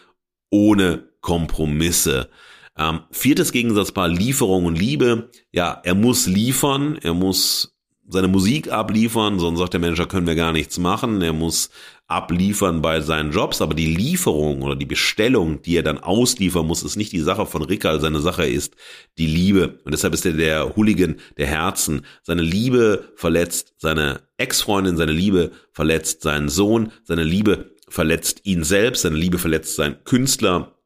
ohne 0.51 1.06
Kompromisse. 1.27 2.29
Ähm, 2.77 3.01
viertes 3.11 3.51
Gegensatzpaar 3.51 4.07
Lieferung 4.07 4.63
und 4.63 4.79
Liebe. 4.79 5.29
Ja, 5.51 5.81
er 5.83 5.93
muss 5.93 6.25
liefern, 6.25 6.97
er 7.01 7.13
muss 7.13 7.75
seine 8.07 8.29
Musik 8.29 8.71
abliefern, 8.71 9.37
sonst 9.37 9.59
sagt 9.59 9.73
der 9.73 9.81
Manager, 9.81 10.05
können 10.05 10.25
wir 10.25 10.35
gar 10.35 10.53
nichts 10.53 10.79
machen. 10.79 11.21
Er 11.21 11.33
muss 11.33 11.69
abliefern 12.07 12.81
bei 12.81 13.01
seinen 13.01 13.33
Jobs, 13.33 13.61
aber 13.61 13.73
die 13.73 13.93
Lieferung 13.93 14.61
oder 14.61 14.77
die 14.77 14.85
Bestellung, 14.85 15.61
die 15.61 15.75
er 15.75 15.83
dann 15.83 15.97
ausliefern 15.97 16.65
muss, 16.65 16.81
ist 16.81 16.95
nicht 16.95 17.11
die 17.11 17.19
Sache 17.19 17.45
von 17.45 17.61
Rickerl, 17.61 17.99
seine 17.99 18.21
Sache 18.21 18.45
ist 18.45 18.77
die 19.17 19.27
Liebe. 19.27 19.79
Und 19.83 19.93
deshalb 19.93 20.13
ist 20.13 20.25
er 20.25 20.31
der 20.31 20.77
Hooligan 20.77 21.17
der 21.37 21.47
Herzen. 21.47 22.05
Seine 22.23 22.41
Liebe 22.41 23.11
verletzt 23.17 23.73
seine 23.75 24.21
Ex-Freundin, 24.37 24.95
seine 24.95 25.11
Liebe 25.11 25.51
verletzt 25.73 26.21
seinen 26.21 26.47
Sohn, 26.47 26.93
seine 27.03 27.25
Liebe 27.25 27.75
verletzt 27.89 28.45
ihn 28.45 28.63
selbst, 28.63 29.01
seine 29.01 29.17
Liebe 29.17 29.39
verletzt 29.39 29.75
seinen 29.75 30.01
Künstler, 30.05 30.76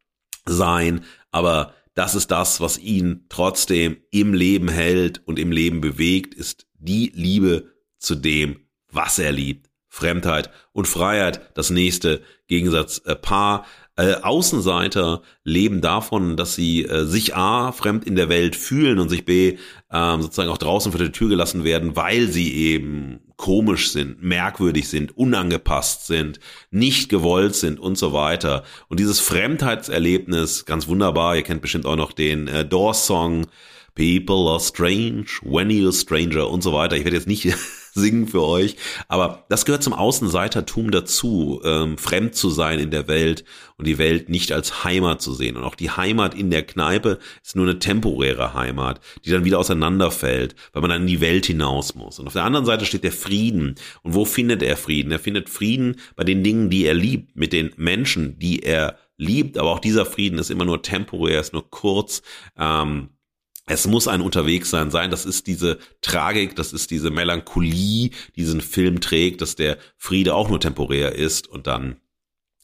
sein, 0.46 1.04
aber 1.32 1.74
das 1.94 2.16
ist 2.16 2.32
das, 2.32 2.62
was 2.62 2.78
ihn 2.78 3.26
trotzdem 3.30 3.98
im 4.12 4.34
Leben 4.34 4.70
hält 4.70 5.22
und 5.26 5.40
im 5.40 5.52
Leben 5.52 5.82
bewegt, 5.82 6.34
ist 6.34 6.68
die 6.78 7.12
Liebe 7.14 7.72
zu 7.98 8.16
dem, 8.16 8.62
was 8.92 9.20
er 9.20 9.32
liebt. 9.32 9.70
Fremdheit 9.94 10.50
und 10.72 10.88
Freiheit, 10.88 11.52
das 11.54 11.70
nächste 11.70 12.22
Gegensatzpaar. 12.48 13.66
Äh, 13.98 14.16
Außenseiter 14.22 15.22
leben 15.44 15.82
davon, 15.82 16.38
dass 16.38 16.56
sie 16.56 16.86
äh, 16.86 17.04
sich 17.04 17.36
A, 17.36 17.74
fremd 17.74 18.06
in 18.06 18.16
der 18.16 18.30
Welt 18.30 18.56
fühlen 18.56 19.00
und 19.00 19.10
sich 19.10 19.26
B, 19.26 19.58
äh, 19.90 20.18
sozusagen 20.18 20.50
auch 20.50 20.58
draußen 20.58 20.94
vor 20.94 21.00
der 21.00 21.12
Tür 21.12 21.28
gelassen 21.28 21.66
werden, 21.66 21.98
weil 21.98 22.30
sie 22.30 22.54
eben 22.54 23.31
komisch 23.42 23.92
sind, 23.92 24.22
merkwürdig 24.22 24.88
sind, 24.88 25.18
unangepasst 25.18 26.06
sind, 26.06 26.40
nicht 26.70 27.10
gewollt 27.10 27.56
sind 27.56 27.80
und 27.80 27.98
so 27.98 28.14
weiter. 28.14 28.64
Und 28.88 29.00
dieses 29.00 29.20
Fremdheitserlebnis, 29.20 30.66
ganz 30.66 30.88
wunderbar, 30.88 31.36
ihr 31.36 31.42
kennt 31.42 31.64
bestimmt 31.64 31.88
auch 31.88 31.96
noch 31.96 32.12
den 32.12 32.48
äh, 32.48 32.64
Doors-Song, 32.64 33.48
People 33.96 34.50
are 34.50 34.60
strange, 34.60 35.40
when 35.44 35.70
you're 35.70 35.90
a 35.90 35.94
stranger 35.94 36.50
und 36.50 36.64
so 36.64 36.74
weiter. 36.74 36.96
Ich 36.96 37.04
werde 37.04 37.18
jetzt 37.18 37.28
nicht 37.28 37.54
singen 37.94 38.28
für 38.28 38.42
euch. 38.42 38.76
Aber 39.08 39.46
das 39.50 39.66
gehört 39.66 39.84
zum 39.84 39.94
Außenseitertum 39.94 40.92
dazu, 40.92 41.62
ähm, 41.64 41.98
fremd 41.98 42.36
zu 42.36 42.50
sein 42.50 42.80
in 42.80 42.92
der 42.92 43.08
Welt 43.08 43.44
und 43.78 43.88
die 43.88 43.98
Welt 43.98 44.30
nicht 44.30 44.52
als 44.52 44.84
Heimat 44.84 45.22
zu 45.22 45.34
sehen. 45.34 45.58
Und 45.58 45.64
auch 45.64 45.76
die 45.76 45.92
Heimat 45.92 46.34
in 46.34 46.52
der 46.52 46.64
Kneipe 46.64 47.20
ist 47.44 47.56
nur 47.56 47.66
eine 47.66 47.80
temporäre 47.80 48.54
Heimat, 48.54 49.02
die 49.26 49.32
dann 49.32 49.46
wieder 49.46 49.60
auseinanderfällt, 49.60 50.56
weil 50.74 50.82
man 50.82 50.92
dann 50.92 51.02
in 51.02 51.08
die 51.08 51.22
Welt 51.22 51.46
hinaus 51.46 51.96
muss. 51.96 52.20
Und 52.20 52.28
auf 52.28 52.34
der 52.34 52.46
anderen 52.46 52.66
Seite 52.66 52.86
steht 52.86 53.04
der 53.04 53.12
Frieden. 53.12 53.76
Und 54.04 54.14
wo 54.14 54.26
findet 54.26 54.64
er 54.64 54.78
Frieden? 54.78 55.12
Er 55.12 55.20
findet 55.20 55.50
Frieden 55.50 55.98
bei 56.16 56.24
den 56.24 56.44
Dingen, 56.44 56.70
die 56.70 56.86
er 56.86 56.94
liebt, 56.94 57.36
mit 57.36 57.54
den 57.54 57.72
Menschen, 57.76 58.40
die 58.40 58.64
er 58.64 58.98
liebt. 59.18 59.58
Aber 59.58 59.72
auch 59.72 59.80
dieser 59.80 60.06
Frieden 60.06 60.40
ist 60.40 60.50
immer 60.50 60.66
nur 60.66 60.82
temporär, 60.82 61.40
ist 61.40 61.54
nur 61.54 61.70
kurz. 61.70 62.22
Ähm, 62.58 63.10
es 63.68 63.88
muss 63.88 64.08
ein 64.08 64.22
Unterwegssein 64.22 64.92
sein. 64.92 65.12
Das 65.12 65.26
ist 65.26 65.48
diese 65.48 65.80
Tragik, 66.02 66.56
das 66.56 66.74
ist 66.74 66.92
diese 66.92 67.12
Melancholie, 67.12 68.10
die 68.36 68.42
diesen 68.42 68.62
Film 68.62 69.02
trägt, 69.02 69.42
dass 69.42 69.56
der 69.56 69.78
Friede 69.98 70.36
auch 70.36 70.50
nur 70.50 70.60
temporär 70.60 71.14
ist 71.16 71.48
und 71.48 71.68
dann 71.68 71.98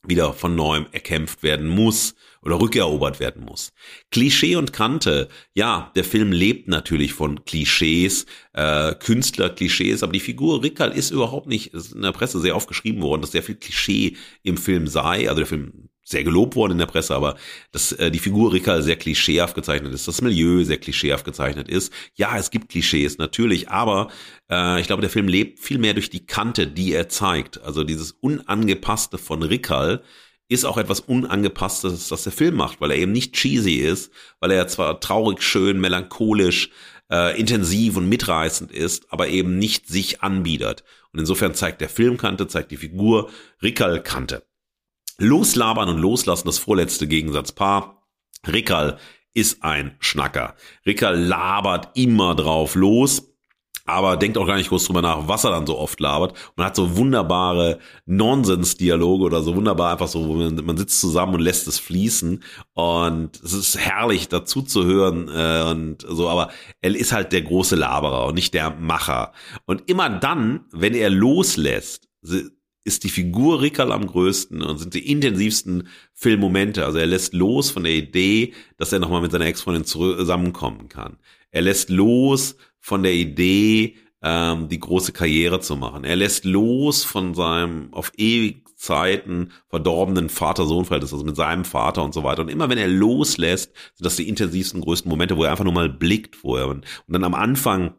wieder 0.06 0.34
von 0.34 0.56
neuem 0.56 0.86
erkämpft 0.92 1.44
werden 1.44 1.68
muss 1.68 2.16
oder 2.42 2.60
rückerobert 2.60 3.20
werden 3.20 3.44
muss. 3.44 3.74
Klischee 4.10 4.56
und 4.56 4.72
Kante, 4.72 5.28
ja, 5.54 5.92
der 5.96 6.04
Film 6.04 6.32
lebt 6.32 6.68
natürlich 6.68 7.14
von 7.14 7.44
Klischees, 7.44 8.26
äh, 8.54 8.96
Künstlerklischees, 8.96 10.04
aber 10.04 10.14
die 10.14 10.20
Figur 10.20 10.64
Rickerl 10.64 10.92
ist 10.92 11.12
überhaupt 11.12 11.48
nicht, 11.48 11.74
ist 11.74 11.94
in 11.94 12.04
der 12.04 12.14
Presse 12.14 12.40
sehr 12.40 12.56
oft 12.56 12.68
geschrieben 12.68 13.02
worden, 13.02 13.22
dass 13.22 13.32
sehr 13.32 13.44
viel 13.44 13.56
Klischee 13.56 14.16
im 14.44 14.58
Film 14.58 14.88
sei, 14.88 15.28
also 15.28 15.40
der 15.40 15.48
Film 15.48 15.90
sehr 16.08 16.24
gelobt 16.24 16.56
worden 16.56 16.74
in 16.74 16.78
der 16.78 16.86
Presse, 16.86 17.14
aber 17.14 17.36
dass 17.74 17.92
äh, 17.92 18.10
die 18.10 18.20
Figur 18.20 18.54
Rickerl 18.54 18.82
sehr 18.82 18.96
klischeehaft 18.96 19.56
gezeichnet 19.56 19.94
ist, 19.94 20.08
das 20.08 20.22
Milieu 20.22 20.64
sehr 20.64 20.78
klischeehaft 20.78 21.26
gezeichnet 21.26 21.68
ist. 21.68 21.92
Ja, 22.16 22.38
es 22.38 22.50
gibt 22.50 22.70
Klischees 22.70 23.18
natürlich, 23.18 23.70
aber 23.70 24.08
äh, 24.50 24.80
ich 24.80 24.88
glaube, 24.88 25.02
der 25.02 25.10
Film 25.10 25.28
lebt 25.28 25.60
viel 25.60 25.78
mehr 25.78 25.94
durch 25.94 26.10
die 26.10 26.26
Kante, 26.26 26.66
die 26.66 26.94
er 26.94 27.10
zeigt. 27.10 27.62
Also 27.62 27.84
dieses 27.84 28.14
Unangepasste 28.14 29.18
von 29.18 29.44
Rickerl 29.44 30.02
ist 30.48 30.64
auch 30.64 30.78
etwas 30.78 31.02
Unangepasstes, 31.02 32.08
das 32.08 32.24
der 32.24 32.32
Film 32.32 32.56
macht, 32.56 32.80
weil 32.80 32.92
er 32.92 32.98
eben 32.98 33.12
nicht 33.12 33.34
cheesy 33.34 33.76
ist, 33.76 34.14
weil 34.40 34.52
er 34.52 34.70
zwar 34.70 35.02
traurig, 35.02 35.42
schön, 35.42 35.82
melancholisch, 35.82 36.70
äh, 37.12 37.38
intensiv 37.38 37.98
und 37.98 38.08
mitreißend 38.08 38.72
ist, 38.72 39.12
aber 39.12 39.28
eben 39.28 39.58
nicht 39.58 39.90
sich 39.90 40.22
anbiedert. 40.22 40.86
Und 41.12 41.20
insofern 41.20 41.54
zeigt 41.54 41.82
der 41.82 41.90
Film 41.90 42.16
Kante, 42.16 42.48
zeigt 42.48 42.72
die 42.72 42.78
Figur 42.78 43.30
Rickerl 43.62 44.02
Kante. 44.02 44.47
Loslabern 45.18 45.90
und 45.90 45.98
loslassen, 46.00 46.48
das 46.48 46.60
vorletzte 46.60 47.08
Gegensatzpaar. 47.08 48.04
Rickerl 48.48 48.98
ist 49.34 49.64
ein 49.64 49.96
Schnacker. 50.00 50.56
Rickerl 50.86 51.20
labert 51.20 51.90
immer 51.96 52.36
drauf 52.36 52.76
los, 52.76 53.24
aber 53.86 54.18
denkt 54.18 54.38
auch 54.38 54.46
gar 54.46 54.58
nicht 54.58 54.70
groß 54.70 54.86
drüber 54.86 55.02
nach, 55.02 55.28
was 55.28 55.44
er 55.46 55.52
dann 55.52 55.66
so 55.66 55.78
oft 55.78 56.00
labert. 56.00 56.34
Man 56.56 56.68
hat 56.68 56.76
so 56.76 56.98
wunderbare 56.98 57.80
Nonsens-Dialoge 58.06 59.24
oder 59.24 59.42
so 59.42 59.56
wunderbar 59.56 59.94
einfach 59.94 60.08
so, 60.08 60.22
man, 60.22 60.56
man, 60.66 60.78
sitzt 60.78 61.00
zusammen 61.00 61.36
und 61.36 61.42
lässt 61.42 61.68
es 61.68 61.80
fließen 61.80 62.44
und 62.74 63.40
es 63.42 63.54
ist 63.54 63.78
herrlich 63.78 64.28
dazu 64.28 64.62
zu 64.62 64.86
hören 64.86 65.30
äh, 65.34 65.72
und 65.72 66.06
so, 66.08 66.28
aber 66.30 66.50
er 66.82 66.96
ist 66.96 67.14
halt 67.14 67.32
der 67.32 67.44
große 67.44 67.76
Laberer 67.76 68.26
und 68.26 68.36
nicht 68.36 68.54
der 68.54 68.72
Macher. 68.72 69.32
Und 69.66 69.90
immer 69.90 70.10
dann, 70.10 70.66
wenn 70.72 70.94
er 70.94 71.10
loslässt, 71.10 72.10
ist 72.88 73.04
die 73.04 73.10
Figur 73.10 73.62
Rickerl 73.62 73.92
am 73.92 74.08
größten 74.08 74.62
und 74.64 74.78
sind 74.80 74.94
die 74.94 75.12
intensivsten 75.12 75.88
Filmmomente. 76.14 76.86
Also 76.86 76.98
er 76.98 77.06
lässt 77.06 77.34
los 77.34 77.70
von 77.70 77.84
der 77.84 77.94
Idee, 77.94 78.54
dass 78.78 78.92
er 78.92 79.00
nochmal 79.00 79.22
mit 79.22 79.32
seiner 79.32 79.46
Ex-Freundin 79.46 79.86
zusammenkommen 79.86 80.90
kann. 80.90 81.18
Er 81.52 81.62
lässt 81.62 81.90
los 81.90 82.56
von 82.80 83.04
der 83.04 83.14
Idee, 83.14 83.96
ähm, 84.24 84.70
die 84.70 84.80
große 84.80 85.12
Karriere 85.12 85.60
zu 85.60 85.76
machen. 85.76 86.04
Er 86.04 86.16
lässt 86.16 86.46
los 86.46 87.04
von 87.04 87.36
seinem 87.36 87.94
auf 87.94 88.12
ewig 88.18 88.68
Lebenszeiten 88.78 89.52
verdorbenen 89.70 90.30
Vater-Sohn-Verhältnis, 90.30 91.14
also 91.14 91.26
mit 91.26 91.36
seinem 91.36 91.66
Vater 91.66 92.04
und 92.04 92.14
so 92.14 92.24
weiter. 92.24 92.44
Und 92.44 92.50
immer 92.50 92.70
wenn 92.70 92.78
er 92.78 92.88
loslässt, 92.88 93.74
sind 93.96 94.06
das 94.06 94.16
die 94.16 94.30
intensivsten, 94.30 94.82
größten 94.82 95.10
Momente, 95.10 95.36
wo 95.38 95.44
er 95.44 95.52
einfach 95.52 95.64
nur 95.64 95.74
mal 95.74 95.90
blickt, 95.90 96.44
wo 96.44 96.56
er 96.56 96.68
und 96.68 96.86
dann 97.08 97.24
am 97.24 97.34
Anfang 97.34 97.96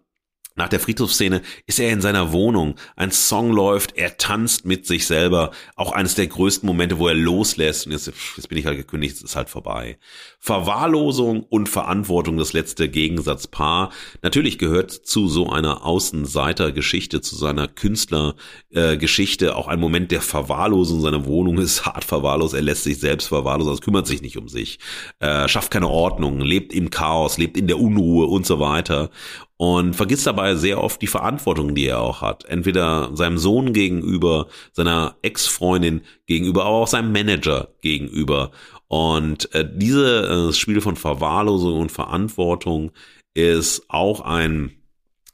nach 0.59 0.69
der 0.69 0.81
Friedhofsszene 0.81 1.43
ist 1.67 1.79
er 1.79 1.91
in 1.91 2.01
seiner 2.01 2.33
Wohnung. 2.33 2.75
Ein 2.97 3.13
Song 3.13 3.53
läuft, 3.53 3.97
er 3.97 4.17
tanzt 4.19 4.67
mit 4.67 4.87
sich 4.87 5.07
selber. 5.07 5.53
Auch 5.77 5.93
eines 5.93 6.17
der 6.17 6.27
größten 6.27 6.67
Momente, 6.67 6.99
wo 6.99 7.09
er 7.09 7.15
loslässt. 7.15 7.87
Und 7.87 7.93
jetzt, 7.93 8.13
jetzt 8.37 8.49
bin 8.49 8.59
ich 8.59 8.67
halt 8.67 8.77
gekündigt, 8.77 9.17
es 9.17 9.23
ist 9.23 9.37
halt 9.37 9.49
vorbei. 9.49 9.99
Verwahrlosung 10.41 11.45
und 11.45 11.69
Verantwortung, 11.69 12.37
das 12.37 12.53
letzte 12.53 12.89
Gegensatzpaar. 12.89 13.91
Natürlich 14.23 14.59
gehört 14.59 14.91
zu 14.91 15.29
so 15.29 15.49
einer 15.49 15.85
Außenseitergeschichte, 15.85 17.21
zu 17.21 17.37
seiner 17.37 17.69
Künstlergeschichte 17.69 19.47
äh, 19.47 19.51
auch 19.51 19.69
ein 19.69 19.81
Moment 19.81 20.11
der 20.11 20.21
Verwahrlosung. 20.21 21.01
Seine 21.01 21.25
Wohnung 21.25 21.59
ist 21.59 21.87
hart 21.87 22.05
verwahrlos. 22.05 22.53
Er 22.53 22.63
lässt 22.63 22.83
sich 22.83 22.99
selbst 22.99 23.29
verwahrlosen, 23.29 23.71
also 23.71 23.81
kümmert 23.81 24.09
sich 24.09 24.23
nicht 24.23 24.37
um 24.37 24.49
sich. 24.49 24.81
Äh, 25.21 25.47
schafft 25.47 25.71
keine 25.71 25.89
Ordnung, 25.89 26.41
lebt 26.41 26.73
im 26.73 26.91
Chaos, 26.91 27.39
lebt 27.39 27.57
in 27.57 27.69
der 27.69 27.79
Unruhe 27.79 28.27
und 28.27 28.45
so 28.45 28.59
weiter 28.59 29.11
und 29.59 29.95
vergisst 29.95 30.27
dabei 30.27 30.55
sehr 30.55 30.83
oft 30.83 31.03
die 31.03 31.09
Verantwortung, 31.09 31.75
die 31.75 31.87
er 31.87 32.01
auch 32.01 32.23
hat. 32.23 32.45
Entweder 32.45 33.15
seinem 33.15 33.39
Sohn 33.39 33.73
gegenüber, 33.73 34.47
seiner 34.73 35.17
Ex-Freundin 35.23 36.03
gegenüber, 36.27 36.65
aber 36.65 36.77
auch 36.77 36.87
seinem 36.87 37.13
Manager 37.13 37.69
gegenüber. 37.81 38.53
Und 38.87 39.53
äh, 39.55 39.69
dieses 39.71 40.55
äh, 40.57 40.59
Spiel 40.59 40.81
von 40.81 40.95
Verwahrlosung 40.95 41.81
und 41.81 41.93
Verantwortung 41.93 42.93
ist 43.35 43.83
auch 43.89 44.21
ein 44.21 44.73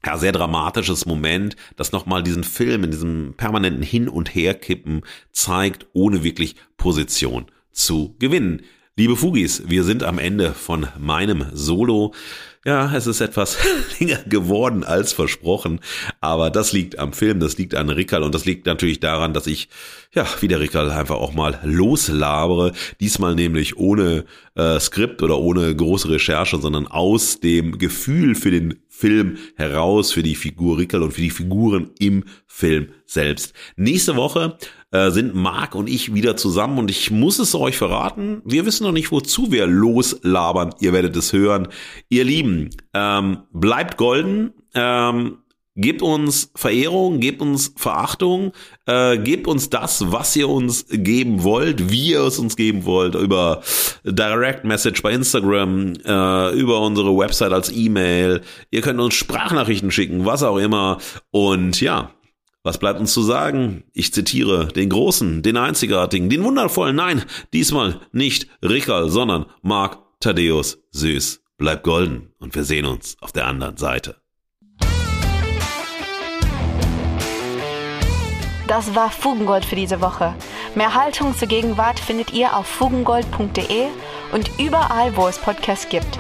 ja, 0.05 0.17
sehr 0.17 0.33
dramatisches 0.33 1.05
Moment, 1.05 1.55
das 1.77 1.93
nochmal 1.93 2.23
diesen 2.23 2.45
Film 2.45 2.85
in 2.85 2.91
diesem 2.91 3.35
permanenten 3.37 3.83
Hin- 3.83 4.09
und 4.09 4.35
Herkippen 4.35 5.03
zeigt, 5.33 5.87
ohne 5.93 6.25
wirklich 6.25 6.57
Position 6.79 7.47
zu 7.73 8.17
gewinnen. 8.19 8.63
Liebe 8.97 9.17
Fugis, 9.17 9.65
wir 9.67 9.83
sind 9.83 10.05
am 10.05 10.21
Ende 10.21 10.53
von 10.53 10.87
meinem 11.01 11.47
Solo. 11.53 12.15
Ja, 12.65 12.95
es 12.95 13.09
ist 13.09 13.21
etwas 13.21 13.59
länger 13.99 14.23
geworden 14.23 14.85
als 14.85 15.13
versprochen, 15.13 15.81
aber 16.21 16.49
das 16.49 16.73
liegt 16.73 17.01
am 17.01 17.13
Film, 17.13 17.41
das 17.41 17.59
liegt 17.59 17.75
an 17.75 17.91
Rickerl 17.91 18.23
und 18.23 18.33
das 18.37 18.45
liegt 18.45 18.67
natürlich 18.67 19.01
daran, 19.01 19.35
dass 19.35 19.49
ich, 19.49 19.69
ja, 20.15 20.25
wie 20.39 20.47
der 20.47 20.61
Rickerl 20.61 20.93
einfach 20.93 21.17
auch 21.17 21.35
mal 21.35 21.59
loslabere, 21.65 22.71
diesmal 23.01 23.35
nämlich 23.35 23.77
ohne 23.77 24.27
äh, 24.55 24.79
Skript 24.79 25.23
oder 25.23 25.41
ohne 25.41 25.75
große 25.75 26.09
Recherche, 26.09 26.59
sondern 26.59 26.87
aus 26.87 27.41
dem 27.41 27.79
Gefühl 27.79 28.37
für 28.37 28.53
den 28.53 28.79
Film 28.89 29.39
heraus, 29.57 30.13
für 30.13 30.23
die 30.23 30.37
Figur 30.37 30.79
Rickerl 30.79 31.03
und 31.03 31.15
für 31.15 31.21
die 31.21 31.31
Figuren 31.31 31.91
im 31.99 32.23
Film 32.47 32.91
selbst. 33.07 33.55
Nächste 33.75 34.15
Woche 34.15 34.57
äh, 34.95 35.11
sind 35.11 35.35
Marc 35.35 35.75
und 35.75 35.89
ich 35.89 36.15
wieder 36.15 36.37
zusammen 36.37 36.79
und 36.79 36.89
ich 36.89 37.11
muss 37.11 37.41
es 37.41 37.55
euch 37.57 37.77
verraten, 37.77 38.43
wir 38.45 38.65
wissen 38.65 38.85
noch 38.85 38.93
nicht, 38.93 39.11
wozu 39.11 39.51
wir 39.51 39.67
loslabern. 39.67 40.73
Ihr 40.79 40.93
werdet 40.93 41.17
es 41.17 41.33
hören. 41.33 41.67
Ihr 42.09 42.25
Lieben, 42.25 42.71
ähm, 42.95 43.39
bleibt 43.53 43.97
golden. 43.97 44.53
Ähm, 44.73 45.39
Gebt 45.77 46.03
uns 46.03 46.53
Verehrung, 46.55 47.19
gebt 47.19 47.43
uns 47.43 47.75
Verachtung, 47.77 48.53
äh, 48.87 49.19
gebt 49.19 49.49
uns 49.49 49.71
das, 49.71 50.13
was 50.13 50.37
ihr 50.37 50.49
uns 50.49 50.87
geben 50.89 51.43
wollt, 51.43 51.91
wie 51.91 52.11
ihr 52.11 52.21
es 52.21 52.39
uns 52.39 52.55
geben 52.55 52.85
wollt, 52.85 53.17
über 53.17 53.61
Direct 54.05 54.63
Message 54.65 55.03
bei 55.03 55.11
Instagram, 55.11 55.95
äh, 56.05 56.51
über 56.53 56.81
unsere 56.81 57.19
Website 57.19 57.53
als 57.53 57.73
E-Mail. 57.73 58.43
Ihr 58.71 58.83
könnt 58.83 59.01
uns 59.01 59.15
Sprachnachrichten 59.15 59.91
schicken, 59.91 60.25
was 60.25 60.45
auch 60.45 60.59
immer. 60.59 60.99
Und 61.33 61.81
ja, 61.81 62.13
was 62.65 62.79
bleibt 62.79 62.99
uns 62.99 63.13
zu 63.13 63.23
sagen? 63.23 63.85
Ich 63.93 64.13
zitiere 64.13 64.69
den 64.69 64.89
großen, 64.89 65.43
den 65.43 65.59
einzigartigen, 65.59 66.31
den 66.31 66.43
wundervollen, 66.43 66.97
nein, 66.97 67.23
diesmal 67.53 68.01
nicht 68.11 68.49
Rickerl, 68.63 69.11
sondern 69.11 69.47
Mark 69.63 69.99
Thaddeus 70.19 70.79
Süß. 70.91 71.43
Bleibt 71.59 71.85
golden 71.85 72.33
und 72.41 72.55
wir 72.55 72.65
sehen 72.65 72.87
uns 72.87 73.17
auf 73.21 73.31
der 73.33 73.47
anderen 73.47 73.77
Seite. 73.77 74.17
Das 78.67 78.95
war 78.95 79.11
Fugengold 79.11 79.65
für 79.65 79.77
diese 79.77 80.01
Woche. 80.01 80.35
Mehr 80.75 80.95
Haltung 80.95 81.37
zur 81.37 81.47
Gegenwart 81.47 82.01
findet 82.01 82.33
ihr 82.33 82.57
auf 82.57 82.67
fugengold.de 82.67 83.89
und 84.33 84.51
überall, 84.59 85.15
wo 85.17 85.29
es 85.29 85.39
Podcasts 85.39 85.89
gibt. 85.91 86.19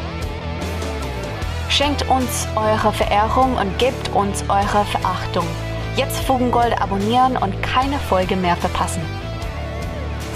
Schenkt 1.71 2.09
uns 2.09 2.47
eure 2.55 2.93
Verehrung 2.93 3.57
und 3.57 3.79
gebt 3.79 4.15
uns 4.15 4.43
eure 4.49 4.85
Verachtung. 4.85 5.47
Jetzt 5.97 6.25
Fugengold 6.25 6.81
abonnieren 6.81 7.37
und 7.37 7.63
keine 7.63 7.99
Folge 7.99 8.35
mehr 8.35 8.57
verpassen. 8.57 9.03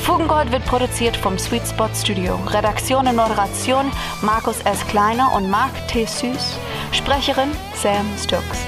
Fugengold 0.00 0.52
wird 0.52 0.64
produziert 0.64 1.16
vom 1.16 1.36
Sweet 1.36 1.66
Spot 1.66 1.88
Studio. 1.94 2.38
Redaktion 2.46 3.08
und 3.08 3.16
Moderation 3.16 3.90
Markus 4.22 4.60
S. 4.60 4.86
Kleiner 4.86 5.32
und 5.34 5.50
Mark 5.50 5.72
T. 5.88 6.04
Süß. 6.04 6.56
Sprecherin 6.92 7.50
Sam 7.74 8.06
Stokes. 8.16 8.60